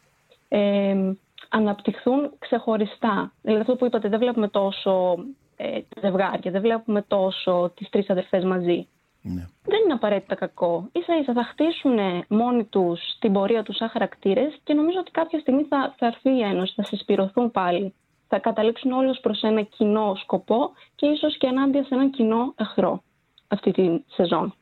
ε, 0.47 1.13
αναπτυχθούν 1.49 2.31
ξεχωριστά. 2.39 3.31
Δηλαδή 3.41 3.61
αυτό 3.61 3.75
που 3.75 3.85
είπατε, 3.85 4.09
δεν 4.09 4.19
βλέπουμε 4.19 4.47
τόσο 4.47 5.17
ε, 5.57 5.79
ζευγάρια, 6.01 6.51
δεν 6.51 6.61
βλέπουμε 6.61 7.01
τόσο 7.01 7.71
τις 7.75 7.89
τρεις 7.89 8.09
αδερφές 8.09 8.43
μαζί. 8.43 8.87
Ναι. 9.21 9.47
Δεν 9.63 9.79
είναι 9.83 9.93
απαραίτητα 9.93 10.35
κακό. 10.35 10.89
Ίσα 10.91 11.19
ίσα 11.19 11.33
θα 11.33 11.43
χτίσουν 11.43 11.97
μόνοι 12.27 12.63
τους 12.63 13.01
την 13.19 13.33
πορεία 13.33 13.63
τους 13.63 13.75
σαν 13.75 13.89
χαρακτήρες 13.89 14.59
και 14.63 14.73
νομίζω 14.73 14.99
ότι 14.99 15.11
κάποια 15.11 15.39
στιγμή 15.39 15.63
θα, 15.63 15.95
θα 15.97 16.05
έρθει 16.05 16.29
η 16.29 16.41
ένωση, 16.41 16.73
θα 16.75 16.83
συσπηρωθούν 16.83 17.51
πάλι 17.51 17.93
θα 18.29 18.39
καταλήξουν 18.39 18.91
όλους 18.91 19.19
προς 19.19 19.41
ένα 19.41 19.61
κοινό 19.61 20.15
σκοπό 20.21 20.71
και 20.95 21.07
ίσως 21.07 21.37
και 21.37 21.47
ενάντια 21.47 21.83
σε 21.83 21.95
ένα 21.95 22.09
κοινό 22.09 22.53
εχθρό 22.57 23.03
αυτή 23.47 23.71
τη 23.71 24.01
σεζόν. 24.07 24.53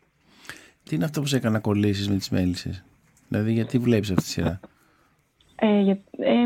Τι 0.84 0.95
είναι 0.95 1.06
αυτό 1.06 1.21
που 1.21 1.27
σε 1.27 1.36
έκανε 1.36 1.53
να 1.53 1.60
κολλήσεις 1.62 2.10
με 2.10 2.15
τις 2.15 2.30
μέλισσες, 2.30 2.84
δηλαδή 3.27 3.53
γιατί 3.53 3.77
βλέπεις 3.77 4.10
αυτή 4.10 4.23
τη 4.23 4.30
σειρά; 4.30 4.60
Ε, 5.56 5.80
για, 5.80 5.99
ε, 6.17 6.45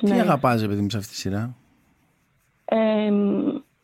Τι 0.00 0.06
ναι. 0.06 0.20
αγαπάς 0.20 0.66
παιδί 0.66 0.80
μου 0.80 0.90
σε 0.90 0.96
αυτή 0.96 1.10
τη 1.10 1.16
σειρά; 1.16 1.54
Ε, 2.64 3.12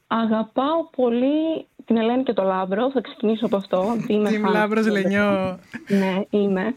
αγαπάω 0.06 0.84
πολύ 0.96 1.66
την 1.84 1.96
Ελένη 1.96 2.22
και 2.22 2.32
το 2.32 2.42
Λάμπρο, 2.42 2.90
θα 2.90 3.00
ξεκινήσω 3.00 3.46
από 3.46 3.56
αυτό. 3.56 3.96
Είμαι 4.06 4.38
Λάμπρος 4.38 4.86
Λενιώ. 4.86 5.58
ναι, 5.88 6.20
είμαι. 6.30 6.76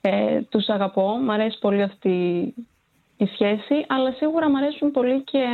Ε, 0.00 0.40
τους 0.40 0.68
αγαπώ, 0.68 1.08
μου 1.08 1.32
αρέσει 1.32 1.58
πολύ 1.58 1.82
αυτή 1.82 2.54
η 3.18 3.26
σχέση, 3.26 3.84
αλλά 3.88 4.12
σίγουρα 4.12 4.50
μου 4.50 4.56
αρέσουν 4.56 4.90
πολύ 4.90 5.22
και 5.22 5.44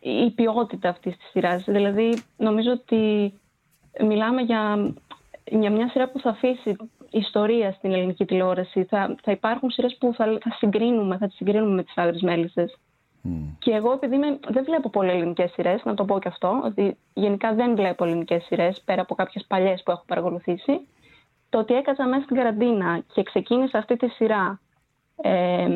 η 0.00 0.30
ποιότητα 0.30 0.88
αυτής 0.88 1.16
της 1.16 1.28
σειράς. 1.30 1.64
Δηλαδή, 1.66 2.22
νομίζω 2.36 2.70
ότι 2.70 3.32
μιλάμε 4.00 4.42
για, 4.42 4.92
για 5.44 5.70
μια 5.70 5.88
σειρά 5.88 6.08
που 6.08 6.20
θα 6.20 6.30
αφήσει 6.30 6.76
ιστορία 7.10 7.72
στην 7.72 7.92
ελληνική 7.92 8.24
τηλεόραση. 8.24 8.84
Θα, 8.84 9.16
θα 9.22 9.32
υπάρχουν 9.32 9.70
σειρές 9.70 9.96
που 10.00 10.14
θα, 10.14 10.38
θα 10.40 10.50
συγκρίνουμε, 10.56 11.16
θα 11.16 11.26
τις 11.26 11.36
συγκρίνουμε 11.36 11.74
με 11.74 11.82
τις 11.82 11.96
άγρες 11.96 12.22
μέλισσες. 12.22 12.76
Και 13.58 13.70
εγώ, 13.70 13.92
επειδή 13.92 14.16
δεν 14.48 14.64
βλέπω 14.64 14.90
πολύ 14.90 15.10
ελληνικές 15.10 15.50
σειρές, 15.50 15.82
να 15.84 15.94
το 15.94 16.04
πω 16.04 16.18
και 16.18 16.28
αυτό, 16.28 16.60
ότι 16.64 16.96
γενικά 17.12 17.54
δεν 17.54 17.74
βλέπω 17.74 18.04
ελληνικές 18.04 18.42
σειρές 18.44 18.82
πέρα 18.84 19.02
από 19.02 19.14
κάποιες 19.14 19.44
παλιές 19.48 19.82
που 19.82 19.90
έχω 19.90 20.04
παρακολουθήσει, 20.06 20.86
το 21.48 21.58
ότι 21.58 21.74
έκατσα 21.74 22.06
μέσα 22.06 22.22
στην 22.22 22.36
καραντίνα 22.36 23.02
και 23.12 23.22
ξεκίνησα 23.22 23.78
αυτή 23.78 23.96
τη 23.96 24.08
σειρά 24.08 24.60
ε, 25.22 25.68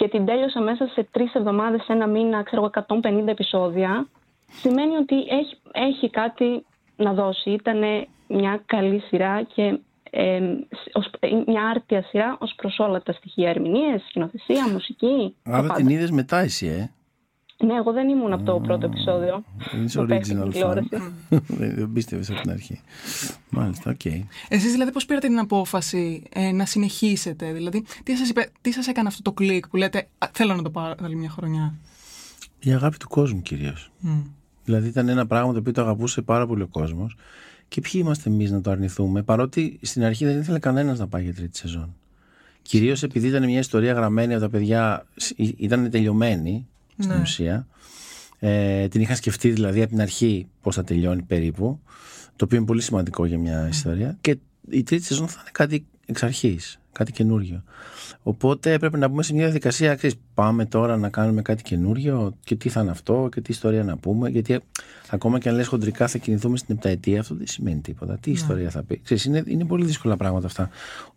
και 0.00 0.08
την 0.08 0.24
τέλειωσα 0.24 0.60
μέσα 0.60 0.86
σε 0.86 1.08
τρεις 1.10 1.34
εβδομάδες, 1.34 1.88
ένα 1.88 2.06
μήνα, 2.06 2.42
ξέρω 2.42 2.70
150 2.88 3.26
επεισόδια, 3.26 4.06
σημαίνει 4.60 4.96
ότι 4.96 5.14
έχει, 5.14 5.56
έχει 5.72 6.10
κάτι 6.10 6.64
να 6.96 7.12
δώσει. 7.12 7.50
Ήταν 7.50 7.78
μια 8.28 8.62
καλή 8.66 9.00
σειρά 9.00 9.42
και 9.54 9.78
ε, 10.10 10.40
ως, 10.92 11.10
μια 11.46 11.62
άρτια 11.74 12.02
σειρά 12.02 12.36
ως 12.40 12.54
προς 12.56 12.78
όλα 12.78 13.02
τα 13.02 13.12
στοιχεία 13.12 13.48
ερμηνείες, 13.48 14.02
σκηνοθεσία, 14.08 14.68
μουσική. 14.68 15.36
Άρα 15.42 15.68
την 15.68 15.88
είδες 15.88 16.10
μετά 16.10 16.38
εσύ, 16.38 16.66
ε; 16.66 16.90
Ναι, 17.66 17.74
εγώ 17.74 17.92
δεν 17.92 18.08
ήμουν 18.08 18.32
από 18.32 18.42
το 18.44 18.60
πρώτο 18.60 18.86
επεισόδιο. 18.86 19.44
Είσαι 19.84 20.00
original 20.00 20.52
fan. 20.52 20.82
Δεν 21.48 21.92
πίστευες 21.92 22.30
από 22.30 22.40
την 22.40 22.50
αρχή. 22.50 22.80
Μάλιστα, 23.50 23.90
OK. 23.90 24.00
Okay. 24.04 24.22
Εσείς 24.48 24.72
δηλαδή 24.72 24.92
πώς 24.92 25.06
πήρατε 25.06 25.26
την 25.26 25.38
απόφαση 25.38 26.22
ε, 26.32 26.52
να 26.52 26.66
συνεχίσετε, 26.66 27.52
δηλαδή 27.52 27.84
τι 28.02 28.16
σας, 28.16 28.28
είπε, 28.28 28.50
τι 28.60 28.72
σας 28.72 28.86
έκανε 28.86 29.08
αυτό 29.08 29.22
το 29.22 29.32
κλικ 29.32 29.68
που 29.68 29.76
λέτε 29.76 30.08
θέλω 30.32 30.54
να 30.54 30.62
το 30.62 30.70
πάρω 30.70 30.94
άλλη 31.02 31.16
μια 31.16 31.30
χρονιά. 31.30 31.74
Η 32.60 32.72
αγάπη 32.72 32.96
του 32.96 33.08
κόσμου 33.08 33.42
κυρίως. 33.42 33.90
Mm. 34.04 34.22
Δηλαδή 34.64 34.88
ήταν 34.88 35.08
ένα 35.08 35.26
πράγμα 35.26 35.52
το 35.52 35.58
οποίο 35.58 35.72
το 35.72 35.80
αγαπούσε 35.80 36.22
πάρα 36.22 36.46
πολύ 36.46 36.62
ο 36.62 36.66
κόσμος 36.66 37.16
και 37.68 37.80
ποιοι 37.80 37.92
είμαστε 37.94 38.30
εμείς 38.30 38.50
να 38.50 38.60
το 38.60 38.70
αρνηθούμε, 38.70 39.22
παρότι 39.22 39.78
στην 39.82 40.04
αρχή 40.04 40.24
δεν 40.24 40.38
ήθελε 40.38 40.58
κανένας 40.58 40.98
να 40.98 41.06
πάει 41.06 41.22
για 41.22 41.34
τρίτη 41.34 41.58
σεζόν. 41.58 41.94
Κυρίως 42.62 43.02
επειδή 43.02 43.26
ήταν 43.26 43.44
μια 43.44 43.58
ιστορία 43.58 43.92
γραμμένη 43.92 44.32
από 44.32 44.42
τα 44.42 44.48
παιδιά, 44.48 45.06
ήταν 45.56 45.90
τελειωμένη 45.90 46.66
στην 47.02 47.14
ναι. 47.14 47.20
ουσία. 47.20 47.66
Ε, 48.38 48.88
την 48.88 49.00
είχα 49.00 49.14
σκεφτεί 49.14 49.50
δηλαδή 49.50 49.80
από 49.80 49.90
την 49.90 50.00
αρχή 50.00 50.46
πώς 50.60 50.74
θα 50.74 50.84
τελειώνει 50.84 51.22
περίπου. 51.22 51.80
Το 52.36 52.44
οποίο 52.44 52.56
είναι 52.56 52.66
πολύ 52.66 52.82
σημαντικό 52.82 53.24
για 53.26 53.38
μια 53.38 53.68
ιστορία. 53.68 54.16
Και 54.20 54.38
η 54.70 54.82
τρίτη 54.82 55.04
σεζόν 55.04 55.28
θα 55.28 55.38
είναι 55.40 55.50
κάτι 55.52 55.86
εξ 56.06 56.22
αρχής, 56.22 56.80
κάτι 56.92 57.12
καινούριο. 57.12 57.62
Οπότε 58.22 58.72
έπρεπε 58.72 58.96
να 58.96 59.08
μπούμε 59.08 59.22
σε 59.22 59.32
μια 59.32 59.44
διαδικασία. 59.44 59.94
Ξέρεις, 59.94 60.16
πάμε 60.34 60.66
τώρα 60.66 60.96
να 60.96 61.08
κάνουμε 61.08 61.42
κάτι 61.42 61.62
καινούριο 61.62 62.36
και 62.44 62.56
τι 62.56 62.68
θα 62.68 62.80
είναι 62.80 62.90
αυτό 62.90 63.28
και 63.32 63.40
τι 63.40 63.52
ιστορία 63.52 63.84
να 63.84 63.96
πούμε. 63.96 64.28
Γιατί 64.28 64.60
ακόμα 65.10 65.38
και 65.38 65.48
αν 65.48 65.54
λες 65.54 65.66
χοντρικά 65.66 66.08
θα 66.08 66.18
κινηθούμε 66.18 66.56
στην 66.56 66.74
επταετία, 66.74 67.20
αυτό 67.20 67.34
δεν 67.34 67.46
σημαίνει 67.46 67.80
τίποτα. 67.80 68.18
Τι 68.18 68.30
ναι. 68.30 68.36
ιστορία 68.36 68.70
θα 68.70 68.82
πει. 68.82 69.00
Ξέρεις, 69.04 69.24
είναι, 69.24 69.42
είναι 69.46 69.64
πολύ 69.64 69.84
δύσκολα 69.84 70.16
πράγματα 70.16 70.46
αυτά. 70.46 70.70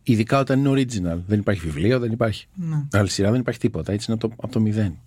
Ειδικά 0.03 0.39
όταν 0.39 0.59
είναι 0.59 0.69
original. 0.69 1.19
Δεν 1.27 1.39
υπάρχει 1.39 1.61
βιβλίο, 1.61 1.99
δεν 1.99 2.11
υπάρχει. 2.11 2.47
Ναι. 2.55 2.83
Άλλη 2.91 3.09
σειρά 3.09 3.31
δεν 3.31 3.39
υπάρχει 3.39 3.59
τίποτα. 3.59 3.91
Έτσι 3.91 4.11
είναι 4.11 4.19
από 4.21 4.27
το, 4.27 4.43
από 4.43 4.53
το 4.53 4.59
μηδέν. 4.59 4.97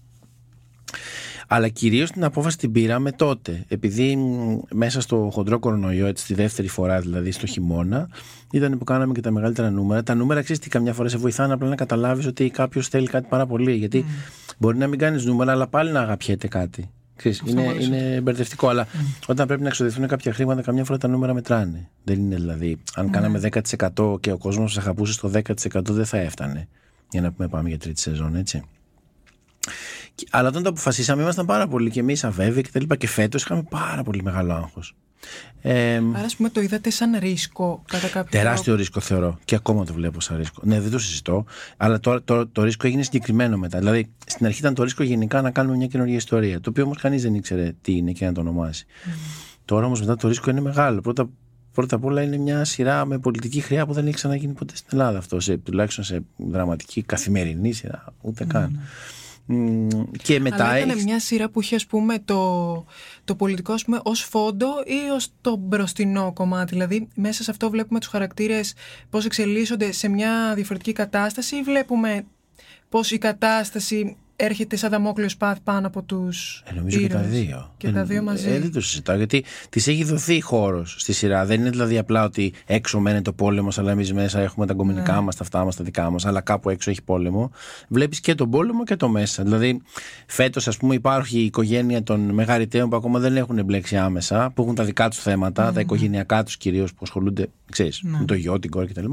Αλλά 1.49 1.69
κυρίως 1.69 2.11
την 2.11 2.25
απόφαση 2.25 2.59
την 2.59 2.73
πήραμε 2.73 3.13
τότε. 3.13 3.65
Επειδή 3.69 4.19
μέσα 4.75 5.01
στο 5.01 5.29
χοντρό 5.33 5.59
κορονοϊό, 5.59 6.07
έτσι 6.07 6.27
τη 6.27 6.35
δεύτερη 6.35 6.69
φορά 6.69 7.01
δηλαδή 7.01 7.31
στο 7.31 7.47
χειμώνα, 7.47 8.09
ήταν 8.53 8.79
που 8.79 8.85
κάναμε 8.85 9.13
και 9.13 9.21
τα 9.21 9.31
μεγαλύτερα 9.31 9.71
νούμερα. 9.71 10.03
Τα 10.03 10.15
νούμερα 10.15 10.43
ξέρεις 10.43 10.63
τι 10.63 10.69
καμιά 10.69 10.93
φορά 10.93 11.09
σε 11.09 11.17
βοηθάνε 11.17 11.53
απλά 11.53 11.69
να 11.69 11.75
καταλάβεις 11.75 12.27
ότι 12.27 12.51
κάποιος 12.51 12.89
θέλει 12.89 13.07
κάτι 13.07 13.27
πάρα 13.29 13.47
πολύ. 13.47 13.75
Γιατί 13.75 14.05
mm. 14.09 14.55
μπορεί 14.59 14.79
να 14.79 14.87
μην 14.87 14.99
κάνεις 14.99 15.25
νούμερα, 15.25 15.53
αλλά 15.53 15.67
πάλι 15.67 15.93
να 15.93 16.01
αγαπιέται 16.01 16.49
κάτι. 16.49 16.91
Ξέρεις, 17.17 17.43
είναι, 17.47 17.77
είναι 17.81 18.21
μπερδευτικό, 18.21 18.69
αλλά 18.69 18.85
mm. 18.87 19.25
όταν 19.27 19.47
πρέπει 19.47 19.63
να 19.63 19.69
εξοδευτούν 19.69 20.07
κάποια 20.07 20.33
χρήματα, 20.33 20.63
καμιά 20.63 20.85
φορά 20.85 20.99
τα 20.99 21.09
νούμερα 21.09 21.35
μετράνε. 21.35 21.89
Δεν 22.05 22.19
είναι 22.19 22.37
δηλαδή. 22.37 22.77
Αν 22.95 23.07
mm. 23.07 23.11
κάναμε 23.11 23.41
10% 23.89 24.21
και 24.21 24.33
ο 24.33 24.39
κόσμος 24.39 24.75
μα 24.75 24.83
αγαπούσε 24.83 25.13
στο 25.13 25.31
10%, 25.33 25.83
δεν 25.83 26.07
θα 26.07 26.19
έφτανε. 26.19 26.69
Για 27.11 27.21
να 27.21 27.33
πούμε 27.33 27.49
πάμε 27.49 27.69
για 27.69 27.79
τρίτη 27.79 28.01
σεζόν, 28.01 28.35
έτσι. 28.35 28.63
Αλλά 30.31 30.49
όταν 30.49 30.63
το 30.63 30.69
αποφασίσαμε, 30.69 31.23
ήμασταν 31.23 31.47
πάρα 31.47 31.69
πολύ 31.69 31.91
και 31.91 32.01
εμείς 32.01 32.25
αβέβαιοι 32.25 32.63
και 32.63 32.71
τα 32.73 32.81
λοιπά. 32.81 32.97
Και 32.97 33.09
φέτος 33.09 33.43
είχαμε 33.43 33.63
πάρα 33.63 34.03
πολύ 34.03 34.23
μεγάλο 34.23 34.53
άγχος. 34.53 34.95
Ε, 35.63 35.97
Άρα, 36.15 36.25
ας 36.25 36.37
πούμε, 36.37 36.49
το 36.49 36.61
είδατε 36.61 36.91
σαν 36.91 37.17
ρίσκο 37.19 37.83
κατά 37.87 38.09
κάποιο 38.09 38.31
Τεράστιο 38.31 38.65
τρόπο; 38.65 38.79
ρίσκο 38.79 39.01
θεωρώ. 39.01 39.39
Και 39.45 39.55
ακόμα 39.55 39.85
το 39.85 39.93
βλέπω 39.93 40.21
σαν 40.21 40.37
ρίσκο. 40.37 40.61
Ναι, 40.65 40.81
δεν 40.81 40.91
το 40.91 40.99
συζητώ. 40.99 41.45
Αλλά 41.77 42.01
τώρα 42.01 42.23
το, 42.23 42.47
το, 42.47 42.63
ρίσκο 42.63 42.87
έγινε 42.87 43.03
συγκεκριμένο 43.03 43.57
μετά. 43.57 43.79
Δηλαδή, 43.79 44.11
στην 44.27 44.47
αρχή 44.47 44.59
ήταν 44.59 44.75
το 44.75 44.83
ρίσκο 44.83 45.03
γενικά 45.03 45.43
να 45.43 45.51
κάνουμε 45.51 45.77
μια 45.77 45.87
καινούργια 45.87 46.17
ιστορία. 46.17 46.61
Το 46.61 46.71
οποίο 46.71 46.85
όμως 46.85 46.99
κανείς 46.99 47.23
δεν 47.23 47.35
ήξερε 47.35 47.73
τι 47.81 47.93
είναι 47.97 48.13
και 48.13 48.25
να 48.27 48.33
το 48.33 48.41
ονομάσει. 48.41 48.87
Mm. 48.89 49.09
Τώρα 49.65 49.87
όμως 49.87 50.01
μετά 50.01 50.17
το 50.17 50.29
ρίσκο 50.29 50.51
είναι 50.51 50.61
μεγάλο. 50.61 51.01
Πρώτα, 51.01 51.29
πρώτα 51.73 51.97
απ' 51.97 52.05
όλα 52.05 52.23
είναι 52.23 52.37
μια 52.37 52.65
σειρά 52.65 53.05
με 53.05 53.19
πολιτική 53.19 53.61
χρειά 53.61 53.87
που 53.87 53.93
δεν 53.93 54.07
έχει 54.07 54.15
ξαναγίνει 54.15 54.53
ποτέ 54.53 54.77
στην 54.77 54.89
Ελλάδα 54.99 55.19
αυτό. 55.19 55.41
Σε, 55.41 55.57
τουλάχιστον 55.57 56.05
σε 56.05 56.23
δραματική 56.37 57.03
καθημερινή 57.03 57.73
σειρά. 57.73 58.05
Ούτε 58.21 58.45
mm. 58.45 58.49
καν. 58.49 58.81
Και 60.23 60.41
μετά 60.41 60.65
Αλλά 60.69 60.79
ήταν 60.79 61.03
μια 61.03 61.21
σειρά 61.21 61.49
που 61.49 61.61
είχε 61.61 61.75
ας 61.75 61.87
πούμε 61.87 62.19
το, 62.19 62.85
το 63.25 63.35
πολιτικό 63.35 63.73
ας 63.73 63.85
πούμε, 63.85 64.01
ως 64.03 64.21
φόντο 64.21 64.69
ή 64.85 65.11
ως 65.15 65.29
το 65.41 65.57
μπροστινό 65.57 66.33
κομμάτι. 66.33 66.73
Δηλαδή 66.73 67.09
μέσα 67.15 67.43
σε 67.43 67.51
αυτό 67.51 67.71
βλέπουμε 67.71 68.01
τους 68.01 68.09
χαρακτήρες 68.09 68.75
πώς 69.11 69.25
εξελίσσονται 69.25 69.93
σε 69.93 70.09
μια 70.09 70.53
διαφορετική 70.55 70.93
κατάσταση 70.93 71.57
ή 71.57 71.63
βλέπουμε 71.63 72.27
πώς 72.89 73.11
η 73.11 73.19
κατάσταση 73.19 74.17
έρχεται 74.37 74.77
σαν 74.77 74.91
δαμόκλειος 74.91 75.37
πάθ 75.37 75.59
πάνω 75.65 75.87
από 75.87 76.03
τους. 76.03 76.63
Ε, 76.67 76.75
νομίζω 76.75 76.99
και 76.99 77.09
τα 77.09 77.21
δύο. 77.21 77.75
Και 77.77 77.91
τα 77.91 78.05
δύο 78.05 78.23
μαζί. 78.23 78.49
Ε, 78.49 78.59
δεν 78.59 78.73
το 78.73 78.81
συζητάω 78.81 79.17
γιατί 79.17 79.45
τη 79.69 79.79
έχει 79.87 80.05
δοθεί 80.05 80.41
χώρος 80.41 80.95
στη 80.99 81.13
σειρά. 81.13 81.45
Δεν 81.45 81.61
είναι 81.61 81.71
δηλαδή 81.71 81.99
απλά 81.99 82.25
ότι 82.25 82.53
έξω 82.67 83.01
μένει 83.01 83.21
ο 83.29 83.33
πόλεμο, 83.33 83.69
αλλά 83.77 83.91
εμείς 83.91 84.13
μέσα 84.13 84.41
έχουμε 84.41 84.67
τα 84.67 84.75
κομμουνικά 84.75 85.15
ναι. 85.15 85.21
μας, 85.21 85.37
τα 85.37 85.43
αυτά 85.43 85.65
μας, 85.65 85.77
τα 85.77 85.85
δικά 85.85 86.11
μας. 86.11 86.27
Αλλά 86.27 86.41
κάπου 86.41 86.71
έξω 86.71 86.91
έχει 86.91 87.03
πόλεμο. 87.03 87.51
Βλέπεις 87.89 88.21
και 88.21 88.35
τον 88.35 88.51
πόλεμο 88.51 88.85
και 88.85 88.97
το 88.97 89.09
μέσα. 89.09 89.43
Δηλαδή, 89.43 89.83
φέτος, 90.27 90.69
ας 90.69 90.77
πούμε, 90.77 90.95
υπάρχει 90.95 91.39
η 91.39 91.45
οικογένεια 91.45 92.03
των 92.03 92.21
μεγαριτέων 92.21 92.89
που 92.89 92.97
ακόμα 92.97 93.19
δεν 93.19 93.37
έχουν 93.37 93.59
εμπλέξει 93.59 93.97
άμεσα, 93.97 94.51
που 94.55 94.63
έχουν 94.63 94.75
τα 94.75 94.85
δικά 94.85 95.09
τους 95.09 95.19
θέματα, 95.19 95.71
mm. 95.71 95.75
τα 95.75 95.81
οικογενειακά 95.81 96.43
τους 96.43 96.57
κυρίως 96.57 96.91
που 96.91 97.01
ασχολούνται, 97.03 97.49
ξέρεις, 97.71 98.01
ναι. 98.03 98.19
με 98.19 98.25
το 98.25 98.35
γιο, 98.35 98.59
την 98.59 98.71
κόρη 98.71 98.87
κτλ. 98.87 99.05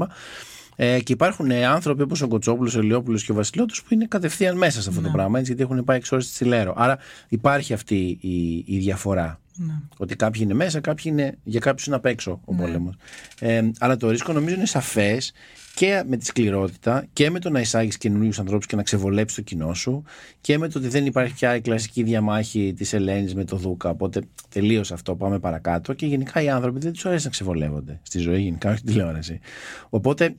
Ε, 0.76 1.00
και 1.00 1.12
υπάρχουν 1.12 1.50
ε, 1.50 1.66
άνθρωποι 1.66 2.02
όπως 2.02 2.22
ο 2.22 2.28
Κοτσόπουλος, 2.28 2.74
ο 2.74 2.78
Ελιόπουλος 2.78 3.24
και 3.24 3.32
ο 3.32 3.34
Βασιλότο 3.34 3.74
που 3.74 3.94
είναι 3.94 4.06
κατευθείαν 4.06 4.56
μέσα 4.56 4.82
σε 4.82 4.88
αυτό 4.88 5.00
το 5.00 5.06
ναι. 5.06 5.12
πράγμα, 5.12 5.38
έτσι, 5.38 5.54
γιατί 5.54 5.72
έχουν 5.72 5.84
πάει 5.84 5.96
εξ 5.96 6.12
ώρες 6.12 6.26
στη 6.26 6.44
Λέρο. 6.44 6.74
Άρα 6.76 6.98
υπάρχει 7.28 7.72
αυτή 7.72 8.18
η, 8.20 8.64
η 8.66 8.78
διαφορά. 8.78 9.38
Ναι. 9.56 9.72
Ότι 9.96 10.16
κάποιοι 10.16 10.40
είναι 10.44 10.54
μέσα, 10.54 10.80
κάποιοι 10.80 11.04
είναι, 11.06 11.38
για 11.44 11.60
κάποιους 11.60 11.86
είναι 11.86 11.96
απ' 11.96 12.06
έξω 12.06 12.40
ο 12.44 12.54
ναι. 12.54 12.60
πόλεμος. 12.60 12.94
Ε, 13.40 13.70
αλλά 13.78 13.96
το 13.96 14.10
ρίσκο 14.10 14.32
νομίζω 14.32 14.54
είναι 14.54 14.66
σαφές 14.66 15.32
και 15.74 16.02
με 16.06 16.16
τη 16.16 16.24
σκληρότητα 16.24 17.06
και 17.12 17.30
με 17.30 17.38
το 17.38 17.50
να 17.50 17.60
εισάγεις 17.60 17.96
καινούριους 17.96 18.38
ανθρώπους 18.38 18.66
και 18.66 18.76
να 18.76 18.82
ξεβολέψεις 18.82 19.36
το 19.36 19.42
κοινό 19.42 19.74
σου 19.74 20.04
και 20.40 20.58
με 20.58 20.68
το 20.68 20.78
ότι 20.78 20.88
δεν 20.88 21.06
υπάρχει 21.06 21.34
πια 21.34 21.56
η 21.56 21.60
κλασική 21.60 22.02
διαμάχη 22.02 22.74
της 22.76 22.92
Ελένης 22.92 23.34
με 23.34 23.44
το 23.44 23.56
Δούκα. 23.56 23.90
Οπότε 23.90 24.22
τελείωσε 24.48 24.94
αυτό, 24.94 25.16
πάμε 25.16 25.38
παρακάτω. 25.38 25.92
Και 25.92 26.06
γενικά 26.06 26.42
οι 26.42 26.48
άνθρωποι 26.48 26.78
δεν 26.78 26.92
τους 26.92 27.06
αρέσει 27.06 27.24
να 27.24 27.30
ξεβολεύονται 27.30 28.00
στη 28.02 28.18
ζωή, 28.18 28.42
γενικά, 28.42 28.70
όχι 28.70 28.82
τηλεόραση. 28.82 29.40
Οπότε 29.88 30.34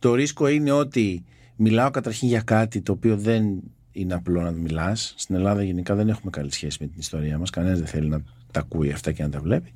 το 0.00 0.14
ρίσκο 0.14 0.48
είναι 0.48 0.70
ότι 0.70 1.24
μιλάω 1.56 1.90
καταρχήν 1.90 2.28
για 2.28 2.40
κάτι 2.40 2.80
το 2.80 2.92
οποίο 2.92 3.16
δεν 3.16 3.44
είναι 3.92 4.14
απλό 4.14 4.40
να 4.40 4.50
μιλάς. 4.50 5.14
Στην 5.16 5.34
Ελλάδα 5.34 5.62
γενικά 5.62 5.94
δεν 5.94 6.08
έχουμε 6.08 6.30
καλή 6.30 6.52
σχέση 6.52 6.76
με 6.80 6.86
την 6.86 6.98
ιστορία 6.98 7.38
μας. 7.38 7.50
Κανένας 7.50 7.78
δεν 7.78 7.88
θέλει 7.88 8.08
να 8.08 8.22
τα 8.50 8.60
ακούει 8.60 8.92
αυτά 8.92 9.12
και 9.12 9.22
να 9.22 9.28
τα 9.28 9.40
βλέπει. 9.40 9.72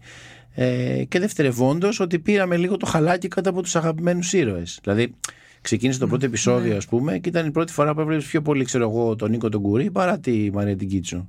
Ε, 0.54 1.04
και 1.08 1.18
δευτερευόντως 1.18 2.00
ότι 2.00 2.18
πήραμε 2.18 2.56
λίγο 2.56 2.76
το 2.76 2.86
χαλάκι 2.86 3.28
κάτω 3.28 3.50
από 3.50 3.62
τους 3.62 3.76
αγαπημένους 3.76 4.32
ήρωες. 4.32 4.78
Δηλαδή, 4.82 5.14
ξεκίνησε 5.60 5.98
το 5.98 6.06
πρώτο 6.06 6.26
επεισόδιο, 6.26 6.76
ας 6.76 6.84
ναι. 6.84 6.98
πούμε, 6.98 7.18
και 7.18 7.28
ήταν 7.28 7.46
η 7.46 7.50
πρώτη 7.50 7.72
φορά 7.72 7.94
που 7.94 8.00
έβλεπες 8.00 8.26
πιο 8.26 8.42
πολύ, 8.42 8.64
ξέρω 8.64 8.90
εγώ, 8.90 9.16
τον 9.16 9.30
Νίκο 9.30 9.48
τον 9.48 9.62
Κουρί 9.62 9.90
παρά 9.90 10.18
τη 10.18 10.50
Μαρία 10.52 10.76
την 10.76 10.88
Κίτσου. 10.88 11.28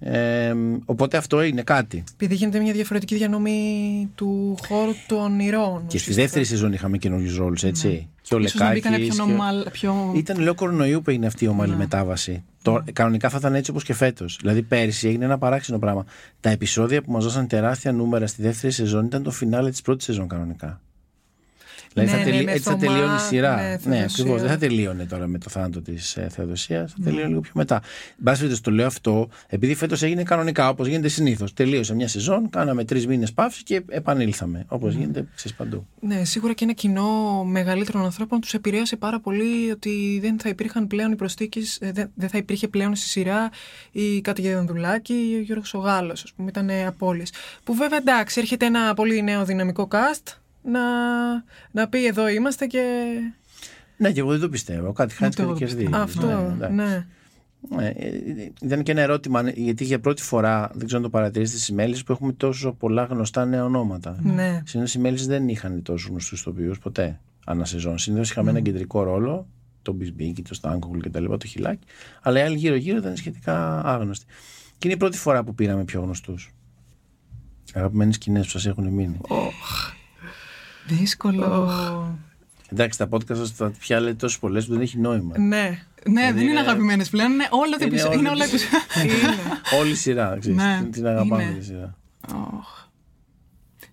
Ε, 0.00 0.54
οπότε 0.84 1.16
αυτό 1.16 1.42
είναι 1.42 1.62
κάτι. 1.62 2.04
Επειδή 2.12 2.34
γίνεται 2.34 2.60
μια 2.60 2.72
διαφορετική 2.72 3.14
διανομή 3.14 4.10
του 4.14 4.56
χώρου 4.68 4.92
των 5.06 5.40
ηρώων. 5.40 5.86
Και 5.86 5.98
στη 5.98 6.12
δεύτερη 6.12 6.44
σεζόν 6.44 6.72
είχαμε 6.72 6.98
καινούριους 6.98 7.36
ρόλους, 7.36 7.62
έτσι. 7.62 7.88
Ναι. 7.88 8.06
Και 8.22 8.34
ο 8.34 8.38
Λεκάκης. 8.38 9.14
Πιο, 9.14 9.26
νομάλ, 9.26 9.70
πιο... 9.70 10.12
Ήταν 10.16 10.38
λόγω 10.40 10.54
κορονοϊού 10.54 11.02
που 11.02 11.10
έγινε 11.10 11.26
αυτή 11.26 11.44
η 11.44 11.48
ομαλή 11.48 11.70
ναι. 11.70 11.76
μετάβαση. 11.76 12.44
Το, 12.62 12.82
κανονικά 12.92 13.28
θα 13.28 13.36
ήταν 13.38 13.54
έτσι 13.54 13.70
όπως 13.70 13.84
και 13.84 13.94
φέτος. 13.94 14.38
Δηλαδή 14.40 14.62
πέρυσι 14.62 15.08
έγινε 15.08 15.24
ένα 15.24 15.38
παράξενο 15.38 15.78
πράγμα. 15.78 16.04
Τα 16.40 16.50
επεισόδια 16.50 17.02
που 17.02 17.12
μας 17.12 17.24
δώσαν 17.24 17.46
τεράστια 17.46 17.92
νούμερα 17.92 18.26
στη 18.26 18.42
δεύτερη 18.42 18.72
σεζόν 18.72 19.04
ήταν 19.04 19.22
το 19.22 19.30
φινάλε 19.30 19.70
της 19.70 19.82
πρώτης 19.82 20.04
σεζόν 20.04 20.28
κανονικά. 20.28 20.80
Δηλαδή 21.92 22.10
ναι, 22.10 22.18
θα, 22.18 22.24
τελει... 22.24 22.44
ναι, 22.44 22.52
έτσι 22.52 22.68
θα 22.68 22.76
τελειώνει 22.76 23.14
η 23.14 23.18
σειρά. 23.18 23.56
Ναι, 23.56 23.78
ναι 23.84 24.02
ακριβώς. 24.02 24.40
Δεν 24.40 24.50
θα 24.50 24.56
τελείωνε 24.56 25.04
τώρα 25.04 25.26
με 25.26 25.38
το 25.38 25.50
θάνατο 25.50 25.80
της 25.80 26.16
ε, 26.16 26.28
Θεοδοσίας. 26.30 26.92
Θα 26.92 27.04
τελειώνει 27.04 27.28
λίγο 27.28 27.40
πιο 27.40 27.52
μετά. 27.54 27.82
Μπα 28.16 28.32
το 28.62 28.70
λέω 28.70 28.86
αυτό, 28.86 29.28
επειδή 29.46 29.74
φέτος 29.74 30.02
έγινε 30.02 30.22
κανονικά 30.22 30.68
όπως 30.68 30.86
γίνεται 30.86 31.08
συνήθως. 31.08 31.52
Τελείωσε 31.52 31.94
μια 31.94 32.08
σεζόν, 32.08 32.50
κάναμε 32.50 32.84
τρεις 32.84 33.06
μήνες 33.06 33.32
παύση 33.32 33.62
και 33.62 33.82
επανήλθαμε. 33.88 34.64
Όπως 34.68 34.94
mm. 34.94 34.98
γίνεται 34.98 35.26
σε 35.34 35.48
παντού. 35.56 35.86
Ναι, 36.00 36.24
σίγουρα 36.24 36.52
και 36.52 36.64
ένα 36.64 36.72
κοινό 36.72 37.44
μεγαλύτερων 37.44 38.04
ανθρώπων 38.04 38.40
τους 38.40 38.54
επηρέασε 38.54 38.96
πάρα 38.96 39.20
πολύ 39.20 39.70
ότι 39.70 40.18
δεν 40.22 40.38
θα 40.40 40.48
υπήρχαν 40.48 40.86
πλέον 40.86 41.12
οι 41.12 41.16
προστίκε, 41.16 41.60
ε, 41.80 41.90
δεν 42.14 42.28
θα 42.28 42.38
υπήρχε 42.38 42.68
πλέον 42.68 42.96
στη 42.96 43.06
σειρά 43.06 43.50
η 43.90 44.20
Κάτια 44.20 44.54
Δανδουλάκη 44.54 45.14
ή 45.32 45.36
ο 45.36 45.40
Γιώργος 45.40 45.74
Ογάλο, 45.74 46.12
ας 46.12 46.32
πούμε, 46.36 46.48
ήταν 46.48 46.70
απόλυε. 46.86 47.24
Που 47.64 47.74
βέβαια 47.74 47.98
εντάξει, 47.98 48.40
έρχεται 48.40 48.66
ένα 48.66 48.94
πολύ 48.94 49.22
νέο 49.22 49.44
δυναμικό 49.44 49.88
cast 49.90 50.39
να, 50.62 50.80
να 51.70 51.88
πει 51.88 52.06
εδώ 52.06 52.28
είμαστε 52.28 52.66
και... 52.66 53.06
Ναι, 53.96 54.12
και 54.12 54.20
εγώ 54.20 54.30
δεν 54.30 54.40
το 54.40 54.48
πιστεύω. 54.48 54.92
Κάτι 54.92 55.14
χάνει 55.14 55.34
και 55.34 55.44
κερδίζει. 55.56 55.90
Αυτό, 55.92 56.54
ναι. 56.58 56.68
ναι. 56.68 57.06
Ναι, 57.68 57.86
ε, 57.86 58.10
ήταν 58.62 58.82
και 58.82 58.90
ένα 58.90 59.00
ερώτημα, 59.00 59.50
γιατί 59.50 59.84
για 59.84 60.00
πρώτη 60.00 60.22
φορά, 60.22 60.70
δεν 60.74 60.86
ξέρω 60.86 60.96
αν 60.96 61.10
το 61.10 61.10
παρατηρήσετε 61.10 61.58
στις 61.58 61.74
μέλη 61.74 61.96
που 62.06 62.12
έχουμε 62.12 62.32
τόσο 62.32 62.72
πολλά 62.72 63.04
γνωστά 63.04 63.44
νέα 63.44 63.64
ονόματα. 63.64 64.18
Ναι. 64.22 64.62
Συνήθως 64.64 64.94
οι 64.94 64.98
μέλη 64.98 65.24
δεν 65.24 65.48
είχαν 65.48 65.82
τόσο 65.82 66.08
γνωστούς 66.10 66.40
ηθοποιού 66.40 66.74
ποτέ 66.82 67.20
ανασεζόν. 67.44 67.98
Συνήθως 67.98 68.30
είχαμε 68.30 68.50
mm. 68.50 68.54
ένα 68.54 68.62
κεντρικό 68.62 69.02
ρόλο, 69.02 69.46
το 69.82 69.92
Μπισμπίκι, 69.92 70.42
το 70.42 70.54
Στάνκογλ 70.54 70.98
και 70.98 71.10
τα 71.10 71.20
λοιπά, 71.20 71.36
το 71.36 71.46
Χιλάκι, 71.46 71.86
αλλά 72.22 72.38
οι 72.38 72.42
άλλοι 72.42 72.56
γύρω-γύρω 72.56 72.96
ήταν 72.96 73.16
σχετικά 73.16 73.80
άγνωστοι. 73.84 74.26
Και 74.78 74.86
είναι 74.86 74.94
η 74.94 74.98
πρώτη 74.98 75.16
φορά 75.18 75.44
που 75.44 75.54
πήραμε 75.54 75.84
πιο 75.84 76.00
γνωστούς. 76.00 76.50
Αγαπημένες 77.74 78.14
σκηνές 78.14 78.44
που 78.44 78.50
σας 78.50 78.66
έχουν 78.66 78.88
μείνει. 78.88 79.20
Oh. 79.22 79.50
Δύσκολο. 80.86 81.68
Oh. 81.68 82.30
Εντάξει, 82.72 82.98
τα 82.98 83.08
podcast 83.10 83.36
σας 83.36 83.56
τα 83.56 83.72
πια 83.78 84.00
λέτε 84.00 84.14
τόσες 84.14 84.38
πολλές 84.38 84.66
που 84.66 84.72
δεν 84.72 84.80
έχει 84.80 84.98
νόημα. 84.98 85.38
Ναι. 85.38 85.84
Ναι, 86.08 86.32
δεν 86.32 86.42
είναι, 86.42 86.50
είναι 86.50 86.60
αγαπημένες 86.60 87.08
πλέον. 87.08 87.32
Είναι 87.32 87.48
όλα 87.50 87.76
τα 87.76 87.84
επεισόδια. 87.84 88.18
Είναι 88.18 88.28
όλα 88.28 88.44
Όλη 89.80 89.90
η 89.90 89.94
σειρά. 89.94 90.38
Ναι. 90.42 90.88
Την 90.90 91.06
αγαπάμε 91.06 91.54
τη 91.58 91.64
σειρά. 91.64 91.96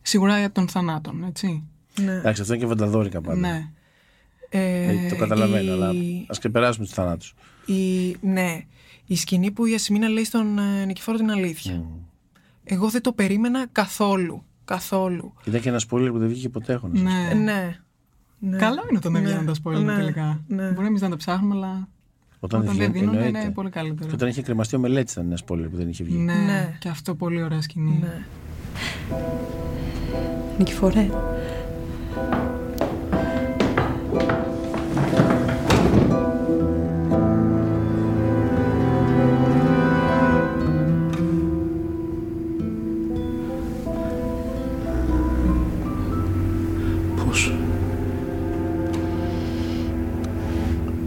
Σίγουρα 0.01 0.39
για 0.39 0.51
των 0.51 0.67
θανάτων, 0.67 1.23
έτσι. 1.23 1.63
Ναι. 2.01 2.11
Εντάξει, 2.11 2.41
αυτό 2.41 2.53
είναι 2.53 2.63
και 2.63 2.69
βανταδόρικα 2.69 3.21
πάντα. 3.21 3.39
Ναι. 3.39 3.69
Ε, 4.49 5.07
το 5.09 5.15
καταλαβαίνω, 5.15 5.71
αλλά 5.71 5.91
ας 6.27 6.39
ξεπεράσουμε 6.39 6.85
τους 6.85 6.93
θανάτους. 6.93 7.35
Ναι. 8.21 8.61
Η 9.05 9.15
σκηνή 9.15 9.51
που 9.51 9.65
η 9.65 9.73
Ασημίνα 9.73 10.07
λέει 10.07 10.23
στον 10.23 10.59
ε, 10.59 10.85
Νικηφόρο 10.85 11.17
την 11.17 11.31
αλήθεια. 11.31 11.85
Εγώ 12.63 12.89
δεν 12.89 13.01
το 13.01 13.11
περίμενα 13.11 13.67
καθόλου. 13.71 14.43
Καθόλου. 14.67 15.33
Ήταν 15.43 15.61
και 15.61 15.69
ένα 15.69 15.79
spoiler 15.79 16.09
που 16.11 16.17
δεν 16.17 16.27
βγήκε 16.27 16.49
ποτέ 16.49 16.73
έχω 16.73 16.87
ναι. 16.87 17.33
ναι. 17.33 17.79
ναι. 18.39 18.57
Καλό 18.57 18.81
είναι 18.89 18.99
το 18.99 19.09
να 19.09 19.19
βγαίνουν 19.19 19.45
τα 19.45 19.53
spoiler 19.63 19.83
ναι. 19.83 19.95
τελικά. 19.95 20.41
Ναι. 20.47 20.71
Μπορεί 20.71 20.87
εμεί 20.87 20.99
να 20.99 21.09
τα 21.09 21.15
ψάχνουμε, 21.15 21.55
αλλά. 21.55 21.87
Όταν, 22.39 22.61
όταν 22.61 22.75
δεν 22.75 22.91
δίνουν 22.91 23.23
είναι 23.23 23.51
πολύ 23.53 23.69
καλύτερο. 23.69 24.09
Και 24.09 24.15
όταν 24.15 24.29
είχε 24.29 24.41
κρεμαστεί 24.41 24.75
ο 24.75 24.79
μελέτης 24.79 25.13
ήταν 25.13 25.25
ένα 25.25 25.37
spoiler 25.45 25.69
που 25.69 25.77
δεν 25.77 25.89
είχε 25.89 26.03
βγει. 26.03 26.17
Ναι, 26.17 26.33
ναι. 26.33 26.77
και 26.79 26.89
αυτό 26.89 27.15
πολύ 27.15 27.43
ωραία 27.43 27.61
σκηνή. 27.61 27.99
Ναι. 28.01 28.25
Νικηφορέ. 30.57 31.09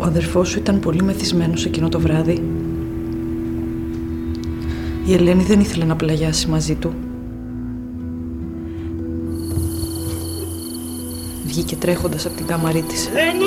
Αδερφός 0.05 0.48
σου 0.48 0.59
ήταν 0.59 0.80
πολύ 0.80 1.03
μεθυσμένος 1.03 1.64
εκείνο 1.64 1.88
το 1.88 2.01
βράδυ. 2.01 2.42
Η 5.07 5.14
Ελένη 5.14 5.42
δεν 5.42 5.61
ήθελε 5.61 5.84
να 5.84 5.96
πλαγιάσει 5.96 6.48
μαζί 6.48 6.74
του. 6.74 6.94
Βγήκε 11.46 11.76
τρέχοντας 11.76 12.26
από 12.26 12.36
την 12.36 12.46
κάμαρή 12.46 12.82
της. 12.82 13.07
Ελένη! 13.07 13.44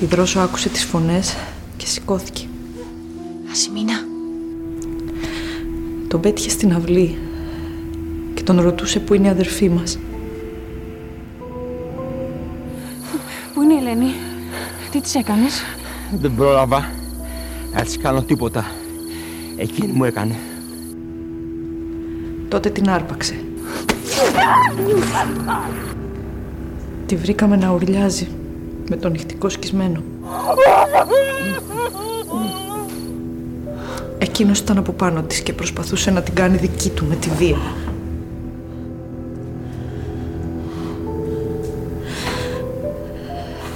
Η 0.00 0.04
Δρόσο 0.04 0.40
άκουσε 0.40 0.68
τις 0.68 0.84
φωνές 0.84 1.36
και 1.76 1.86
σηκώθηκε. 1.86 2.44
Ασημίνα. 3.50 4.04
Τον 6.08 6.20
πέτυχε 6.20 6.50
στην 6.50 6.72
αυλή 6.72 7.18
και 8.34 8.42
τον 8.42 8.60
ρωτούσε 8.60 8.98
που 9.00 9.14
είναι 9.14 9.26
η 9.26 9.30
αδερφή 9.30 9.68
μας. 9.68 9.98
Τι 14.90 15.00
της 15.00 15.14
έκανες; 15.14 15.62
Δεν 16.12 16.34
πρόλαβα 16.34 16.88
να 17.74 17.82
της 17.82 17.98
κάνω 17.98 18.22
τίποτα. 18.22 18.64
Εκείνη 19.56 19.92
μου 19.92 20.04
έκανε. 20.04 20.34
Τότε 22.48 22.70
την 22.70 22.90
άρπαξε. 22.90 23.34
Τη 27.06 27.16
βρήκαμε 27.16 27.56
να 27.56 27.70
ουρλιάζει 27.70 28.28
με 28.88 28.96
τον 28.96 29.10
νυχτικό 29.10 29.48
σκισμένο. 29.48 30.02
Εκείνος 34.18 34.58
ήταν 34.58 34.78
από 34.78 34.92
πάνω 34.92 35.22
της 35.22 35.40
και 35.40 35.52
προσπαθούσε 35.52 36.10
να 36.10 36.22
την 36.22 36.34
κάνει 36.34 36.56
δική 36.56 36.90
του 36.90 37.06
με 37.08 37.14
τη 37.14 37.30
βία. 37.30 37.58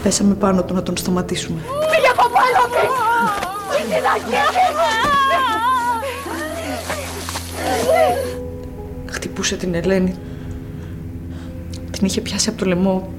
Πέσαμε 0.05 0.35
πάνω 0.35 0.65
του 0.65 0.75
να 0.75 0.83
τον 0.83 0.97
σταματήσουμε. 0.97 1.61
Φύγε 1.61 2.09
από 2.09 2.23
πάνω 2.23 2.61
μου! 2.69 2.77
Χτυπούσε 9.07 9.57
την 9.57 9.75
Ελένη. 9.75 10.15
Την 11.91 12.07
είχε 12.07 12.21
πιάσει 12.21 12.49
από 12.49 12.59
το 12.59 12.65
λαιμό. 12.65 13.13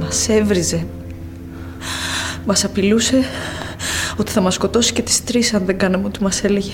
Μας 0.00 0.28
έβριζε. 0.28 0.86
Μας 2.46 2.64
απειλούσε 2.64 3.24
ότι 4.16 4.30
θα 4.30 4.40
μας 4.40 4.54
σκοτώσει 4.54 4.92
και 4.92 5.02
τις 5.02 5.24
τρεις 5.24 5.54
αν 5.54 5.64
δεν 5.64 5.78
κάναμε 5.78 6.06
ό,τι 6.06 6.22
μας 6.22 6.44
έλεγε. 6.44 6.72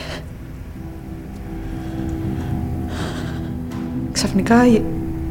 Ξαφνικά 4.12 4.66
η, 4.66 4.82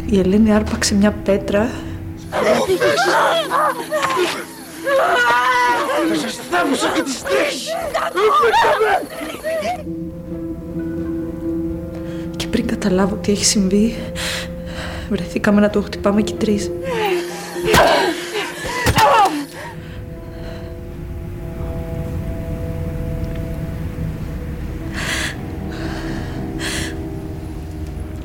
η 0.06 0.20
Ελένη 0.20 0.54
άρπαξε 0.54 0.96
μια 0.96 1.12
πέτρα 1.12 1.70
θα 6.10 6.16
σας 6.16 6.40
θάμψω 6.52 6.88
και 6.94 7.02
τις 7.02 7.22
τρεις! 7.22 7.76
Και 12.36 12.48
πριν 12.48 12.68
καταλάβω 12.68 13.16
τι 13.16 13.32
έχει 13.32 13.46
συμβεί, 13.46 13.96
βρεθήκαμε 15.10 15.62
να 15.62 15.70
το 15.70 15.82
χτυπάμε 15.82 16.22
και 16.22 16.34
τρεις. 16.34 16.72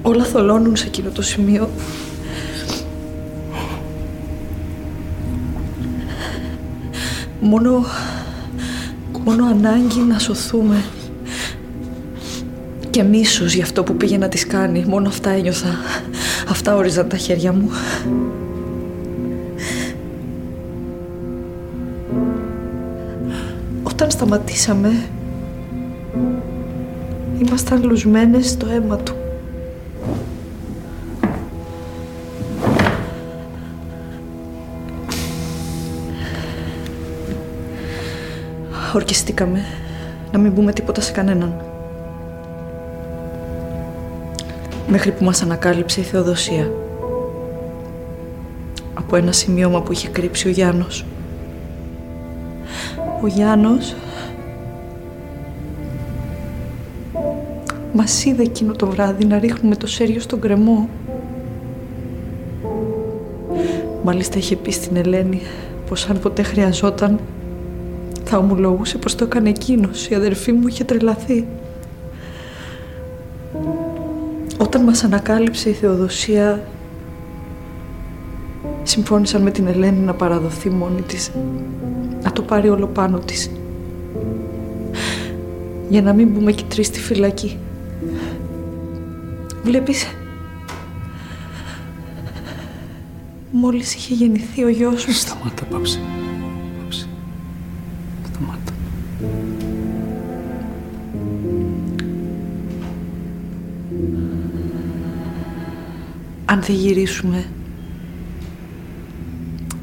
Όλα 0.03 0.25
θολώνουν 0.25 0.77
σε 0.77 0.87
εκείνο 0.87 1.11
το 1.11 1.23
σημείο 1.23 1.71
Μόνο... 7.47 7.85
Μόνο 9.25 9.47
ανάγκη 9.47 10.01
να 10.01 10.19
σωθούμε. 10.19 10.85
Και 12.91 13.03
μίσος 13.03 13.55
για 13.55 13.65
αυτό 13.65 13.83
που 13.83 13.95
πήγε 13.95 14.19
να 14.19 14.29
της 14.29 14.47
κάνει. 14.47 14.85
Μόνο 14.89 15.09
αυτά 15.09 15.31
ένιωθα. 15.31 15.79
Αυτά 16.49 16.77
όριζαν 16.77 17.09
τα 17.09 17.17
χέρια 17.17 17.53
μου. 17.53 17.71
Όταν 23.83 24.11
σταματήσαμε, 24.11 24.93
ήμασταν 27.47 27.85
λουσμένες 27.85 28.49
στο 28.49 28.67
αίμα 28.69 28.97
του. 28.97 29.26
Ορκιστήκαμε 38.95 39.61
να 40.33 40.39
μην 40.39 40.55
πούμε 40.55 40.73
τίποτα 40.73 41.01
σε 41.01 41.13
κανέναν. 41.13 41.55
Μέχρι 44.89 45.13
που 45.13 45.25
μας 45.25 45.43
ανακάλυψε 45.43 46.01
η 46.01 46.03
Θεοδοσία. 46.03 46.71
Από 48.95 49.17
ένα 49.17 49.33
σημείωμα 49.33 49.83
που 49.83 49.93
είχε 49.93 50.09
κρύψει 50.09 50.49
ο 50.49 50.51
Γιάννος. 50.51 51.05
Ο 53.23 53.27
Γιάννος 53.27 53.95
μας 57.93 58.25
είδε 58.25 58.43
εκείνο 58.43 58.73
το 58.73 58.87
βράδυ 58.87 59.25
να 59.25 59.39
ρίχνουμε 59.39 59.77
το 59.77 59.87
σέριο 59.87 60.21
στον 60.21 60.41
κρεμό. 60.41 60.89
Μάλιστα 64.03 64.39
είχε 64.39 64.57
πει 64.57 64.71
στην 64.71 64.97
Ελένη 64.97 65.41
πως 65.89 66.09
αν 66.09 66.19
ποτέ 66.19 66.43
χρειαζόταν 66.43 67.19
θα 68.29 68.39
ομολογούσε 68.39 68.99
πως 68.99 69.15
το 69.15 69.25
έκανε 69.25 69.49
εκείνος. 69.49 70.09
Η 70.09 70.15
αδερφή 70.15 70.53
μου 70.53 70.69
είχε 70.69 70.85
τρελαθεί. 70.85 71.47
Όταν 74.59 74.83
μας 74.83 75.05
ανακάλυψε 75.05 75.71
η 75.71 75.73
Θεοδοσία, 75.73 76.63
συμφώνησαν 78.83 79.43
με 79.43 79.51
την 79.51 79.67
Ελένη 79.67 79.99
να 79.99 80.15
παραδοθεί 80.15 80.71
μόνη 80.71 81.03
της, 81.03 81.31
να 82.23 82.33
το 82.33 82.43
πάρει 82.43 82.69
όλο 82.69 82.87
πάνω 82.87 83.19
της. 83.19 83.51
Για 85.89 86.03
να 86.03 86.13
μην 86.13 86.29
μπούμε 86.29 86.53
και 86.53 86.65
τρεις 86.69 86.87
στη 86.87 87.01
φυλακή. 87.01 87.59
Βλέπεις, 89.63 90.07
μόλις 93.51 93.95
είχε 93.95 94.15
γεννηθεί 94.15 94.65
ο 94.65 94.69
γιος 94.69 95.07
μου. 95.07 95.13
Σταμάτα, 95.13 95.65
πάψε. 95.71 96.01
Δεν 106.67 106.77
γυρίσουμε, 106.77 107.49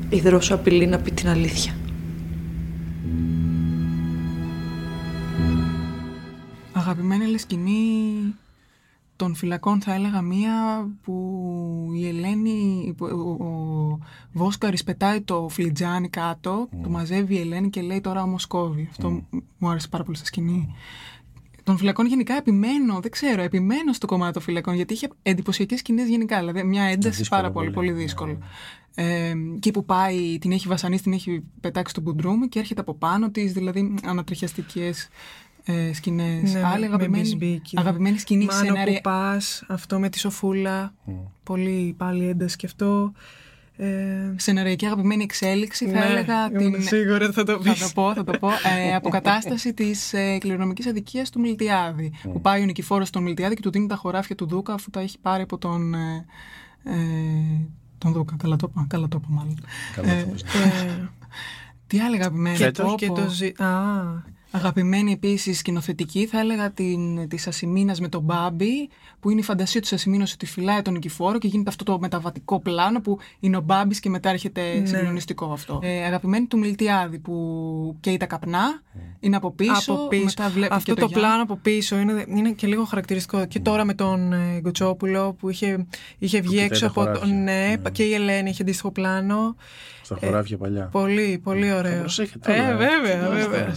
η 0.09 0.19
Δρόσο 0.19 0.55
απειλεί 0.55 0.87
να 0.87 0.99
πει 0.99 1.11
την 1.11 1.27
αλήθεια. 1.27 1.75
Αγαπημένη 6.73 7.37
σκηνή 7.37 8.35
των 9.15 9.35
φυλακών 9.35 9.81
θα 9.81 9.93
έλεγα 9.93 10.21
μία 10.21 10.87
που 11.03 11.91
η 11.95 12.07
Ελένη, 12.07 12.95
ο, 12.99 13.05
ο 13.45 13.99
Βόσκαρης 14.31 14.83
πετάει 14.83 15.21
το 15.21 15.47
φλιτζάνι 15.49 16.09
κάτω, 16.09 16.69
το 16.83 16.89
μαζεύει 16.89 17.35
η 17.35 17.39
Ελένη 17.39 17.69
και 17.69 17.81
λέει 17.81 18.01
τώρα 18.01 18.21
όμως 18.21 18.45
κόβει. 18.45 18.87
Αυτό 18.91 19.23
μου 19.57 19.69
άρεσε 19.69 19.87
πάρα 19.87 20.03
πολύ 20.03 20.17
στα 20.17 20.25
σκηνή. 20.25 20.75
Των 21.63 21.77
φυλακών 21.77 22.05
γενικά 22.05 22.35
επιμένω, 22.35 22.99
δεν 22.99 23.11
ξέρω, 23.11 23.41
επιμένω 23.41 23.93
στο 23.93 24.07
κομμάτι 24.07 24.33
των 24.33 24.41
φυλακών 24.41 24.73
γιατί 24.73 24.93
είχε 24.93 25.07
εντυπωσιακές 25.21 25.79
σκηνές 25.79 26.07
γενικά. 26.07 26.39
Δηλαδή 26.39 26.63
μια 26.63 26.83
ένταση 26.83 27.27
πάρα 27.29 27.51
πολύ, 27.51 27.71
πολύ 27.71 27.91
δύσκολο. 27.91 28.37
Ε, 28.95 29.33
εκεί 29.55 29.71
που 29.71 29.85
πάει, 29.85 30.37
την 30.39 30.51
έχει 30.51 30.67
βασανίσει, 30.67 31.03
την 31.03 31.13
έχει 31.13 31.43
πετάξει 31.61 31.91
στο 31.91 32.01
μπουντρούμ 32.01 32.41
και 32.41 32.59
έρχεται 32.59 32.81
από 32.81 32.93
πάνω 32.93 33.29
της, 33.29 33.53
δηλαδή 33.53 33.95
ανατριχιαστικές 34.03 35.09
ε, 35.63 35.93
σκηνές. 35.93 36.53
Ναι, 36.53 36.63
Άλλη 36.63 36.85
αγαπημένη, 36.85 37.61
αγαπημένη 37.73 38.17
σκηνή 38.17 38.45
Μάνο 38.45 38.65
σενάρια. 38.65 38.93
που 38.93 39.01
πας, 39.01 39.63
αυτό 39.67 39.99
με 39.99 40.09
τη 40.09 40.19
Σοφούλα. 40.19 40.93
Mm. 41.07 41.11
Πολύ 41.43 41.93
πάλι 41.97 42.27
ένταση 42.27 42.55
και 42.55 42.65
αυτό. 42.65 43.11
Ε, 43.77 44.33
Σεναριακή 44.35 44.85
αγαπημένη 44.85 45.23
εξέλιξη, 45.23 45.85
θα 45.85 45.99
ναι, 45.99 46.05
έλεγα. 46.05 46.51
Την... 46.51 46.83
Σίγουρα 46.83 47.31
θα 47.31 47.43
το 47.43 47.57
πεις. 47.57 47.79
Θα 47.79 47.85
το 47.85 47.91
πω, 47.93 48.13
θα 48.13 48.23
το 48.23 48.37
πω. 48.39 48.49
Ε, 48.49 48.95
αποκατάσταση 48.95 49.73
της 49.73 50.13
ε, 50.13 50.37
κληρονομικής 50.37 50.87
αδικίας 50.87 51.29
του 51.29 51.39
Μιλτιάδη. 51.39 52.11
Mm. 52.13 52.29
Που 52.33 52.41
πάει 52.41 52.61
ο 52.61 52.65
νικηφόρος 52.65 53.07
στον 53.07 53.23
Μιλτιάδη 53.23 53.55
και 53.55 53.61
του 53.61 53.71
δίνει 53.71 53.87
τα 53.87 53.95
χωράφια 53.95 54.35
του 54.35 54.45
Δούκα 54.45 54.73
αφού 54.73 54.89
τα 54.89 54.99
έχει 54.99 55.19
πάρει 55.19 55.43
από 55.43 55.57
τον. 55.57 55.93
Ε, 55.93 56.25
ε, 56.83 56.95
τον 57.97 58.11
Δούκα. 58.11 58.35
Καλά 58.37 58.55
το 58.55 58.67
είπα, 58.71 58.85
καλά 58.89 59.07
το 59.07 59.19
είπα 59.21 59.33
μάλλον. 59.33 59.59
Καλά 59.95 60.07
το 60.07 60.57
ε, 60.59 61.09
τι 61.87 61.99
άλλη 61.99 62.15
αγαπημένη. 62.15 62.57
Και 62.57 62.71
το, 62.71 62.95
και 62.97 63.07
το, 63.07 63.21
α, 63.63 64.23
Αγαπημένη 64.55 65.11
επίσης 65.11 65.57
σκηνοθετική, 65.57 66.25
θα 66.25 66.39
έλεγα 66.39 66.71
την 66.71 67.27
της 67.27 67.47
Ασημίνας 67.47 67.99
με 67.99 68.07
τον 68.07 68.21
Μπάμπι, 68.21 68.89
που 69.19 69.29
είναι 69.29 69.39
η 69.39 69.43
φαντασία 69.43 69.81
του 69.81 69.87
Ασημίνας 69.91 70.33
ότι 70.33 70.45
φυλάει 70.45 70.81
τον 70.81 70.93
νικηφόρο 70.93 71.37
και 71.37 71.47
γίνεται 71.47 71.69
αυτό 71.69 71.83
το 71.83 71.99
μεταβατικό 71.99 72.59
πλάνο 72.59 73.01
που 73.01 73.19
είναι 73.39 73.57
ο 73.57 73.61
Μπάμπης 73.61 73.99
και 73.99 74.09
μετά 74.09 74.29
έρχεται 74.29 74.79
ναι. 74.79 74.85
συγκλονιστικό 74.85 75.45
αυτό. 75.45 75.79
Ε, 75.83 76.05
αγαπημένη 76.05 76.45
του 76.45 76.57
Μιλτιάδη 76.57 77.19
που 77.19 77.97
καίει 77.99 78.17
τα 78.17 78.25
καπνά, 78.25 78.81
είναι 79.19 79.35
από 79.35 79.51
πίσω. 79.51 79.93
Από 79.93 80.07
πίσω. 80.07 80.23
Μετά 80.23 80.75
αυτό 80.75 80.93
το, 80.93 81.07
πλάνο 81.07 81.43
από 81.43 81.55
πίσω 81.55 81.97
είναι, 81.97 82.25
είναι 82.27 82.51
και 82.51 82.67
λίγο 82.67 82.83
χαρακτηριστικό. 82.83 83.45
Και 83.45 83.59
τώρα 83.59 83.83
με 83.83 83.93
τον 83.93 84.33
ε, 84.33 84.59
Γκοτσόπουλο 84.59 85.33
που 85.33 85.49
είχε, 85.49 85.85
είχε 86.17 86.41
βγει 86.41 86.59
έξω 86.59 86.87
από 86.87 87.03
τον. 87.03 87.43
Ναι, 87.43 87.77
ναι, 87.81 87.89
και 87.91 88.03
η 88.03 88.13
Ελένη 88.13 88.49
είχε 88.49 88.61
αντίστοιχο 88.61 88.91
πλάνο. 88.91 89.55
Στα 90.01 90.17
χωράφια 90.19 90.57
παλιά. 90.57 90.89
Πολύ, 90.91 91.39
πολύ 91.43 91.73
ωραίο. 91.73 92.05
Ε, 92.41 92.75
βέβαια, 92.75 93.29
βέβαια. 93.29 93.73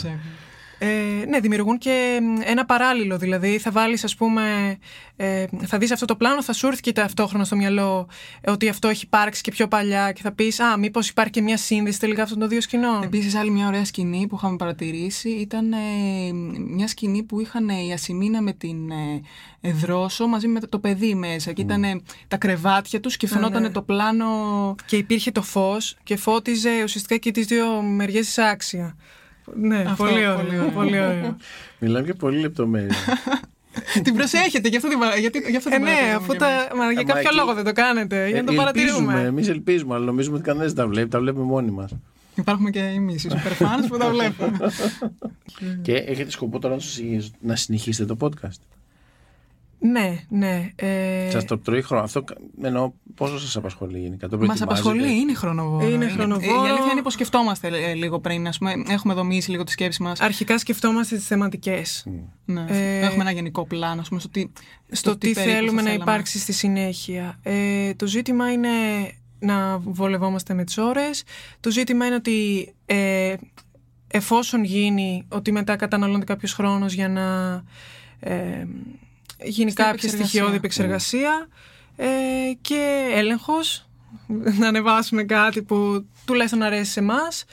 Ε, 0.78 1.24
ναι, 1.28 1.40
δημιουργούν 1.40 1.78
και 1.78 2.20
ένα 2.44 2.64
παράλληλο. 2.64 3.18
Δηλαδή, 3.18 3.58
θα 3.58 3.70
βάλεις, 3.70 4.04
ας 4.04 4.14
πούμε, 4.14 4.76
ε, 5.16 5.44
θα 5.66 5.78
δεις 5.78 5.92
αυτό 5.92 6.04
το 6.04 6.16
πλάνο, 6.16 6.42
θα 6.42 6.52
σου 6.52 6.66
έρθει 6.66 6.80
και 6.80 6.92
ταυτόχρονα 6.92 7.44
στο 7.44 7.56
μυαλό 7.56 8.08
ε, 8.40 8.50
ότι 8.50 8.68
αυτό 8.68 8.88
έχει 8.88 9.04
υπάρξει 9.04 9.42
και 9.42 9.50
πιο 9.50 9.68
παλιά 9.68 10.12
και 10.12 10.22
θα 10.22 10.32
πεις 10.32 10.60
Α, 10.60 10.78
μήπως 10.78 11.08
υπάρχει 11.08 11.30
και 11.30 11.42
μια 11.42 11.56
σύνδεση 11.56 12.00
τελικά 12.00 12.22
αυτών 12.22 12.38
των 12.38 12.48
δύο 12.48 12.60
σκηνών. 12.60 13.02
Επίσης, 13.02 13.34
άλλη 13.34 13.50
μια 13.50 13.66
ωραία 13.66 13.84
σκηνή 13.84 14.26
που 14.26 14.36
είχαμε 14.36 14.56
παρατηρήσει 14.56 15.28
ήταν 15.28 15.72
ε, 15.72 15.76
μια 16.68 16.88
σκηνή 16.88 17.22
που 17.22 17.40
είχαν 17.40 17.68
η 17.68 17.92
Ασημίνα 17.92 18.42
με 18.42 18.52
την 18.52 18.90
ε, 19.60 19.72
Δρόσο 19.72 20.26
μαζί 20.26 20.48
με 20.48 20.60
το 20.60 20.78
παιδί 20.78 21.14
μέσα. 21.14 21.52
Και 21.52 21.62
ήταν 21.62 22.02
τα 22.28 22.36
κρεβάτια 22.36 23.00
τους 23.00 23.16
και 23.16 23.26
φαινόταν 23.26 23.62
ναι. 23.62 23.70
το 23.70 23.82
πλάνο. 23.82 24.26
Και 24.86 24.96
υπήρχε 24.96 25.30
το 25.30 25.42
φως 25.42 25.96
και 26.02 26.16
φώτιζε 26.16 26.82
ουσιαστικά 26.82 27.16
και 27.16 27.30
τις 27.30 27.46
δύο 27.46 27.82
μεριές 27.82 28.26
της 28.26 28.38
άξια. 28.38 28.96
Ναι, 29.54 29.78
Αυτό, 29.78 30.04
πολύ 30.04 30.26
ωραίο. 30.26 30.70
Πολύ 30.74 31.00
ωραίο. 31.00 31.36
Μιλάμε 31.78 32.04
για 32.04 32.14
πολύ 32.14 32.40
λεπτομέρεια. 32.40 32.96
την 34.02 34.14
προσέχετε, 34.14 34.68
γι' 34.68 34.76
αυτό 34.76 34.88
την, 34.88 34.98
γιατί, 35.20 35.42
γι 35.48 35.56
αυτό 35.56 35.70
ε, 35.74 35.78
ναι, 35.78 36.14
αφού 36.16 36.34
τα, 36.34 36.46
μα, 36.76 36.92
για 36.92 37.02
κάποιο 37.02 37.28
εκεί... 37.28 37.34
λόγο 37.36 37.54
δεν 37.54 37.64
το 37.64 37.72
κάνετε, 37.72 38.28
για 38.28 38.40
να 38.40 38.46
το 38.46 38.52
ε, 38.52 38.56
παρατηρούμε. 38.56 39.20
Εμείς 39.20 39.48
ελπίζουμε, 39.48 39.94
αλλά 39.94 40.04
νομίζουμε 40.04 40.36
ότι 40.36 40.44
κανένας 40.44 40.72
δεν 40.72 40.84
τα 40.84 40.86
βλέπει, 40.90 41.08
τα 41.08 41.20
βλέπουμε 41.20 41.44
μόνοι 41.44 41.70
μας. 41.70 41.90
Υπάρχουμε 42.34 42.70
και 42.70 42.80
εμείς, 42.80 43.24
οι 43.24 43.28
superfans 43.32 43.86
που 43.88 43.96
τα 43.96 44.10
βλέπουμε. 44.14 44.58
και 45.82 45.94
έχετε 45.94 46.30
σκοπό 46.30 46.58
τώρα 46.58 46.76
να 47.40 47.56
συνεχίσετε 47.56 48.14
το 48.14 48.28
podcast. 48.28 48.60
Ναι, 49.78 50.20
ναι. 50.28 50.70
Ε... 50.76 51.30
Σας 51.30 51.44
το 51.44 51.58
τρώει 51.58 51.82
χρόνο. 51.82 52.02
Αυτό 52.02 52.24
εννοώ 52.62 52.92
πόσο 53.14 53.38
σας 53.38 53.56
απασχολεί 53.56 53.98
γενικά. 53.98 54.28
Μας 54.38 54.62
απασχολεί, 54.62 55.18
είναι 55.18 55.34
χρονοβόρο. 55.34 55.88
Είναι 55.88 56.08
χρονοβόρο. 56.08 56.66
Η 56.66 56.68
αλήθεια 56.68 56.92
είναι 56.92 57.02
πω 57.02 57.10
σκεφτόμαστε 57.10 57.68
ε, 57.68 57.94
λίγο 57.94 58.20
πριν. 58.20 58.48
Ας 58.48 58.58
πούμε, 58.58 58.72
έχουμε 58.88 59.14
δομήσει 59.14 59.50
λίγο 59.50 59.64
τη 59.64 59.70
σκέψη 59.70 60.02
μας. 60.02 60.20
Αρχικά 60.20 60.58
σκεφτόμαστε 60.58 61.16
τις 61.16 61.26
θεματικές. 61.26 62.06
Mm. 62.08 62.12
Ναι. 62.44 62.64
Ε... 62.68 62.98
Έχουμε 62.98 63.20
ένα 63.20 63.30
γενικό 63.30 63.66
πλάνο 63.66 64.02
πούμε, 64.08 64.20
στο 64.20 64.28
τι, 64.28 64.50
στο 64.90 65.16
τι, 65.18 65.34
θέλουμε 65.34 65.82
να 65.82 65.92
υπάρξει 65.92 66.38
στη 66.38 66.52
συνέχεια. 66.52 67.38
Ε, 67.42 67.94
το 67.94 68.06
ζήτημα 68.06 68.52
είναι 68.52 68.68
να 69.38 69.78
βολευόμαστε 69.78 70.54
με 70.54 70.64
τις 70.64 70.78
ώρες. 70.78 71.24
Το 71.60 71.70
ζήτημα 71.70 72.06
είναι 72.06 72.14
ότι 72.14 72.68
ε, 72.86 73.34
εφόσον 74.06 74.64
γίνει 74.64 75.24
ότι 75.28 75.52
μετά 75.52 75.76
καταναλώνεται 75.76 76.24
κάποιος 76.24 76.52
χρόνος 76.52 76.92
για 76.92 77.08
να. 77.08 77.62
Ε, 78.20 78.66
γίνει 79.42 79.72
κάποια 79.72 80.08
στοιχειώδη 80.08 80.56
επεξεργασία 80.56 81.48
ε, 81.96 82.06
και 82.60 83.10
έλεγχος 83.12 83.88
να 84.60 84.68
ανεβάσουμε 84.68 85.22
κάτι 85.22 85.62
που 85.62 86.06
τουλάχιστον 86.24 86.62
αρέσει 86.62 86.90
σε 86.90 87.00
εμάς. 87.00 87.44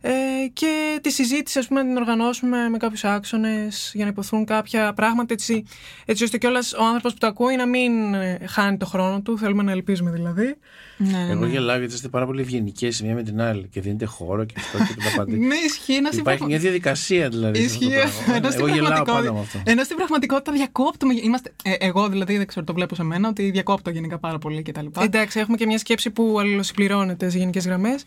Ε, 0.00 0.12
και 0.52 0.98
τη 1.02 1.10
συζήτηση 1.10 1.58
ας 1.58 1.66
πούμε 1.66 1.82
να 1.82 1.88
την 1.88 1.96
οργανώσουμε 1.96 2.68
με 2.68 2.76
κάποιους 2.76 3.04
άξονες 3.04 3.90
για 3.94 4.04
να 4.04 4.10
υποθούν 4.10 4.44
κάποια 4.44 4.92
πράγματα 4.92 5.32
έτσι, 5.32 5.64
έτσι 6.04 6.24
ώστε 6.24 6.38
κιόλας 6.38 6.72
ο 6.72 6.84
άνθρωπος 6.84 7.12
που 7.12 7.18
το 7.18 7.26
ακούει 7.26 7.56
να 7.56 7.66
μην 7.66 8.14
ε, 8.14 8.38
χάνει 8.46 8.76
το 8.76 8.86
χρόνο 8.86 9.20
του 9.20 9.38
θέλουμε 9.38 9.62
να 9.62 9.70
ελπίζουμε 9.70 10.10
δηλαδή 10.10 10.56
ναι, 10.96 11.26
Εγώ 11.30 11.44
ναι. 11.44 11.50
γελάω 11.50 11.78
γιατί 11.78 11.94
είστε 11.94 12.08
πάρα 12.08 12.26
πολύ 12.26 12.40
ευγενικέ 12.40 12.86
η 12.86 13.02
μία 13.02 13.14
με 13.14 13.22
την 13.22 13.40
άλλη 13.40 13.68
και 13.70 13.80
δίνετε 13.80 14.04
χώρο 14.04 14.44
και 14.44 14.54
αυτό 14.56 14.78
και 14.78 15.00
τα 15.10 15.16
πάντα. 15.16 15.36
ναι, 15.46 15.54
ισχύει. 15.66 16.00
Να 16.00 16.10
Υπάρχει 16.12 16.44
μια 16.44 16.58
διαδικασία 16.58 17.28
δηλαδή. 17.28 17.58
Ισχύει. 17.62 17.92
Ενώ 18.34 18.48
Εγώ 18.52 18.68
γελάω 18.68 19.02
πάνω 19.02 19.32
με 19.32 19.40
αυτό. 19.40 19.62
Ενώ 19.64 19.84
στην 19.84 19.96
πραγματικότητα 19.96 20.52
διακόπτουμε. 20.52 21.14
Είμαστε, 21.22 21.52
ε, 21.62 21.72
εγώ 21.78 22.08
δηλαδή 22.08 22.36
δεν 22.36 22.46
ξέρω, 22.46 22.64
το 22.64 22.72
βλέπω 22.72 22.94
σε 22.94 23.02
μένα 23.02 23.28
ότι 23.28 23.50
διακόπτω 23.50 23.90
γενικά 23.90 24.18
πάρα 24.18 24.38
πολύ 24.38 24.62
κτλ. 24.62 24.86
Εντάξει, 25.00 25.40
έχουμε 25.40 25.56
και 25.56 25.66
μια 25.66 25.78
σκέψη 25.78 26.10
που 26.10 26.36
αλληλοσυμπληρώνεται 26.40 27.30
σε 27.30 27.38
γενικές 27.38 27.66
γραμμές. 27.66 28.02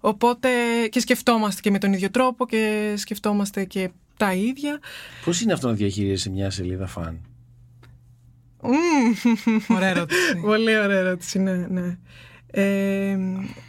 Οπότε 0.00 0.48
και 0.90 1.00
σκεφτόμαστε 1.00 1.60
και 1.60 1.70
με 1.70 1.78
τον 1.78 1.92
ίδιο 1.92 2.10
τρόπο 2.10 2.46
και 2.46 2.94
σκεφτόμαστε 2.96 3.64
και 3.64 3.90
τα 4.16 4.32
ίδια. 4.34 4.80
Πώς 5.24 5.40
είναι 5.40 5.52
αυτό 5.52 5.66
να 5.68 5.74
διαχειρίζεσαι 5.74 6.30
μια 6.30 6.50
σελίδα 6.50 6.86
φαν; 6.86 7.20
Ωραία 9.68 9.88
ερώτηση. 9.88 10.36
Πολύ 10.46 10.78
ωραία 10.78 10.98
ερώτηση, 10.98 11.38
ναι, 11.38 11.52
ναι. 11.52 11.96
Ε, 12.50 13.18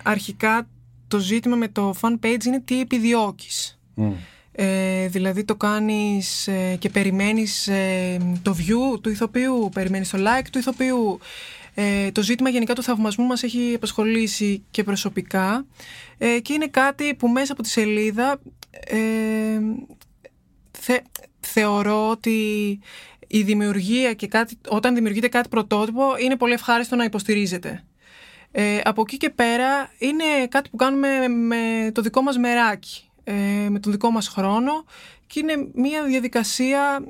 αρχικά 0.04 0.68
το 1.08 1.20
ζήτημα 1.20 1.56
με 1.56 1.68
το 1.68 1.94
fan 2.02 2.26
page 2.26 2.44
είναι 2.46 2.62
τι 2.66 2.80
επιδιώκεις. 2.80 3.80
Ε, 4.52 5.08
δηλαδή 5.08 5.44
το 5.44 5.56
κάνεις 5.56 6.48
ε, 6.48 6.76
και 6.80 6.90
περιμένεις 6.90 7.70
το 8.42 8.56
view 8.58 9.02
του 9.02 9.10
ηθοποιού, 9.10 9.70
περιμένεις 9.74 10.10
το 10.10 10.18
like 10.18 10.46
του 10.52 10.58
ηθοποιού. 10.58 11.20
το 12.12 12.22
ζήτημα 12.22 12.50
γενικά 12.50 12.74
του 12.74 12.84
θαυμασμού 12.84 13.26
μας 13.26 13.44
έχει 13.44 13.74
απασχολήσει 13.76 14.64
και 14.72 14.84
προσωπικά 14.84 15.66
και 16.42 16.54
είναι 16.54 16.68
κάτι 16.68 17.14
που 17.16 17.28
μέσα 17.28 17.54
από 17.54 17.62
τη 17.62 17.70
σελίδα 17.70 18.40
θεωρώ 21.40 22.10
ότι 22.10 22.80
η 23.28 23.42
δημιουργία 23.42 24.14
και 24.14 24.28
κάτι, 24.28 24.58
όταν 24.68 24.96
δημιουργείται 24.96 25.28
κάτι 25.28 25.50
πρωτότυπο 25.50 26.18
είναι 26.18 26.36
πολύ 26.36 26.54
ευχάριστο 26.54 26.96
να 26.96 27.04
υποστηρίζεται. 27.04 27.84
Ε, 28.52 28.80
από 28.84 29.02
εκεί 29.02 29.18
και 29.18 29.30
πέρα 29.30 29.92
είναι 29.98 30.48
κάτι 30.50 30.70
που 30.70 30.78
κάνουμε 30.78 31.28
με 31.28 31.92
το 31.94 32.02
δικό 32.02 32.22
μας 32.22 32.38
μεράκι, 32.38 33.10
ε, 33.24 33.34
με 33.70 33.80
τον 33.80 33.92
δικό 33.92 34.12
μας 34.12 34.28
χρόνο 34.28 34.86
και 35.28 35.40
είναι 35.40 35.68
μια 35.74 36.04
διαδικασία 36.04 37.04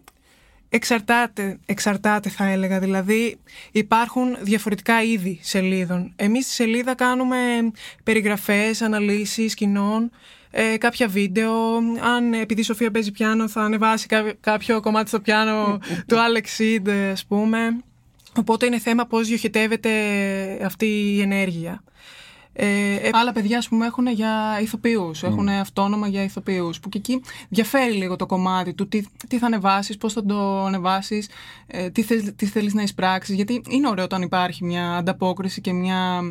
εξαρτάται, 0.70 1.60
εξαρτάται 1.66 2.30
θα 2.30 2.46
έλεγα, 2.46 2.80
δηλαδή 2.80 3.40
υπάρχουν 3.72 4.38
διαφορετικά 4.42 5.04
είδη 5.04 5.40
σελίδων. 5.42 6.14
Εμείς 6.16 6.46
στη 6.46 6.54
σελίδα 6.54 6.96
κάνουμε 6.96 7.38
περιγραφές, 8.04 8.82
αναλύσεις 8.82 9.54
κοινών, 9.54 10.12
ε, 10.52 10.78
κάποια 10.78 11.08
βίντεο. 11.08 11.54
Αν 12.16 12.34
επειδή 12.34 12.62
η 12.62 12.64
Σοφία 12.64 12.92
παίζει 12.92 13.12
πιάνο, 13.12 13.48
θα 13.48 13.62
ανεβάσει 13.62 14.08
κάποιο 14.40 14.82
κομμάτι 14.82 15.08
στο 15.08 15.20
πιάνο 15.20 15.80
του 16.08 16.16
Alex 16.26 16.62
Seed, 16.62 16.90
ας 17.12 17.26
πούμε. 17.26 17.60
Οπότε 18.38 18.66
είναι 18.66 18.80
θέμα 18.80 19.06
πώς 19.06 19.28
διοχετεύεται 19.28 19.92
αυτή 20.64 20.86
η 20.86 21.22
ενέργεια. 21.22 21.84
Ε, 22.60 22.96
ε, 22.96 23.10
Άλλα 23.12 23.32
παιδιά, 23.32 23.58
ας 23.58 23.68
πούμε, 23.68 23.86
έχουν 23.86 24.08
για 24.08 24.60
ηθοποιούς. 24.62 25.24
Mm. 25.24 25.28
Έχουν 25.28 25.50
αυτόνομα 25.50 26.08
για 26.08 26.24
ηθοποιούς. 26.24 26.80
Που 26.80 26.90
και 26.90 26.98
εκεί 26.98 27.22
διαφέρει 27.50 27.94
λίγο 27.94 28.16
το 28.16 28.26
κομμάτι 28.26 28.74
του 28.74 28.88
τι, 28.88 29.02
τι 29.28 29.38
θα 29.38 29.46
ανεβάσεις, 29.46 29.98
πώς 29.98 30.14
θα 30.14 30.26
το 30.26 30.66
ανεβάσεις, 30.66 31.30
ε, 31.68 31.90
τι, 31.90 32.02
θες, 32.02 32.34
τι 32.36 32.46
θέλεις 32.46 32.74
να 32.74 32.82
εισπράξεις. 32.82 33.36
Γιατί 33.36 33.62
είναι 33.70 33.88
ωραίο 33.88 34.04
όταν 34.04 34.22
υπάρχει 34.22 34.66
μια 34.66 34.96
ανταπόκριση 34.96 35.62
και 35.62 35.74
μια. 35.74 36.22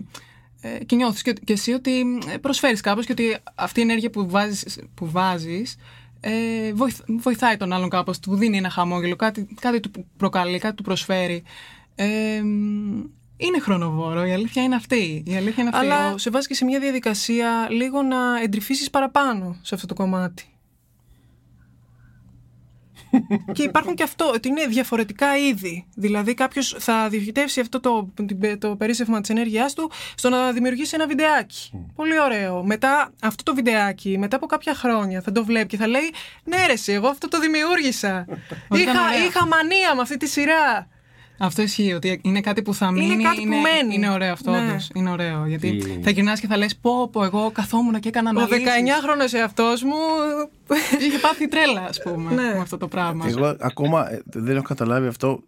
Ε, 0.61 0.85
και 0.85 0.97
νιώθεις 0.97 1.23
και, 1.23 1.33
και, 1.33 1.53
εσύ 1.53 1.73
ότι 1.73 2.01
ε, 2.33 2.37
προσφέρεις 2.37 2.81
κάπως 2.81 3.07
και 3.07 3.13
ότι 3.13 3.37
αυτή 3.55 3.81
η 3.81 3.83
ενέργεια 3.83 4.11
που 4.11 4.29
βάζεις 4.29 4.79
που 4.95 5.11
βάζεις, 5.11 5.77
ε, 6.21 6.73
βοηθάει 7.07 7.57
τον 7.57 7.73
άλλον 7.73 7.89
κάπως, 7.89 8.19
του 8.19 8.37
δίνει 8.37 8.57
ένα 8.57 8.71
χαμόγελο, 8.71 9.17
κάτι, 9.17 9.49
κάτι 9.61 9.81
του 9.81 9.91
προκαλεί, 10.17 10.59
κάτι 10.59 10.77
του 10.77 10.83
προσφέρει. 10.83 11.43
Ε, 11.95 12.43
είναι 13.37 13.61
χρονοβόρο, 13.61 14.27
η 14.27 14.33
αλήθεια 14.33 14.63
είναι 14.63 14.75
αυτή. 14.75 15.23
Η 15.27 15.37
αλήθεια 15.37 15.63
είναι 15.63 15.71
αυτή. 15.75 15.87
Αλλά 15.87 16.19
σε 16.19 16.31
βάζει 16.31 16.47
και 16.47 16.55
σε 16.55 16.65
μια 16.65 16.81
διαδικασία 16.81 17.69
λίγο 17.71 18.03
να 18.03 18.41
εντρυφήσεις 18.43 18.91
παραπάνω 18.91 19.57
σε 19.63 19.75
αυτό 19.75 19.87
το 19.87 19.95
κομμάτι. 19.95 20.45
Και 23.53 23.63
υπάρχουν 23.63 23.95
και 23.95 24.03
αυτό, 24.03 24.31
ότι 24.35 24.49
είναι 24.49 24.67
διαφορετικά 24.67 25.37
είδη. 25.37 25.87
Δηλαδή, 25.95 26.35
κάποιος 26.35 26.77
θα 26.79 27.09
διοχετεύσει 27.09 27.61
αυτό 27.61 27.81
το, 27.81 28.13
το 28.59 28.77
περίσσευμα 28.77 29.21
της 29.21 29.31
ενέργειάς 29.31 29.75
του 29.75 29.91
στο 30.15 30.29
να 30.29 30.53
δημιουργήσει 30.53 30.95
ένα 30.95 31.07
βιντεάκι. 31.07 31.71
Πολύ 31.95 32.21
ωραίο. 32.21 32.65
Μετά 32.65 33.13
αυτό 33.23 33.43
το 33.43 33.55
βιντεάκι, 33.55 34.19
μετά 34.19 34.37
από 34.37 34.47
κάποια 34.47 34.75
χρόνια, 34.75 35.21
θα 35.21 35.33
το 35.33 35.45
βλέπει 35.45 35.67
και 35.67 35.77
θα 35.77 35.87
λέει: 35.87 36.13
Ναι, 36.45 36.57
ρε, 36.67 36.93
εγώ 36.93 37.09
αυτό 37.09 37.29
το 37.29 37.41
δημιούργησα. 37.41 38.27
είχα, 38.71 39.25
είχα 39.27 39.47
μανία 39.47 39.95
με 39.95 40.01
αυτή 40.01 40.17
τη 40.17 40.27
σειρά. 40.27 40.89
Αυτό 41.39 41.63
ισχύει, 41.63 41.93
ότι 41.93 42.21
είναι 42.23 42.41
κάτι 42.41 42.63
που 42.63 42.75
θα 42.75 42.91
μείνει. 42.91 43.13
Είναι 43.13 43.23
κάτι 43.23 43.41
είναι, 43.41 43.55
που 43.55 43.61
μένει. 43.61 43.95
Είναι 43.95 44.11
ωραίο 44.11 44.33
αυτό, 44.33 44.51
ναι. 44.51 44.77
Είναι 44.95 45.11
ωραίο. 45.11 45.47
Γιατί 45.47 46.01
θα 46.03 46.11
γυρνάς 46.11 46.41
και 46.41 46.47
θα 46.47 46.57
λες: 46.57 46.77
Πω, 46.77 47.09
πω, 47.09 47.25
εγώ 47.25 47.51
καθόμουν 47.51 48.01
και 48.01 48.09
έκανα 48.09 48.31
αναλύσεις. 48.31 48.59
Ο 48.59 48.71
19χρονο 48.71 49.39
εαυτός 49.39 49.83
μου. 49.83 49.97
είχε 51.07 51.19
πάθει 51.19 51.49
τρέλα, 51.49 51.81
ας 51.81 52.03
πούμε, 52.03 52.35
ναι. 52.35 52.43
με 52.43 52.59
αυτό 52.59 52.77
το 52.77 52.89
πράγμα. 52.89 53.27
Εγώ 53.29 53.57
ακόμα 53.61 54.13
ε, 54.13 54.23
δεν 54.27 54.57
έχω 54.57 54.65
καταλάβει 54.65 55.07
αυτό. 55.07 55.43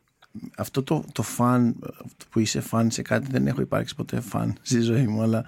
Αυτό 0.57 0.83
το, 0.83 1.05
το 1.13 1.23
φαν 1.23 1.77
που 2.31 2.39
είσαι 2.39 2.61
φαν 2.61 2.91
σε 2.91 3.03
κάτι 3.03 3.27
δεν 3.31 3.47
έχω 3.47 3.61
υπάρξει 3.61 3.95
ποτέ 3.95 4.21
φαν 4.21 4.55
στη 4.63 4.81
ζωή 4.81 5.07
μου 5.07 5.23
αλλά 5.23 5.45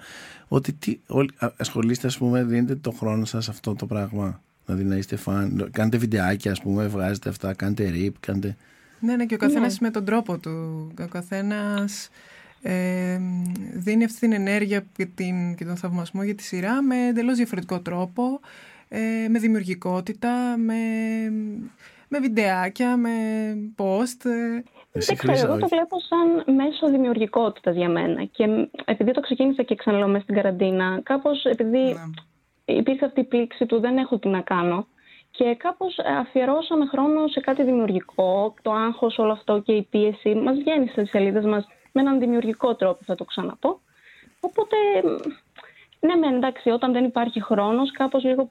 ότι 0.47 0.73
τι, 0.73 0.99
όλοι, 1.07 1.29
ασχολείστε 1.57 2.07
ας 2.07 2.17
πούμε 2.17 2.43
δίνετε 2.43 2.75
το 2.75 2.91
χρόνο 2.91 3.25
σας 3.25 3.49
αυτό 3.49 3.75
το 3.75 3.85
πράγμα 3.85 4.41
δηλαδή 4.65 4.83
να 4.83 4.95
είστε 4.95 5.15
φαν 5.15 5.69
κάνετε 5.71 5.97
βιντεάκια 5.97 6.51
ας 6.51 6.61
πούμε 6.61 6.87
βγάζετε 6.87 7.29
αυτά 7.29 7.53
κάνετε 7.53 7.91
rip 7.95 8.11
κάνετε 8.19 8.57
ναι, 9.01 9.15
ναι, 9.15 9.25
και 9.25 9.35
ο 9.35 9.37
καθένας 9.37 9.79
ναι. 9.79 9.87
με 9.87 9.93
τον 9.93 10.05
τρόπο 10.05 10.37
του. 10.37 10.87
Ο 10.99 11.07
καθένας 11.07 12.09
ε, 12.61 13.19
δίνει 13.73 14.03
αυτή 14.03 14.19
την 14.19 14.33
ενέργεια 14.33 14.83
και, 14.95 15.05
την, 15.05 15.55
και 15.55 15.65
τον 15.65 15.75
θαυμασμό 15.75 16.23
για 16.23 16.35
τη 16.35 16.43
σειρά 16.43 16.81
με 16.81 17.07
εντελώς 17.07 17.37
διαφορετικό 17.37 17.79
τρόπο, 17.79 18.39
ε, 18.89 19.27
με 19.29 19.39
δημιουργικότητα, 19.39 20.57
με, 20.57 20.75
με 22.07 22.19
βιντεάκια, 22.19 22.97
με 22.97 23.09
post. 23.77 24.29
Δεν 24.91 25.17
ξέρω, 25.17 25.51
εγώ 25.51 25.57
το 25.57 25.67
βλέπω 25.67 25.97
σαν 25.99 26.55
μέσο 26.55 26.89
δημιουργικότητας 26.89 27.75
για 27.75 27.89
μένα. 27.89 28.23
Και 28.23 28.67
επειδή 28.85 29.11
το 29.11 29.21
ξεκίνησα 29.21 29.63
και 29.63 29.75
ξαναλέω 29.75 30.07
μέσα 30.07 30.23
στην 30.23 30.35
καραντίνα, 30.35 30.99
κάπως 31.03 31.43
επειδή 31.43 31.77
ναι. 31.77 32.75
υπήρχε 32.75 33.05
αυτή 33.05 33.19
η 33.19 33.23
πλήξη 33.23 33.65
του 33.65 33.79
δεν 33.79 33.97
έχω 33.97 34.19
τι 34.19 34.27
να 34.27 34.41
κάνω, 34.41 34.87
και 35.41 35.55
κάπως 35.55 35.99
αφιερώσαμε 35.99 36.85
χρόνο 36.85 37.27
σε 37.27 37.39
κάτι 37.39 37.63
δημιουργικό. 37.63 38.53
Το 38.61 38.71
άγχος 38.71 39.17
όλο 39.17 39.31
αυτό 39.31 39.59
και 39.59 39.71
η 39.71 39.81
πίεση 39.89 40.35
μας 40.35 40.57
βγαίνει 40.57 40.87
στις 40.87 41.09
σελίδες 41.09 41.45
μας 41.45 41.67
με 41.91 42.01
έναν 42.01 42.19
δημιουργικό 42.19 42.75
τρόπο 42.75 42.99
θα 43.05 43.15
το 43.15 43.23
ξαναπώ. 43.23 43.79
Οπότε 44.39 44.75
ναι, 46.05 46.15
με 46.15 46.35
εντάξει, 46.35 46.69
όταν 46.69 46.91
δεν 46.91 47.03
υπάρχει 47.03 47.41
χρόνος, 47.43 47.91
κάπως 47.91 48.23
λίγο 48.23 48.49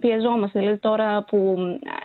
πιεζόμαστε. 0.00 0.58
Δηλαδή, 0.58 0.78
τώρα 0.78 1.22
που 1.22 1.56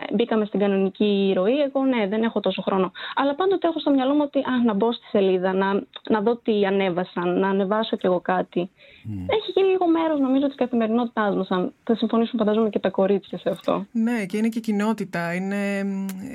ε, 0.09 0.15
μπήκαμε 0.15 0.45
στην 0.45 0.59
κανονική 0.59 1.31
ροή, 1.35 1.59
εγώ 1.59 1.85
ναι, 1.85 2.07
δεν 2.07 2.23
έχω 2.23 2.39
τόσο 2.39 2.61
χρόνο. 2.61 2.91
Αλλά 3.15 3.35
πάντοτε 3.35 3.67
έχω 3.67 3.79
στο 3.79 3.91
μυαλό 3.91 4.13
μου 4.13 4.21
ότι 4.23 4.39
α, 4.39 4.63
να 4.65 4.73
μπω 4.73 4.91
στη 4.93 5.05
σελίδα, 5.05 5.53
να, 5.53 5.73
να 6.09 6.21
δω 6.21 6.35
τι 6.35 6.65
ανέβασαν, 6.65 7.39
να 7.39 7.47
ανεβάσω 7.49 7.95
κι 7.95 8.05
εγώ 8.05 8.19
κάτι. 8.19 8.69
Έχει 9.27 9.51
γίνει 9.55 9.67
λίγο 9.67 9.87
μέρος, 9.87 10.19
νομίζω, 10.19 10.47
της 10.47 10.55
καθημερινότητάς 10.55 11.35
μας. 11.35 11.47
Θα 11.83 11.95
συμφωνήσουν, 11.95 12.39
φαντάζομαι, 12.39 12.69
και 12.69 12.79
τα 12.79 12.89
κορίτσια 12.89 13.37
σε 13.37 13.49
αυτό. 13.49 13.85
Ναι, 13.91 14.25
και 14.25 14.37
είναι 14.37 14.49
και 14.49 14.59
κοινότητα. 14.59 15.33
Είναι, 15.33 15.83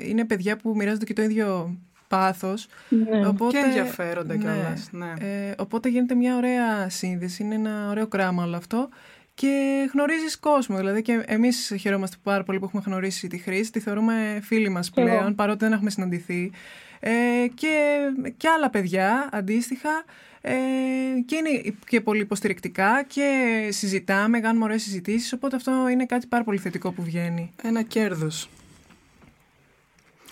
είναι 0.09 0.25
παιδιά 0.25 0.57
που 0.57 0.73
μοιράζονται 0.75 1.05
και 1.05 1.13
το 1.13 1.21
ίδιο 1.21 1.77
πάθος. 2.07 2.67
Ναι. 2.89 3.27
Οπότε, 3.27 3.57
και 3.59 3.65
ενδιαφέρονται 3.65 4.37
ναι, 4.37 4.43
κιόλας. 4.43 4.89
Ναι. 4.91 5.13
Ε, 5.19 5.53
οπότε 5.57 5.89
γίνεται 5.89 6.15
μια 6.15 6.35
ωραία 6.35 6.89
σύνδεση, 6.89 7.43
είναι 7.43 7.55
ένα 7.55 7.89
ωραίο 7.89 8.07
κράμα 8.07 8.43
όλο 8.43 8.55
αυτό 8.55 8.89
και 9.33 9.89
γνωρίζεις 9.93 10.39
κόσμο. 10.39 10.77
Δηλαδή 10.77 11.01
και 11.01 11.23
εμείς 11.25 11.73
χαιρόμαστε 11.79 12.17
πάρα 12.23 12.43
πολύ 12.43 12.59
που 12.59 12.65
έχουμε 12.65 12.83
γνωρίσει 12.85 13.27
τη 13.27 13.37
χρήση, 13.37 13.71
τη 13.71 13.79
θεωρούμε 13.79 14.39
φίλοι 14.43 14.69
μας 14.69 14.89
πλέον, 14.89 15.35
παρότι 15.35 15.57
δεν 15.63 15.73
έχουμε 15.73 15.89
συναντηθεί. 15.89 16.51
Ε, 16.99 17.11
και, 17.53 17.97
και 18.37 18.47
άλλα 18.47 18.69
παιδιά 18.69 19.29
αντίστοιχα 19.31 20.03
ε, 20.41 20.53
και 21.25 21.35
είναι 21.35 21.75
και 21.87 22.01
πολύ 22.01 22.21
υποστηρικτικά 22.21 23.03
και 23.07 23.29
συζητάμε, 23.71 24.39
κάνουμε 24.39 24.63
ωραίες 24.63 24.81
συζητήσεις 24.81 25.33
οπότε 25.33 25.55
αυτό 25.55 25.87
είναι 25.91 26.05
κάτι 26.05 26.27
πάρα 26.27 26.43
πολύ 26.43 26.57
θετικό 26.57 26.91
που 26.91 27.03
βγαίνει. 27.03 27.51
Ένα 27.63 27.81
κέρδος. 27.81 28.49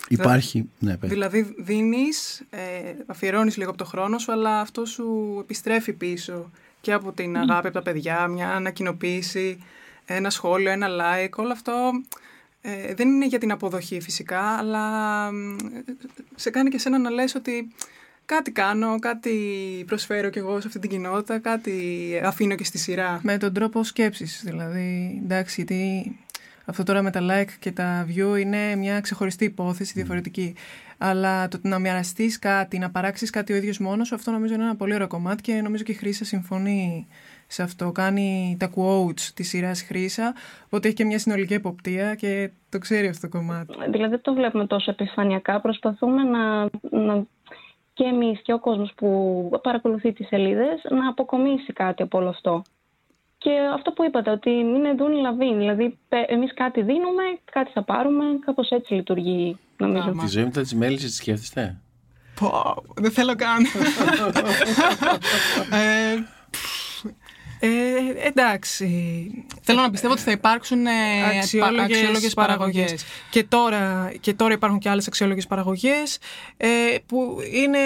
Υπάρχει. 0.08 0.68
Ναι, 0.78 0.96
δηλαδή 1.00 1.54
δίνεις, 1.58 2.42
ε, 2.50 2.60
αφιερώνεις 3.06 3.56
λίγο 3.56 3.68
από 3.68 3.78
το 3.78 3.84
χρόνο 3.84 4.18
σου, 4.18 4.32
αλλά 4.32 4.60
αυτό 4.60 4.84
σου 4.84 5.38
επιστρέφει 5.40 5.92
πίσω 5.92 6.50
και 6.80 6.92
από 6.92 7.12
την 7.12 7.36
αγάπη 7.36 7.66
από 7.66 7.76
τα 7.76 7.82
παιδιά, 7.82 8.26
μια 8.26 8.50
ανακοινοποίηση, 8.50 9.58
ένα 10.06 10.30
σχόλιο, 10.30 10.70
ένα 10.70 10.88
like, 10.88 11.34
όλο 11.36 11.52
αυτό 11.52 11.92
ε, 12.68 12.94
δεν 12.94 13.08
είναι 13.08 13.26
για 13.26 13.38
την 13.38 13.52
αποδοχή 13.52 14.00
φυσικά, 14.00 14.40
αλλά 14.40 15.30
σε 16.34 16.50
κάνει 16.50 16.70
και 16.70 16.78
σένα 16.78 16.98
να 16.98 17.10
λες 17.10 17.34
ότι 17.34 17.68
κάτι 18.26 18.50
κάνω, 18.50 18.98
κάτι 18.98 19.34
προσφέρω 19.86 20.30
κι 20.30 20.38
εγώ 20.38 20.60
σε 20.60 20.66
αυτή 20.66 20.78
την 20.78 20.90
κοινότητα, 20.90 21.38
κάτι 21.38 22.20
αφήνω 22.24 22.54
και 22.54 22.64
στη 22.64 22.78
σειρά. 22.78 23.20
Με 23.22 23.36
τον 23.36 23.52
τρόπο 23.52 23.84
σκέψης, 23.84 24.42
δηλαδή, 24.44 25.20
εντάξει, 25.24 25.54
γιατί 25.54 26.10
αυτό 26.66 26.82
τώρα 26.82 27.02
με 27.02 27.10
τα 27.10 27.20
like 27.22 27.50
και 27.60 27.72
τα 27.72 28.06
view 28.08 28.40
είναι 28.40 28.76
μια 28.76 29.00
ξεχωριστή 29.00 29.44
υπόθεση, 29.44 29.92
διαφορετική. 29.96 30.54
Αλλά 30.98 31.48
το 31.48 31.58
να 31.62 31.78
μοιραστείς 31.78 32.38
κάτι, 32.38 32.78
να 32.78 32.90
παράξεις 32.90 33.30
κάτι 33.30 33.52
ο 33.52 33.56
ίδιος 33.56 33.78
μόνος 33.78 34.06
σου, 34.06 34.14
αυτό 34.14 34.30
νομίζω 34.30 34.54
είναι 34.54 34.62
ένα 34.62 34.76
πολύ 34.76 34.94
ωραίο 34.94 35.06
κομμάτι 35.06 35.42
και 35.42 35.60
νομίζω 35.62 35.82
και 35.82 35.92
η 35.92 35.94
Χρήσα 35.94 36.24
συμφωνεί 36.24 37.06
σε 37.46 37.62
αυτό. 37.62 37.92
Κάνει 37.92 38.56
τα 38.58 38.70
quotes 38.76 39.20
της 39.34 39.48
σειράς 39.48 39.82
Χρήσα, 39.82 40.34
οπότε 40.64 40.86
έχει 40.86 40.96
και 40.96 41.04
μια 41.04 41.18
συνολική 41.18 41.54
εποπτεία 41.54 42.14
και 42.14 42.50
το 42.68 42.78
ξέρει 42.78 43.08
αυτό 43.08 43.28
το 43.28 43.38
κομμάτι. 43.38 43.74
Δηλαδή 43.90 44.10
δεν 44.10 44.22
το 44.22 44.34
βλέπουμε 44.34 44.66
τόσο 44.66 44.90
επιφανειακά. 44.90 45.60
Προσπαθούμε 45.60 46.22
να, 46.22 46.62
να 46.90 47.26
και 47.92 48.04
εμείς 48.04 48.42
και 48.42 48.52
ο 48.52 48.58
κόσμος 48.58 48.92
που 48.96 49.50
παρακολουθεί 49.62 50.12
τις 50.12 50.26
σελίδες 50.26 50.82
να 50.90 51.08
αποκομίσει 51.08 51.72
κάτι 51.72 52.02
από 52.02 52.18
όλο 52.18 52.28
αυτό. 52.28 52.62
Και 53.38 53.50
αυτό 53.74 53.92
που 53.92 54.04
είπατε, 54.04 54.30
ότι 54.30 54.50
είναι 54.50 54.94
δούνι 54.94 55.20
λαβίν. 55.20 55.58
Δηλαδή, 55.58 55.98
εμείς 56.26 56.54
κάτι 56.54 56.82
δίνουμε, 56.82 57.22
κάτι 57.52 57.70
θα 57.74 57.82
πάρουμε. 57.82 58.24
Κάπως 58.44 58.70
έτσι 58.70 58.94
λειτουργεί, 58.94 59.58
νομίζω. 59.76 60.10
Τη 60.10 60.26
ζωή 60.26 60.44
μετά 60.44 60.60
της 60.60 60.74
μέλισσε, 60.74 61.06
τη 61.06 61.12
σκέφτεστε; 61.12 61.80
Πω, 62.40 62.74
δεν 62.94 63.10
θέλω 63.10 63.34
καν. 63.34 63.64
ε, 65.70 66.16
ε, 67.60 68.26
εντάξει. 68.26 68.86
Θέλω 69.62 69.80
να 69.80 69.90
πιστεύω 69.90 70.12
ότι 70.12 70.22
θα 70.22 70.30
υπάρξουν 70.30 70.86
ε, 70.86 70.90
αξιόλογες, 71.36 71.84
αξιόλογες 71.84 72.34
παραγωγές. 72.34 73.04
Και 73.30 73.44
τώρα, 73.44 74.12
και 74.20 74.34
τώρα 74.34 74.52
υπάρχουν 74.52 74.78
και 74.78 74.88
άλλες 74.88 75.06
αξιόλογες 75.06 75.46
παραγωγές 75.46 76.18
ε, 76.56 76.68
που 77.06 77.36
είναι, 77.52 77.78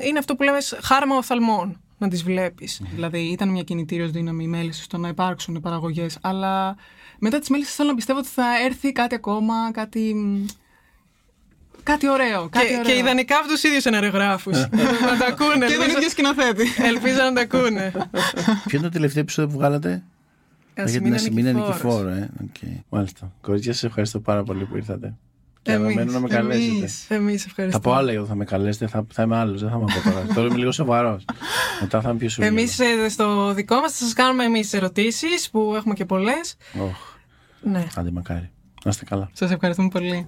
είναι 0.00 0.18
αυτό 0.18 0.36
που 0.36 0.42
λέμε 0.42 0.58
χάρμα 0.82 1.16
οφθαλμών 1.16 1.80
να 2.00 2.08
τις 2.08 2.22
βλέπεις. 2.22 2.82
Δηλαδή 2.94 3.18
ήταν 3.18 3.48
μια 3.48 3.62
κινητήριος 3.62 4.10
δύναμη 4.10 4.44
η 4.44 4.46
μέληση 4.46 4.82
στο 4.82 4.98
να 4.98 5.08
υπάρξουν 5.08 5.60
παραγωγές, 5.60 6.18
αλλά 6.20 6.76
μετά 7.18 7.38
τις 7.38 7.48
μέλησες 7.48 7.74
θέλω 7.74 7.88
να 7.88 7.94
πιστεύω 7.94 8.18
ότι 8.18 8.28
θα 8.28 8.44
έρθει 8.64 8.92
κάτι 8.92 9.14
ακόμα, 9.14 9.70
κάτι... 9.72 10.14
Κάτι 11.82 12.08
ωραίο. 12.08 12.48
Κάτι 12.48 12.66
και, 12.66 12.72
ωραίο. 12.72 12.84
και 12.84 12.96
ιδανικά 12.96 13.36
από 13.36 13.48
τους 13.48 13.62
ίδιους 13.62 13.84
ενεργογράφους. 13.84 14.58
να 15.10 15.16
τα 15.18 15.26
ακούνε. 15.28 15.66
Και 15.66 15.74
τον 15.74 15.88
ίδιο 15.88 16.08
σκηνοθέτη. 16.08 16.66
Ελπίζω 16.78 17.18
να 17.22 17.32
τα 17.32 17.40
ακούνε. 17.40 17.92
Ποιο 18.66 18.78
είναι 18.78 18.82
το 18.82 18.88
τελευταίο 18.88 19.22
επεισόδιο 19.22 19.50
που 19.50 19.56
βγάλατε, 19.56 20.02
Για 20.86 21.00
την 21.00 21.14
Ασημίνα 21.14 21.52
Νικηφόρο. 21.52 22.08
Ε. 22.08 22.30
Okay. 22.42 22.80
Μάλιστα. 22.88 23.32
Κορίτσια, 23.40 23.72
σα 23.72 23.86
ευχαριστώ 23.86 24.20
πάρα 24.20 24.42
πολύ 24.42 24.64
που 24.64 24.76
ήρθατε. 24.76 25.14
Και 25.62 25.72
αναμένω 25.72 26.12
να 26.12 26.20
με 26.20 26.28
καλέσετε. 26.28 27.14
Εμείς 27.14 27.46
ευχαριστούμε. 27.46 27.70
Θα 27.70 27.80
πω 27.80 27.92
άλλα 27.92 28.12
εγώ 28.12 28.26
θα 28.26 28.34
με 28.34 28.44
καλέσετε, 28.44 28.86
θα, 28.86 29.06
θα 29.12 29.22
είμαι 29.22 29.36
άλλος. 29.36 29.60
Δεν 29.60 29.70
θα 29.70 29.76
είμαι 29.76 29.92
από 29.92 30.10
τώρα. 30.10 30.26
τώρα 30.34 30.46
είμαι 30.46 30.56
λίγο 30.56 30.72
σοβαρός. 30.72 31.24
Μετά 31.80 32.00
θα 32.00 32.08
είμαι 32.08 32.18
πιο 32.18 32.28
σοβαρός. 32.28 32.58
Εμείς 32.58 32.78
ε, 32.78 33.08
στο 33.08 33.54
δικό 33.54 33.74
μας 33.74 33.92
θα 33.92 34.04
σας 34.04 34.12
κάνουμε 34.12 34.44
εμείς 34.44 34.72
ερωτήσεις 34.72 35.50
που 35.50 35.72
έχουμε 35.76 35.94
και 35.94 36.04
πολλές. 36.04 36.56
Oh. 36.74 36.90
Ναι. 37.60 37.86
Άντε 37.94 38.10
μακάρι. 38.10 38.50
Να 38.84 38.90
είστε 38.90 39.04
καλά. 39.04 39.30
Σας 39.32 39.50
ευχαριστούμε 39.50 39.88
πολύ. 39.88 40.24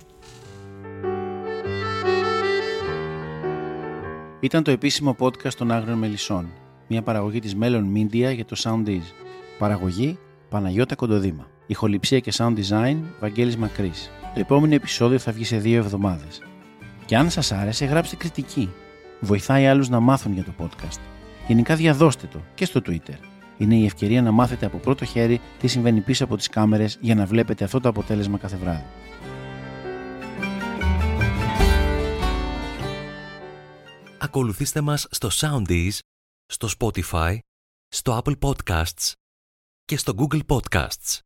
Ήταν 4.41 4.62
το 4.62 4.70
επίσημο 4.70 5.16
podcast 5.18 5.55
των 5.57 5.72
Άγριων 5.72 5.99
Μελισσών. 5.99 6.49
μια 6.89 7.03
παραγωγή 7.03 7.39
της 7.39 7.57
Melon 7.61 7.85
Media 7.97 8.35
για 8.35 8.45
το 8.45 8.57
Soundies. 8.64 9.12
Παραγωγή 9.59 10.18
Παναγιώτα 10.49 10.95
Κοντοδήμα. 10.95 11.47
Ηχοληψία 11.66 12.18
και 12.18 12.33
sound 12.37 12.55
design 12.57 12.97
Βαγγέλης 13.20 13.57
Μακρύς. 13.57 14.11
Το 14.35 14.41
επόμενο 14.41 14.74
επεισόδιο 14.74 15.18
θα 15.18 15.33
βγει 15.33 15.45
σε 15.45 15.57
δύο 15.57 15.78
εβδομάδες. 15.78 16.43
Και 17.07 17.16
αν 17.16 17.30
σας 17.30 17.53
άρεσε 17.53 17.85
γράψτε 17.85 18.16
κριτική. 18.16 18.72
Βοηθάει 19.20 19.66
άλλους 19.66 19.89
να 19.89 20.01
μάθουν 20.01 20.33
για 20.33 20.45
το 20.45 20.53
podcast. 20.59 21.01
Γενικά 21.47 21.76
διαδώστε 21.76 22.26
το 22.26 22.41
και 22.55 22.64
στο 22.64 22.80
Twitter. 22.87 23.16
Είναι 23.59 23.74
η 23.74 23.85
ευκαιρία 23.85 24.22
να 24.22 24.30
μάθετε 24.30 24.66
από 24.66 24.78
πρώτο 24.78 25.05
χέρι 25.05 25.41
τι 25.59 25.68
συμβαίνει 25.68 26.01
πίσω 26.01 26.24
από 26.24 26.37
τις 26.37 26.49
κάμερες 26.49 26.99
για 27.01 27.14
να 27.14 27.26
βλέπετε 27.26 27.64
αυτό 27.64 27.80
το 27.80 27.89
αποτέλεσμα 27.89 28.39
κάθε 28.39 28.57
βράδυ. 28.57 28.85
Ακολουθήστε 34.18 34.80
μας 34.80 35.07
στο 35.11 35.28
Soundees, 35.33 35.99
στο 36.47 36.68
Spotify, 36.78 37.39
στο 37.89 38.20
Apple 38.24 38.39
Podcasts 38.39 39.12
και 39.85 39.97
στο 39.97 40.14
Google 40.16 40.41
Podcasts. 40.47 41.18